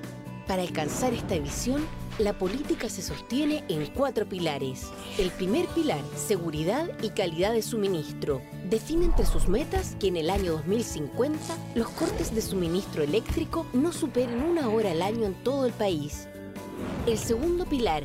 Para 0.46 0.62
alcanzar 0.62 1.12
esta 1.12 1.38
visión, 1.38 1.86
la 2.18 2.32
política 2.32 2.88
se 2.88 3.02
sostiene 3.02 3.62
en 3.68 3.84
cuatro 3.92 4.26
pilares. 4.26 4.90
El 5.18 5.30
primer 5.32 5.66
pilar, 5.66 6.00
seguridad 6.16 6.88
y 7.02 7.10
calidad 7.10 7.52
de 7.52 7.60
suministro. 7.60 8.40
Define 8.70 9.04
entre 9.04 9.26
sus 9.26 9.46
metas 9.46 9.94
que 10.00 10.08
en 10.08 10.16
el 10.16 10.30
año 10.30 10.52
2050 10.52 11.38
los 11.74 11.90
cortes 11.90 12.34
de 12.34 12.40
suministro 12.40 13.02
eléctrico 13.02 13.66
no 13.74 13.92
superen 13.92 14.42
una 14.42 14.70
hora 14.70 14.92
al 14.92 15.02
año 15.02 15.26
en 15.26 15.34
todo 15.44 15.66
el 15.66 15.74
país. 15.74 16.26
El 17.06 17.18
segundo 17.18 17.66
pilar, 17.66 18.04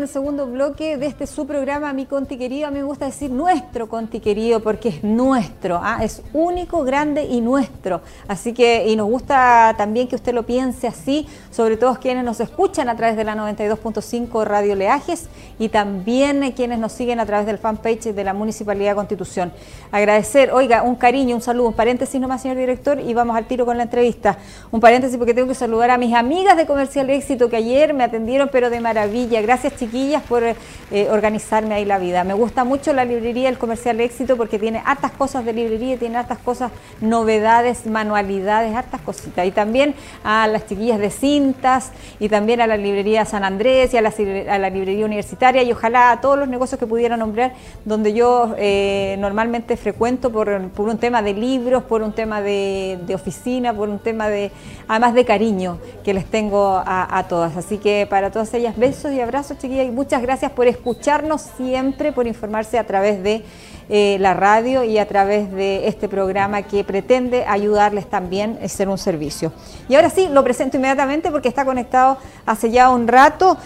con 0.00 0.04
el 0.04 0.08
segundo 0.08 0.46
bloque 0.46 0.96
de 0.96 1.04
este 1.04 1.26
su 1.26 1.46
programa, 1.46 1.92
Mi 1.92 2.06
Conti 2.06 2.38
Querido. 2.38 2.68
A 2.68 2.70
mí 2.70 2.78
me 2.78 2.84
gusta 2.84 3.04
decir 3.04 3.30
nuestro 3.30 3.86
Conti 3.86 4.18
Querido 4.20 4.60
porque 4.60 4.88
es 4.88 5.04
nuestro, 5.04 5.78
¿ah? 5.82 5.98
es 6.02 6.22
único, 6.32 6.84
grande 6.84 7.24
y 7.24 7.42
nuestro. 7.42 8.00
Así 8.26 8.54
que, 8.54 8.88
y 8.88 8.96
nos 8.96 9.10
gusta 9.10 9.74
también 9.76 10.08
que 10.08 10.16
usted 10.16 10.32
lo 10.32 10.44
piense 10.46 10.86
así, 10.86 11.26
sobre 11.50 11.76
todo 11.76 11.96
quienes 11.96 12.24
nos 12.24 12.40
escuchan 12.40 12.88
a 12.88 12.96
través 12.96 13.14
de 13.14 13.24
la 13.24 13.34
92.5 13.36 14.42
Radio 14.46 14.74
Leajes 14.74 15.28
y 15.58 15.68
también 15.68 16.50
quienes 16.52 16.78
nos 16.78 16.92
siguen 16.92 17.20
a 17.20 17.26
través 17.26 17.44
del 17.44 17.58
fanpage 17.58 18.14
de 18.14 18.24
la 18.24 18.32
Municipalidad 18.32 18.92
de 18.92 18.94
Constitución. 18.94 19.52
Agradecer, 19.92 20.50
oiga, 20.50 20.82
un 20.82 20.94
cariño, 20.94 21.36
un 21.36 21.42
saludo, 21.42 21.68
un 21.68 21.74
paréntesis 21.74 22.18
nomás, 22.18 22.40
señor 22.40 22.56
director, 22.56 22.98
y 23.00 23.12
vamos 23.12 23.36
al 23.36 23.44
tiro 23.44 23.66
con 23.66 23.76
la 23.76 23.82
entrevista. 23.82 24.38
Un 24.70 24.80
paréntesis 24.80 25.18
porque 25.18 25.34
tengo 25.34 25.48
que 25.48 25.54
saludar 25.54 25.90
a 25.90 25.98
mis 25.98 26.14
amigas 26.14 26.56
de 26.56 26.64
Comercial 26.64 27.10
Éxito 27.10 27.50
que 27.50 27.56
ayer 27.56 27.92
me 27.92 28.04
atendieron, 28.04 28.48
pero 28.50 28.70
de 28.70 28.80
maravilla. 28.80 29.42
Gracias 29.42 29.74
chiquillas 29.90 30.22
por 30.22 30.44
eh, 30.44 31.08
organizarme 31.10 31.74
ahí 31.74 31.84
la 31.84 31.98
vida. 31.98 32.22
Me 32.24 32.34
gusta 32.34 32.64
mucho 32.64 32.92
la 32.92 33.04
librería 33.04 33.48
El 33.48 33.58
Comercial 33.58 34.00
Éxito 34.00 34.36
porque 34.36 34.58
tiene 34.58 34.82
hartas 34.84 35.10
cosas 35.12 35.44
de 35.44 35.52
librería, 35.52 35.96
tiene 35.98 36.16
hartas 36.16 36.38
cosas, 36.38 36.70
novedades, 37.00 37.86
manualidades, 37.86 38.74
hartas 38.74 39.00
cositas. 39.00 39.46
Y 39.46 39.50
también 39.50 39.94
a 40.22 40.46
las 40.46 40.66
chiquillas 40.66 40.98
de 40.98 41.10
cintas 41.10 41.90
y 42.20 42.28
también 42.28 42.60
a 42.60 42.66
la 42.66 42.76
librería 42.76 43.24
San 43.24 43.44
Andrés 43.44 43.92
y 43.94 43.96
a 43.96 44.02
la, 44.02 44.70
librería 44.70 45.04
universitaria 45.04 45.62
y 45.62 45.72
ojalá 45.72 46.12
a 46.12 46.20
todos 46.20 46.38
los 46.38 46.48
negocios 46.48 46.78
que 46.78 46.86
pudiera 46.86 47.16
nombrar 47.16 47.52
donde 47.84 48.12
yo 48.12 48.54
eh, 48.56 49.16
normalmente 49.18 49.76
frecuento 49.76 50.30
por, 50.30 50.48
un 50.48 50.98
tema 50.98 51.22
de 51.22 51.34
libros, 51.34 51.82
por 51.82 52.02
un 52.02 52.12
tema 52.12 52.40
de, 52.40 52.98
oficina, 53.12 53.74
por 53.74 53.88
un 53.88 53.98
tema 53.98 54.28
de, 54.28 54.52
además 54.86 55.14
de 55.14 55.24
cariño 55.24 55.78
que 56.04 56.14
les 56.14 56.26
tengo 56.26 56.82
a, 56.84 57.18
a 57.18 57.26
todas. 57.26 57.56
Así 57.56 57.78
que 57.78 58.06
para 58.08 58.30
todas 58.30 58.52
ellas 58.54 58.76
besos 58.76 59.12
y 59.12 59.20
abrazos, 59.20 59.58
chiquillas, 59.58 59.79
y 59.84 59.90
muchas 59.90 60.22
gracias 60.22 60.52
por 60.52 60.66
escucharnos 60.66 61.42
siempre, 61.56 62.12
por 62.12 62.26
informarse 62.26 62.78
a 62.78 62.86
través 62.86 63.22
de 63.22 63.44
eh, 63.88 64.18
la 64.20 64.34
radio 64.34 64.84
y 64.84 64.98
a 64.98 65.08
través 65.08 65.50
de 65.52 65.88
este 65.88 66.08
programa 66.08 66.62
que 66.62 66.84
pretende 66.84 67.44
ayudarles 67.44 68.08
también 68.08 68.58
a 68.62 68.68
ser 68.68 68.88
un 68.88 68.98
servicio. 68.98 69.52
Y 69.88 69.96
ahora 69.96 70.10
sí, 70.10 70.28
lo 70.30 70.44
presento 70.44 70.76
inmediatamente 70.76 71.30
porque 71.30 71.48
está 71.48 71.64
conectado 71.64 72.18
hace 72.46 72.70
ya 72.70 72.90
un 72.90 73.08
rato. 73.08 73.56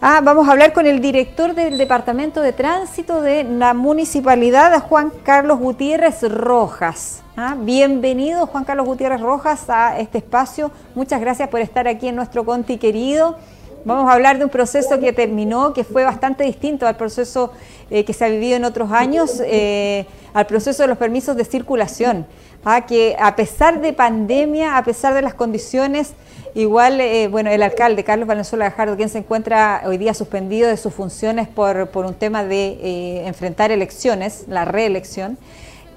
Ah, 0.00 0.20
vamos 0.22 0.48
a 0.48 0.52
hablar 0.52 0.72
con 0.72 0.86
el 0.86 1.00
director 1.00 1.54
del 1.54 1.76
Departamento 1.76 2.40
de 2.40 2.52
Tránsito 2.52 3.20
de 3.20 3.44
la 3.44 3.74
Municipalidad, 3.74 4.80
Juan 4.82 5.12
Carlos 5.24 5.58
Gutiérrez 5.58 6.22
Rojas. 6.22 7.22
Ah, 7.36 7.56
bienvenido, 7.56 8.46
Juan 8.46 8.64
Carlos 8.64 8.86
Gutiérrez 8.86 9.20
Rojas, 9.20 9.70
a 9.70 9.98
este 9.98 10.18
espacio. 10.18 10.72
Muchas 10.96 11.20
gracias 11.20 11.48
por 11.48 11.60
estar 11.60 11.86
aquí 11.86 12.08
en 12.08 12.16
nuestro 12.16 12.44
Conti 12.44 12.78
querido. 12.78 13.36
Vamos 13.84 14.10
a 14.10 14.14
hablar 14.14 14.38
de 14.38 14.44
un 14.44 14.50
proceso 14.50 14.98
que 14.98 15.12
terminó, 15.12 15.72
que 15.72 15.84
fue 15.84 16.04
bastante 16.04 16.44
distinto 16.44 16.86
al 16.86 16.96
proceso 16.96 17.52
eh, 17.90 18.04
que 18.04 18.12
se 18.12 18.24
ha 18.24 18.28
vivido 18.28 18.56
en 18.56 18.64
otros 18.64 18.90
años, 18.90 19.40
eh, 19.44 20.06
al 20.34 20.46
proceso 20.46 20.82
de 20.82 20.88
los 20.88 20.98
permisos 20.98 21.36
de 21.36 21.44
circulación. 21.44 22.26
Ah, 22.64 22.84
que 22.84 23.16
a 23.18 23.34
pesar 23.34 23.80
de 23.80 23.92
pandemia, 23.92 24.76
a 24.76 24.84
pesar 24.84 25.14
de 25.14 25.22
las 25.22 25.32
condiciones, 25.32 26.12
igual, 26.54 27.00
eh, 27.00 27.28
bueno, 27.28 27.50
el 27.50 27.62
alcalde 27.62 28.04
Carlos 28.04 28.26
Valenzuela 28.26 28.66
Gajardo, 28.66 28.96
quien 28.96 29.08
se 29.08 29.18
encuentra 29.18 29.82
hoy 29.86 29.96
día 29.96 30.12
suspendido 30.12 30.68
de 30.68 30.76
sus 30.76 30.92
funciones 30.92 31.48
por, 31.48 31.88
por 31.88 32.04
un 32.04 32.14
tema 32.14 32.44
de 32.44 33.26
enfrentar 33.26 33.70
elecciones, 33.70 34.44
la 34.48 34.64
reelección, 34.64 35.38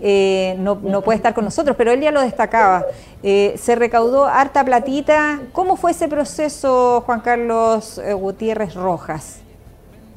eh, 0.04 0.56
no, 0.58 0.80
puede 1.02 1.18
estar 1.18 1.36
con 1.36 1.46
nosotros, 1.46 1.76
pero 1.78 1.92
él 1.92 2.02
ya 2.02 2.12
lo 2.12 2.22
destacaba. 2.22 2.86
Eh, 3.22 3.54
se 3.58 3.76
recaudó 3.76 4.26
harta 4.26 4.66
platita. 4.66 5.42
¿Cómo 5.52 5.76
fue 5.76 5.92
ese 5.92 6.08
proceso, 6.08 7.04
Juan 7.06 7.22
Carlos 7.22 8.00
eh, 8.00 8.14
Gutiérrez 8.14 8.74
Rojas? 8.74 9.42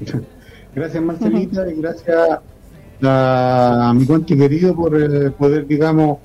Gracias, 0.74 1.03
Marcelita, 1.05 1.70
y 1.70 1.80
gracias 1.80 2.41
a, 3.01 3.93
mi 3.95 4.05
conti 4.07 4.37
querido 4.37 4.74
por 4.74 5.32
poder, 5.35 5.68
digamos, 5.68 6.18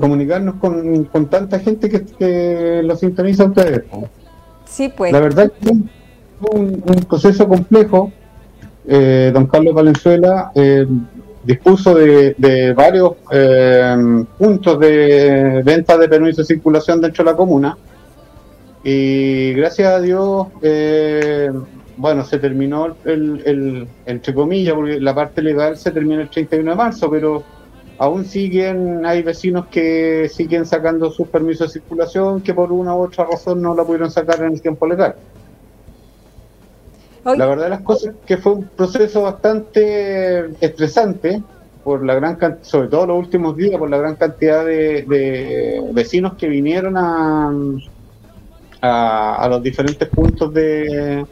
comunicarnos 0.00 0.56
con, 0.56 1.28
tanta 1.30 1.60
gente 1.60 1.88
que, 1.88 2.80
lo 2.82 2.96
sintoniza 2.96 3.44
a 3.44 3.46
ustedes. 3.46 3.84
Sí, 4.64 4.88
pues. 4.88 5.12
La 5.12 5.20
verdad 5.20 5.52
que 5.60 5.76
fue 6.40 6.60
un, 6.60 6.82
un 6.84 7.04
proceso 7.08 7.46
complejo. 7.46 8.10
don 8.84 9.46
Carlos 9.46 9.74
Valenzuela 9.74 10.50
dispuso 11.44 11.94
de, 11.94 12.74
varios 12.76 13.12
eh, 13.30 14.24
puntos 14.38 14.78
de 14.78 15.62
venta 15.64 15.96
de 15.98 16.08
permiso 16.08 16.42
de 16.42 16.46
circulación 16.46 17.00
dentro 17.00 17.24
de 17.24 17.30
la 17.30 17.36
comuna 17.36 17.76
y 18.84 19.52
gracias 19.54 19.92
a 19.92 20.00
Dios, 20.00 20.48
eh, 20.60 21.50
bueno, 21.96 22.24
se 22.24 22.38
terminó 22.38 22.96
el, 23.04 23.86
entre 24.06 24.34
comillas, 24.34 24.74
porque 24.74 25.00
la 25.00 25.14
parte 25.14 25.40
legal 25.40 25.76
se 25.76 25.92
terminó 25.92 26.20
el 26.20 26.28
31 26.28 26.70
de 26.70 26.76
marzo, 26.76 27.08
pero 27.08 27.44
aún 27.98 28.24
siguen, 28.24 29.06
hay 29.06 29.22
vecinos 29.22 29.66
que 29.66 30.28
siguen 30.28 30.66
sacando 30.66 31.12
sus 31.12 31.28
permisos 31.28 31.68
de 31.68 31.80
circulación 31.80 32.40
que 32.40 32.54
por 32.54 32.72
una 32.72 32.94
u 32.96 33.02
otra 33.02 33.24
razón 33.24 33.62
no 33.62 33.74
la 33.74 33.84
pudieron 33.84 34.10
sacar 34.10 34.40
en 34.40 34.54
el 34.54 34.60
tiempo 34.60 34.86
legal. 34.86 35.14
La 37.24 37.46
verdad 37.46 37.64
de 37.64 37.70
las 37.70 37.82
cosas 37.82 38.14
que 38.26 38.36
fue 38.36 38.52
un 38.52 38.64
proceso 38.64 39.22
bastante 39.22 40.46
estresante, 40.60 41.42
por 41.84 42.04
la 42.04 42.14
gran 42.14 42.38
sobre 42.62 42.88
todo 42.88 43.06
los 43.06 43.18
últimos 43.18 43.56
días, 43.56 43.78
por 43.78 43.90
la 43.90 43.98
gran 43.98 44.16
cantidad 44.16 44.64
de, 44.64 45.82
vecinos 45.92 46.34
que 46.34 46.48
vinieron 46.48 46.96
a, 46.96 47.52
a, 48.80 49.48
los 49.48 49.62
diferentes 49.62 50.08
puntos 50.08 50.52
de, 50.52 51.24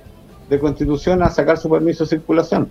de 0.49 0.59
constitución 0.59 1.22
a 1.22 1.30
sacar 1.30 1.59
su 1.59 1.68
permiso 1.68 2.05
de 2.05 2.11
circulación. 2.11 2.70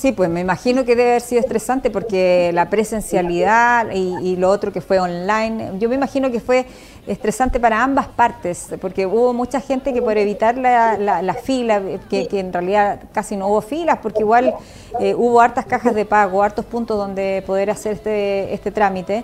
Sí, 0.00 0.12
pues 0.12 0.30
me 0.30 0.40
imagino 0.40 0.86
que 0.86 0.96
debe 0.96 1.10
haber 1.10 1.20
sido 1.20 1.42
estresante 1.42 1.90
porque 1.90 2.52
la 2.54 2.70
presencialidad 2.70 3.90
y, 3.92 4.34
lo 4.36 4.48
otro 4.48 4.72
que 4.72 4.80
fue 4.80 4.98
online, 4.98 5.72
yo 5.78 5.90
me 5.90 5.94
imagino 5.94 6.30
que 6.30 6.40
fue 6.40 6.64
estresante 7.06 7.60
para 7.60 7.82
ambas 7.82 8.08
partes, 8.08 8.68
porque 8.80 9.04
hubo 9.04 9.34
mucha 9.34 9.60
gente 9.60 9.92
que 9.92 10.00
por 10.00 10.16
evitar 10.16 10.56
la, 10.56 11.36
fila, 11.42 11.82
que, 12.08 12.26
en 12.32 12.50
realidad 12.50 13.00
casi 13.12 13.36
no 13.36 13.48
hubo 13.48 13.60
filas, 13.60 13.98
porque 14.02 14.20
igual 14.20 14.54
eh, 15.00 15.14
hubo 15.14 15.38
hartas 15.38 15.66
cajas 15.66 15.94
de 15.94 16.06
pago, 16.06 16.42
hartos 16.42 16.64
puntos 16.64 16.96
donde 16.96 17.44
poder 17.46 17.68
hacer 17.68 17.92
este, 17.92 18.54
este 18.54 18.70
trámite. 18.70 19.22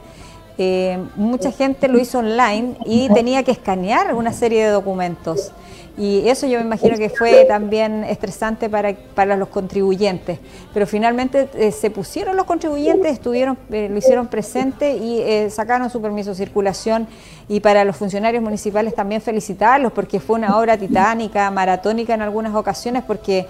Eh, 0.59 1.03
mucha 1.17 1.53
gente 1.53 1.89
lo 1.89 1.99
hizo 1.99 2.19
online 2.19 2.77
y 2.85 3.09
tenía 3.15 3.43
que 3.45 3.53
escanear 3.53 4.15
una 4.15 4.35
serie 4.35 4.67
de 4.67 4.73
documentos. 4.73 5.53
Y 5.99 6.29
eso 6.29 6.47
yo 6.47 6.59
me 6.59 6.67
imagino 6.67 6.99
que 6.99 7.09
fue 7.09 7.47
también 7.47 8.05
estresante 8.05 8.69
para, 8.69 8.95
para 9.15 9.35
los 9.35 9.49
contribuyentes. 9.49 10.39
Pero 10.75 10.87
finalmente 10.87 11.49
eh, 11.55 11.73
se 11.73 11.91
pusieron 11.91 12.37
los 12.37 12.45
contribuyentes, 12.45 13.15
estuvieron, 13.15 13.57
eh, 13.71 13.89
lo 13.91 13.97
hicieron 13.97 14.27
presente 14.27 14.95
y 14.97 15.21
eh, 15.23 15.49
sacaron 15.49 15.89
su 15.89 16.03
permiso 16.03 16.31
de 16.31 16.37
circulación. 16.37 17.09
Y 17.49 17.61
para 17.61 17.85
los 17.85 17.97
funcionarios 17.97 18.43
municipales 18.43 18.95
también 18.95 19.23
felicitarlos 19.23 19.93
porque 19.93 20.21
fue 20.21 20.37
una 20.37 20.59
obra 20.59 20.77
titánica, 20.77 21.51
maratónica 21.51 22.13
en 22.13 22.21
algunas 22.21 22.55
ocasiones, 22.55 23.05
porque 23.05 23.47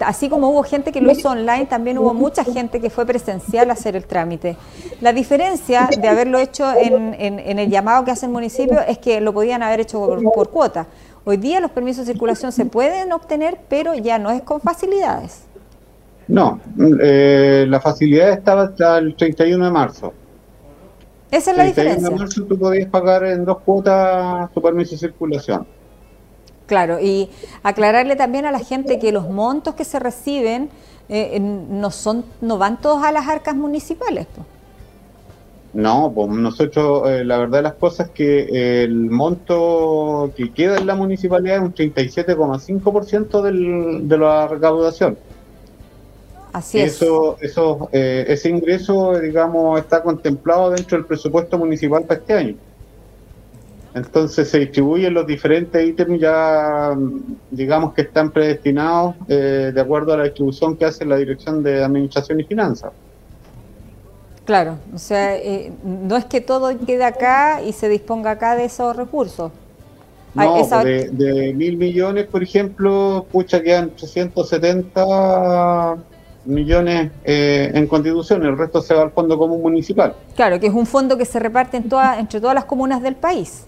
así 0.00 0.30
como 0.30 0.48
hubo 0.48 0.62
gente 0.62 0.92
que 0.92 1.02
lo 1.02 1.12
hizo 1.12 1.28
online, 1.28 1.66
también 1.66 1.98
hubo 1.98 2.14
mucha 2.14 2.42
gente 2.42 2.80
que 2.80 2.88
fue 2.88 3.04
presencial 3.04 3.68
a 3.68 3.74
hacer 3.74 3.96
el 3.96 4.06
trámite. 4.06 4.56
La 5.02 5.12
diferencia 5.12 5.90
de 5.94 6.08
haberlo 6.08 6.38
hecho 6.38 6.64
en, 6.74 7.58
el 7.58 7.70
llamado 7.70 8.04
que 8.06 8.12
hace 8.12 8.24
el 8.24 8.32
municipio 8.32 8.80
es 8.80 8.96
que 8.96 9.20
lo 9.20 9.34
podían 9.34 9.62
haber 9.62 9.80
hecho 9.80 10.00
por, 10.00 10.22
por 10.32 10.48
Hoy 11.24 11.36
día 11.36 11.60
los 11.60 11.70
permisos 11.70 12.06
de 12.06 12.12
circulación 12.12 12.52
se 12.52 12.64
pueden 12.64 13.12
obtener, 13.12 13.60
pero 13.68 13.94
ya 13.94 14.18
no 14.18 14.30
es 14.30 14.42
con 14.42 14.60
facilidades. 14.60 15.44
No, 16.28 16.60
eh, 17.00 17.66
la 17.68 17.80
facilidad 17.80 18.30
estaba 18.30 18.62
hasta 18.64 18.98
el 18.98 19.14
31 19.14 19.64
de 19.64 19.70
marzo. 19.70 20.12
Esa 21.30 21.50
es 21.52 21.56
la 21.56 21.64
diferencia. 21.64 22.08
El 22.08 22.14
31 22.14 22.18
de 22.18 22.24
marzo 22.24 22.44
tú 22.44 22.58
podías 22.58 22.88
pagar 22.88 23.24
en 23.24 23.44
dos 23.44 23.58
cuotas 23.60 24.50
tu 24.52 24.60
permiso 24.60 24.92
de 24.92 24.98
circulación. 24.98 25.66
Claro, 26.66 26.98
y 27.00 27.28
aclararle 27.62 28.16
también 28.16 28.46
a 28.46 28.50
la 28.50 28.60
gente 28.60 28.98
que 28.98 29.12
los 29.12 29.28
montos 29.28 29.74
que 29.74 29.84
se 29.84 29.98
reciben 29.98 30.70
eh, 31.08 31.38
no 31.40 31.90
son, 31.90 32.24
no 32.40 32.56
van 32.56 32.80
todos 32.80 33.04
a 33.04 33.12
las 33.12 33.28
arcas 33.28 33.54
municipales. 33.54 34.26
No, 35.74 36.12
pues 36.14 36.28
nosotros, 36.28 37.08
eh, 37.08 37.24
la 37.24 37.38
verdad 37.38 37.58
de 37.58 37.62
las 37.62 37.74
cosas 37.74 38.08
es 38.08 38.12
que 38.12 38.82
el 38.84 39.10
monto 39.10 40.30
que 40.36 40.50
queda 40.50 40.76
en 40.76 40.86
la 40.86 40.94
municipalidad 40.94 41.56
es 41.56 41.62
un 41.62 41.74
37,5% 41.74 43.42
del, 43.42 44.06
de 44.06 44.18
la 44.18 44.48
recaudación. 44.48 45.16
Así 46.52 46.80
es. 46.80 46.96
Eso, 46.96 47.38
eso, 47.40 47.88
eh, 47.92 48.26
ese 48.28 48.50
ingreso, 48.50 49.18
digamos, 49.18 49.80
está 49.80 50.02
contemplado 50.02 50.70
dentro 50.70 50.98
del 50.98 51.06
presupuesto 51.06 51.56
municipal 51.56 52.04
para 52.04 52.20
este 52.20 52.34
año. 52.34 52.56
Entonces 53.94 54.48
se 54.48 54.58
distribuyen 54.58 55.12
los 55.14 55.26
diferentes 55.26 55.86
ítems 55.86 56.20
ya, 56.20 56.94
digamos, 57.50 57.94
que 57.94 58.02
están 58.02 58.30
predestinados 58.30 59.14
eh, 59.28 59.70
de 59.74 59.80
acuerdo 59.80 60.12
a 60.12 60.18
la 60.18 60.24
distribución 60.24 60.76
que 60.76 60.84
hace 60.84 61.04
la 61.06 61.16
Dirección 61.16 61.62
de 61.62 61.82
Administración 61.82 62.40
y 62.40 62.44
Finanzas. 62.44 62.92
Claro, 64.44 64.78
o 64.92 64.98
sea, 64.98 65.36
eh, 65.36 65.72
no 65.84 66.16
es 66.16 66.24
que 66.24 66.40
todo 66.40 66.76
quede 66.84 67.04
acá 67.04 67.62
y 67.62 67.72
se 67.72 67.88
disponga 67.88 68.32
acá 68.32 68.56
de 68.56 68.64
esos 68.64 68.96
recursos. 68.96 69.52
No, 70.34 70.54
pues 70.54 70.70
de, 71.16 71.52
mil 71.54 71.76
millones, 71.76 72.26
por 72.26 72.42
ejemplo, 72.42 73.26
pucha, 73.30 73.62
quedan 73.62 73.90
370 73.90 75.96
millones 76.46 77.10
eh, 77.24 77.70
en 77.74 77.86
constitución, 77.86 78.44
el 78.44 78.58
resto 78.58 78.80
se 78.80 78.94
va 78.94 79.02
al 79.02 79.10
Fondo 79.10 79.38
Común 79.38 79.62
Municipal. 79.62 80.14
Claro, 80.34 80.58
que 80.58 80.66
es 80.66 80.74
un 80.74 80.86
fondo 80.86 81.16
que 81.16 81.24
se 81.24 81.38
reparte 81.38 81.76
en 81.76 81.88
toda, 81.88 82.18
entre 82.18 82.40
todas 82.40 82.54
las 82.54 82.64
comunas 82.64 83.02
del 83.02 83.14
país. 83.14 83.66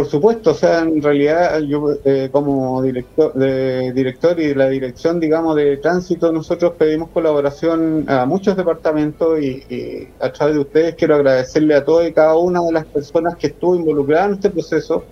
Por 0.00 0.08
supuesto, 0.08 0.52
o 0.52 0.54
sea, 0.54 0.80
en 0.80 1.02
realidad 1.02 1.60
yo 1.60 1.90
eh, 2.06 2.30
como 2.32 2.80
director, 2.80 3.34
de, 3.34 3.92
director 3.92 4.40
y 4.40 4.54
la 4.54 4.66
dirección, 4.66 5.20
digamos, 5.20 5.56
de 5.56 5.76
tránsito, 5.76 6.32
nosotros 6.32 6.72
pedimos 6.78 7.10
colaboración 7.10 8.06
a 8.08 8.24
muchos 8.24 8.56
departamentos 8.56 9.38
y, 9.42 10.08
a 10.18 10.32
través 10.32 10.54
de 10.54 10.60
ustedes 10.62 10.94
quiero 10.94 11.16
agradecerle 11.16 11.74
a 11.74 11.84
todas 11.84 12.08
y 12.08 12.14
cada 12.14 12.34
una 12.34 12.62
de 12.62 12.72
las 12.72 12.86
personas 12.86 13.36
que 13.36 13.48
estuvo 13.48 13.76
involucrada 13.76 14.28
en 14.28 14.32
este 14.32 14.48
proceso, 14.48 15.04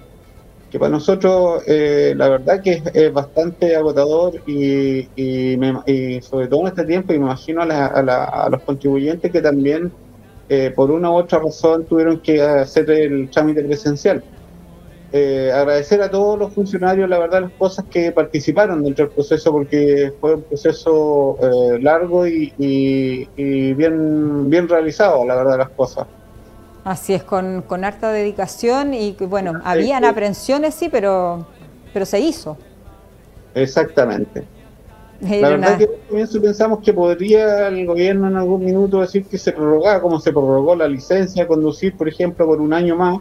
que 0.71 0.79
para 0.79 0.91
nosotros 0.91 1.65
eh, 1.67 2.15
la 2.17 2.31
verdad 2.31 2.63
que 2.63 2.83
es, 2.95 3.13
bastante 3.13 3.77
agotador 3.77 4.41
y, 4.47 5.07
y, 5.17 6.23
sobre 6.23 6.49
todo 6.49 6.63
en 6.63 6.69
este 6.69 6.87
tiempo, 6.87 7.13
y 7.13 7.19
me 7.19 7.27
imagino 7.27 7.61
a, 7.61 8.49
los 8.51 8.63
contribuyentes 8.63 9.31
que 9.31 9.43
también 9.43 9.93
eh, 10.49 10.73
por 10.75 10.91
una 10.91 11.11
u 11.11 11.17
otra 11.17 11.41
razón 11.41 11.85
tuvieron 11.85 12.21
que 12.21 12.41
hacer 12.41 12.91
el 12.91 13.29
trámite 13.29 13.63
presencial. 13.65 14.25
Eh, 15.11 15.51
agradecer 15.55 16.03
a 16.03 16.11
todos 16.11 16.39
los 16.39 16.53
funcionarios, 16.53 17.09
la 17.09 17.19
verdad, 17.19 17.43
las 17.43 17.53
cosas 17.53 17.87
que 17.91 18.13
participaron 18.13 18.85
dentro 18.85 19.07
del 19.07 19.15
proceso, 19.15 19.51
porque 19.51 20.13
fue 20.21 20.35
un 20.35 20.43
proceso 20.43 21.39
largo 21.81 22.27
y, 22.27 22.53
y, 22.59 23.73
bien, 23.73 24.51
bien 24.51 24.69
realizado, 24.69 25.25
la 25.25 25.35
verdad, 25.37 25.59
las 25.59 25.71
cosas. 25.71 26.07
Así 26.85 27.15
es, 27.15 27.23
con, 27.23 27.63
con 27.63 27.85
harta 27.85 28.13
dedicación 28.13 28.93
y 28.95 29.17
bueno, 29.21 29.61
habían 29.65 30.05
aprensiones, 30.05 30.75
sí, 30.75 30.89
pero, 30.91 31.47
pero 31.93 32.05
se 32.05 32.21
hizo. 32.21 32.57
Exactamente. 33.55 34.45
La 35.21 35.49
verdad 35.51 35.79
que 35.79 35.89
comienzo 36.09 36.41
pensamos 36.41 36.79
que 36.79 36.93
podría 36.93 37.69
el 37.69 37.85
gobierno 37.87 38.29
en 38.29 38.37
algún 38.37 38.65
minuto 38.65 39.01
decir 39.01 39.25
que 39.25 39.37
se 39.37 39.53
prorrogaba, 39.53 40.01
como 40.01 40.21
se 40.21 40.31
prorrogó 40.31 40.77
la 40.77 40.87
licencia 40.87 41.43
de 41.43 41.49
conducir, 41.49 41.97
por 41.97 42.09
ejemplo, 42.09 42.47
por 42.47 42.61
un 42.61 42.73
año 42.73 42.95
más, 42.95 43.19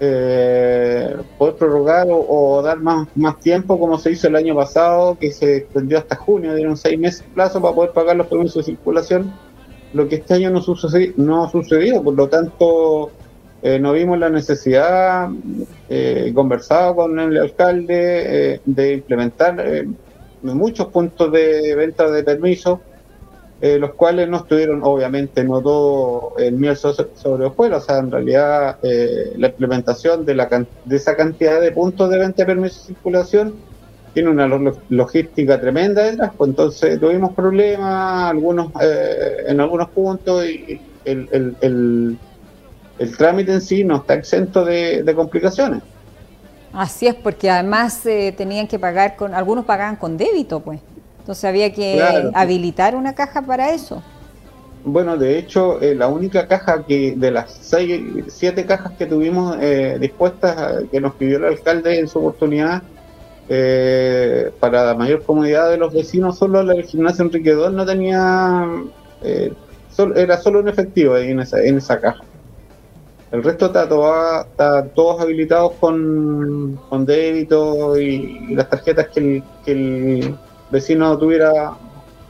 eh, 0.00 1.16
poder 1.38 1.54
prorrogar 1.54 2.08
o, 2.10 2.62
dar 2.62 2.78
más, 2.78 3.08
tiempo, 3.40 3.78
como 3.78 3.98
se 3.98 4.12
hizo 4.12 4.28
el 4.28 4.36
año 4.36 4.54
pasado, 4.54 5.16
que 5.18 5.32
se 5.32 5.58
extendió 5.58 5.98
hasta 5.98 6.16
junio, 6.16 6.54
dieron 6.54 6.76
seis 6.76 6.98
meses 6.98 7.24
plazo 7.34 7.60
para 7.60 7.74
poder 7.74 7.92
pagar 7.92 8.16
los 8.16 8.26
permisos 8.26 8.66
de 8.66 8.72
circulación. 8.72 9.32
Lo 9.92 10.08
que 10.08 10.16
este 10.16 10.34
año 10.34 10.50
no, 10.50 10.62
sucedió, 10.62 11.12
no 11.16 11.48
sucedido, 11.50 12.02
por 12.02 12.14
lo 12.14 12.28
tanto 12.28 13.10
eh, 13.62 13.78
no 13.78 13.92
vimos 13.92 14.18
la 14.18 14.28
necesidad, 14.28 15.30
eh, 15.88 16.32
conversado 16.34 16.96
con 16.96 17.18
el 17.20 17.38
alcalde, 17.38 18.54
eh, 18.54 18.60
de 18.64 18.94
implementar 18.94 19.84
muchos 20.42 20.88
puntos 20.88 21.30
de 21.30 21.76
venta 21.76 22.10
de 22.10 22.24
permisos, 22.24 22.80
los 23.62 23.94
cuales 23.94 24.28
no 24.28 24.38
estuvieron, 24.38 24.80
obviamente, 24.82 25.44
no 25.44 25.60
todo 25.60 26.34
el 26.36 26.54
miel 26.54 26.76
sobre 26.76 27.46
hojuelos, 27.46 27.84
o 27.84 27.86
sea, 27.86 27.98
en 27.98 28.10
realidad 28.10 28.78
la 28.82 29.46
implementación 29.48 30.24
de, 30.24 30.34
la, 30.34 30.66
de 30.84 30.96
esa 30.96 31.14
cantidad 31.14 31.60
de 31.60 31.70
puntos 31.70 32.10
de 32.10 32.18
venta 32.18 32.42
de 32.42 32.46
permisos 32.46 32.82
de 32.82 32.94
circulación 32.94 33.54
tiene 34.12 34.30
una 34.30 34.46
logística 34.88 35.60
tremenda 35.60 36.04
detrás, 36.04 36.32
pues 36.36 36.50
entonces 36.50 37.00
tuvimos 37.00 37.32
problemas 37.32 38.30
algunos 38.30 38.70
eh, 38.80 39.44
en 39.48 39.60
algunos 39.60 39.88
puntos 39.90 40.44
y 40.44 40.80
el, 41.04 41.28
el, 41.32 42.18
el, 42.98 43.16
trámite 43.16 43.54
en 43.54 43.60
sí 43.60 43.84
no 43.84 43.96
está 43.96 44.14
exento 44.14 44.64
de, 44.64 45.10
complicaciones. 45.16 45.82
Así 46.72 47.06
es, 47.06 47.14
porque 47.14 47.50
además 47.50 48.04
eh, 48.06 48.34
tenían 48.36 48.66
que 48.66 48.78
pagar 48.78 49.16
con, 49.16 49.34
algunos 49.34 49.64
pagaban 49.64 49.96
con 49.96 50.16
débito, 50.16 50.60
pues. 50.60 50.80
Entonces 51.22 51.44
había 51.44 51.72
que 51.72 52.02
habilitar 52.34 52.94
una 52.94 53.14
caja 53.14 53.42
para 53.42 53.70
eso. 53.70 54.02
Bueno, 54.84 55.16
de 55.16 55.38
hecho, 55.38 55.80
eh, 55.80 55.94
la 55.94 56.08
única 56.08 56.46
caja 56.48 56.84
que 56.84 57.14
de 57.16 57.30
las 57.30 57.52
seis, 57.52 58.02
siete 58.28 58.66
cajas 58.66 58.92
que 58.98 59.06
tuvimos 59.06 59.56
dispuestas, 60.00 60.84
que 60.90 61.00
nos 61.00 61.14
pidió 61.14 61.38
el 61.38 61.44
alcalde 61.44 61.98
en 61.98 62.08
su 62.08 62.18
oportunidad, 62.18 62.82
eh, 63.48 64.50
para 64.60 64.84
la 64.84 64.94
mayor 64.94 65.24
comodidad 65.24 65.68
de 65.70 65.76
los 65.76 65.92
vecinos, 65.92 66.38
solo 66.38 66.60
el 66.60 66.84
gimnasio 66.84 67.24
Enrique 67.24 67.50
II 67.50 67.74
no 67.74 67.84
tenía, 67.84 68.66
eh, 69.22 69.52
era 70.16 70.38
solo 70.38 70.60
un 70.60 70.68
efectivo 70.68 71.14
ahí 71.14 71.30
en 71.30 71.40
esa, 71.40 71.60
en 71.60 71.76
esa 71.76 72.00
caja. 72.00 72.22
El 73.32 73.42
resto 73.42 73.66
está, 73.66 73.82
está 73.84 74.84
todos 74.94 75.20
habilitados 75.20 75.72
con, 75.80 76.78
con 76.88 77.04
débito 77.04 77.98
y, 77.98 78.54
las 78.54 78.68
tarjetas 78.70 79.08
que 79.08 79.42
el, 79.66 80.36
vecino 80.72 81.16
tuviera 81.18 81.76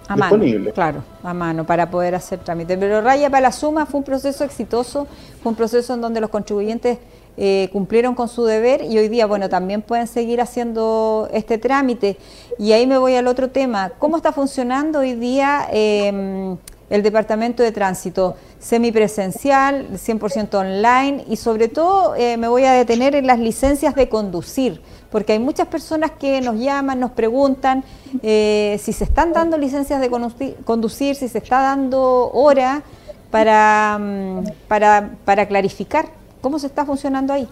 a 0.08 0.16
disponible. 0.16 0.72
claro, 0.72 1.02
a 1.22 1.32
mano 1.32 1.64
para 1.64 1.90
poder 1.90 2.14
hacer 2.14 2.40
trámite. 2.40 2.76
Pero 2.76 3.00
Raya 3.00 3.30
para 3.30 3.42
la 3.42 3.52
suma 3.52 3.86
fue 3.86 3.98
un 3.98 4.04
proceso 4.04 4.44
exitoso, 4.44 5.06
fue 5.42 5.50
un 5.50 5.56
proceso 5.56 5.94
en 5.94 6.00
donde 6.00 6.20
los 6.20 6.28
contribuyentes 6.28 6.98
eh, 7.36 7.70
cumplieron 7.72 8.14
con 8.14 8.28
su 8.28 8.44
deber 8.44 8.82
y 8.82 8.98
hoy 8.98 9.08
día, 9.08 9.26
bueno, 9.26 9.48
también 9.48 9.80
pueden 9.80 10.06
seguir 10.06 10.40
haciendo 10.40 11.28
este 11.32 11.56
trámite. 11.56 12.18
Y 12.58 12.72
ahí 12.72 12.86
me 12.86 12.98
voy 12.98 13.14
al 13.14 13.26
otro 13.26 13.48
tema. 13.48 13.92
¿Cómo 13.98 14.16
está 14.16 14.32
funcionando 14.32 14.98
hoy 14.98 15.14
día 15.14 15.66
em, 15.70 16.56
el 16.92 17.02
Departamento 17.02 17.62
de 17.62 17.72
Tránsito? 17.72 18.36
Semipresencial, 18.58 19.88
100% 19.94 20.54
online 20.54 21.24
y 21.28 21.36
sobre 21.36 21.68
todo 21.68 22.14
eh, 22.14 22.36
me 22.36 22.48
voy 22.48 22.64
a 22.64 22.72
detener 22.72 23.14
en 23.14 23.26
las 23.26 23.38
licencias 23.38 23.94
de 23.94 24.08
conducir, 24.08 24.80
porque 25.10 25.32
hay 25.32 25.38
muchas 25.38 25.66
personas 25.68 26.12
que 26.12 26.40
nos 26.40 26.56
llaman, 26.60 27.00
nos 27.00 27.12
preguntan 27.12 27.82
eh, 28.22 28.78
si 28.80 28.92
se 28.92 29.04
están 29.04 29.32
dando 29.32 29.56
licencias 29.56 30.00
de 30.00 30.10
conducir, 30.64 31.16
si 31.16 31.28
se 31.28 31.38
está 31.38 31.62
dando 31.62 32.30
hora 32.32 32.82
para, 33.30 33.98
mm, 33.98 34.44
para, 34.68 35.10
para 35.24 35.46
clarificar. 35.48 36.06
¿Cómo 36.42 36.58
se 36.58 36.66
está 36.66 36.84
funcionando 36.84 37.32
ahí? 37.32 37.48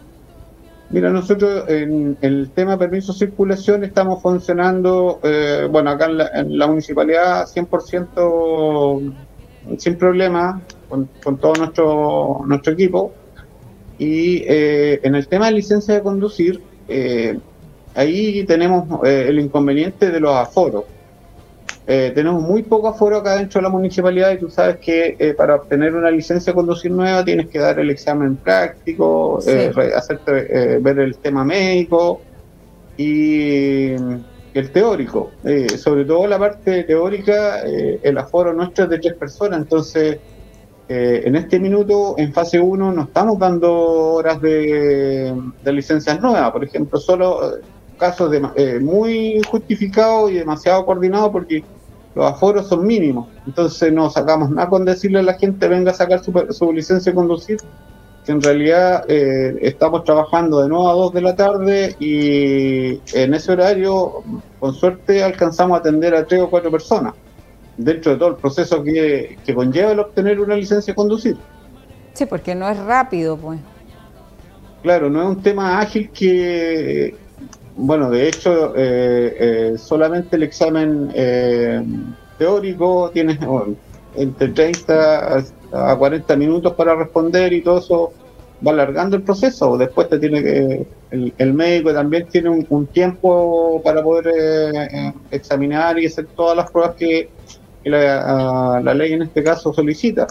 Mira, 0.90 1.08
nosotros 1.10 1.68
en, 1.68 2.16
el 2.20 2.50
tema 2.50 2.76
permiso 2.76 3.12
de 3.12 3.20
circulación 3.20 3.84
estamos 3.84 4.20
funcionando, 4.20 5.20
eh, 5.22 5.68
bueno, 5.70 5.90
acá 5.90 6.06
en 6.34 6.58
la, 6.58 6.66
municipalidad 6.66 7.46
100% 7.46 9.14
sin 9.78 9.96
problema, 9.96 10.60
con, 10.88 11.08
todo 11.38 11.54
nuestro, 11.54 12.42
nuestro 12.46 12.72
equipo. 12.72 13.12
Y 13.98 14.42
eh, 14.46 15.00
en 15.02 15.14
el 15.14 15.28
tema 15.28 15.46
de 15.46 15.52
licencia 15.52 15.94
de 15.94 16.02
conducir, 16.02 16.62
eh, 16.88 17.38
ahí 17.94 18.44
tenemos 18.44 19.04
el 19.04 19.38
inconveniente 19.38 20.10
de 20.10 20.20
los 20.20 20.34
aforos. 20.34 20.84
Eh, 21.92 22.12
tenemos 22.14 22.40
muy 22.40 22.62
poco 22.62 22.86
aforo 22.86 23.16
acá 23.16 23.36
dentro 23.36 23.58
de 23.58 23.64
la 23.64 23.68
municipalidad 23.68 24.30
y 24.32 24.38
tú 24.38 24.48
sabes 24.48 24.76
que 24.76 25.16
eh, 25.18 25.34
para 25.34 25.56
obtener 25.56 25.92
una 25.96 26.08
licencia 26.08 26.52
de 26.52 26.54
conducir 26.54 26.92
nueva 26.92 27.24
tienes 27.24 27.48
que 27.48 27.58
dar 27.58 27.80
el 27.80 27.90
examen 27.90 28.36
práctico, 28.36 29.40
eh, 29.44 29.72
hacerte 29.96 30.78
ver 30.78 31.00
el 31.00 31.16
tema 31.16 31.44
médico 31.44 32.20
y 32.96 33.94
el 34.54 34.70
teórico. 34.70 35.30
sobre 35.78 36.04
todo 36.04 36.26
la 36.26 36.38
parte 36.38 36.84
teórica, 36.84 37.62
el 37.62 38.18
aforo 38.18 38.52
nuestro 38.52 38.84
es 38.84 38.90
de 38.90 38.98
tres 38.98 39.14
personas, 39.14 39.60
entonces 39.60 40.18
en 40.88 41.36
este 41.36 41.60
minuto, 41.60 42.16
en 42.18 42.32
fase 42.32 42.58
1, 42.58 42.92
no 42.92 43.02
estamos 43.02 43.38
dando 43.38 43.72
horas 44.14 44.40
de, 44.40 45.32
licencias 45.64 46.20
nuevas, 46.20 46.50
por 46.50 46.64
ejemplo, 46.64 46.98
solo 46.98 47.60
casos 48.00 48.30
de, 48.30 48.80
muy 48.80 49.40
justificados 49.48 50.32
y 50.32 50.34
demasiado 50.34 50.84
coordinados 50.84 51.30
porque 51.30 51.62
los 52.14 52.26
aforos 52.26 52.66
son 52.66 52.84
mínimos. 52.86 53.28
Entonces 53.46 53.92
no 53.92 54.10
sacamos 54.10 54.50
nada 54.50 54.68
con 54.68 54.84
decirle 54.84 55.20
a 55.20 55.22
la 55.22 55.34
gente 55.34 55.68
venga 55.68 55.92
a 55.92 55.94
sacar 55.94 56.20
su, 56.24 56.72
licencia 56.72 57.12
de 57.12 57.16
conducir, 57.16 57.58
que 58.30 58.36
en 58.36 58.42
realidad 58.42 59.04
eh, 59.08 59.58
estamos 59.60 60.04
trabajando 60.04 60.62
de 60.62 60.68
9 60.68 60.88
a 60.88 60.92
2 60.92 61.14
de 61.14 61.20
la 61.20 61.34
tarde 61.34 61.96
y 61.98 63.00
en 63.12 63.34
ese 63.34 63.50
horario, 63.50 64.22
con 64.60 64.72
suerte, 64.72 65.24
alcanzamos 65.24 65.76
a 65.76 65.80
atender 65.80 66.14
a 66.14 66.24
3 66.24 66.42
o 66.42 66.50
4 66.50 66.70
personas, 66.70 67.14
dentro 67.76 68.12
de 68.12 68.18
todo 68.18 68.28
el 68.28 68.36
proceso 68.36 68.84
que, 68.84 69.36
conlleva 69.52 69.90
el 69.90 69.98
obtener 69.98 70.40
una 70.40 70.54
licencia 70.54 70.92
de 70.92 70.94
conducir. 70.94 71.36
Sí, 72.12 72.24
porque 72.26 72.54
no 72.54 72.68
es 72.68 72.78
rápido, 72.78 73.36
pues. 73.36 73.58
Claro, 74.82 75.10
no 75.10 75.22
es 75.22 75.28
un 75.36 75.42
tema 75.42 75.80
ágil 75.80 76.10
que, 76.10 77.16
bueno, 77.76 78.10
de 78.10 78.28
hecho, 78.28 78.74
eh, 78.76 79.36
eh, 79.40 79.74
solamente 79.76 80.36
el 80.36 80.44
examen 80.44 81.10
eh, 81.14 81.82
teórico 82.38 83.10
tiene 83.12 83.38
entre 84.14 84.48
30 84.48 85.44
a 85.72 85.96
40 85.96 86.36
minutos 86.36 86.74
para 86.74 86.94
responder 86.94 87.52
y 87.52 87.62
todo 87.62 87.78
eso 87.78 88.12
va 88.66 88.72
alargando 88.72 89.16
el 89.16 89.22
proceso. 89.22 89.76
Después 89.76 90.08
te 90.08 90.18
tiene 90.18 90.42
que, 90.42 90.86
el, 91.10 91.54
médico 91.54 91.92
también 91.92 92.26
tiene 92.28 92.50
un, 92.50 92.86
tiempo 92.86 93.80
para 93.84 94.02
poder 94.02 95.14
examinar 95.30 95.98
y 95.98 96.06
hacer 96.06 96.26
todas 96.36 96.56
las 96.56 96.70
pruebas 96.70 96.94
que, 96.96 97.28
la 97.84 98.94
ley 98.94 99.14
en 99.14 99.22
este 99.22 99.42
caso 99.42 99.72
solicita. 99.72 100.26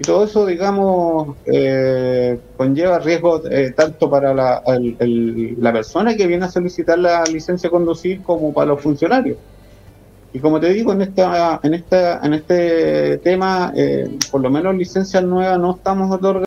Y 0.00 0.04
todo 0.04 0.24
eso, 0.24 0.46
digamos, 0.46 1.36
eh, 1.44 2.38
conlleva 2.56 3.00
riesgo 3.00 3.42
eh, 3.50 3.72
tanto 3.76 4.08
para 4.08 4.32
la, 4.32 4.62
la 4.64 5.72
persona 5.72 6.14
que 6.16 6.26
viene 6.28 6.44
a 6.44 6.48
solicitar 6.48 7.00
la 7.00 7.24
licencia 7.24 7.68
de 7.68 7.72
conducir 7.72 8.22
como 8.22 8.52
para 8.52 8.68
los 8.68 8.80
funcionarios. 8.80 9.36
Y 10.32 10.38
como 10.38 10.60
te 10.60 10.68
digo, 10.72 10.92
en 10.92 11.02
esta, 11.02 11.58
en 11.62 11.74
esta, 11.74 12.20
en 12.24 12.34
este 12.34 13.18
tema, 13.18 13.72
eh, 13.74 14.18
por 14.30 14.40
lo 14.40 14.50
menos 14.50 14.74
licencias 14.76 15.24
nuevas 15.24 15.58
no 15.58 15.74
estamos 15.74 16.14
otorgando 16.14 16.32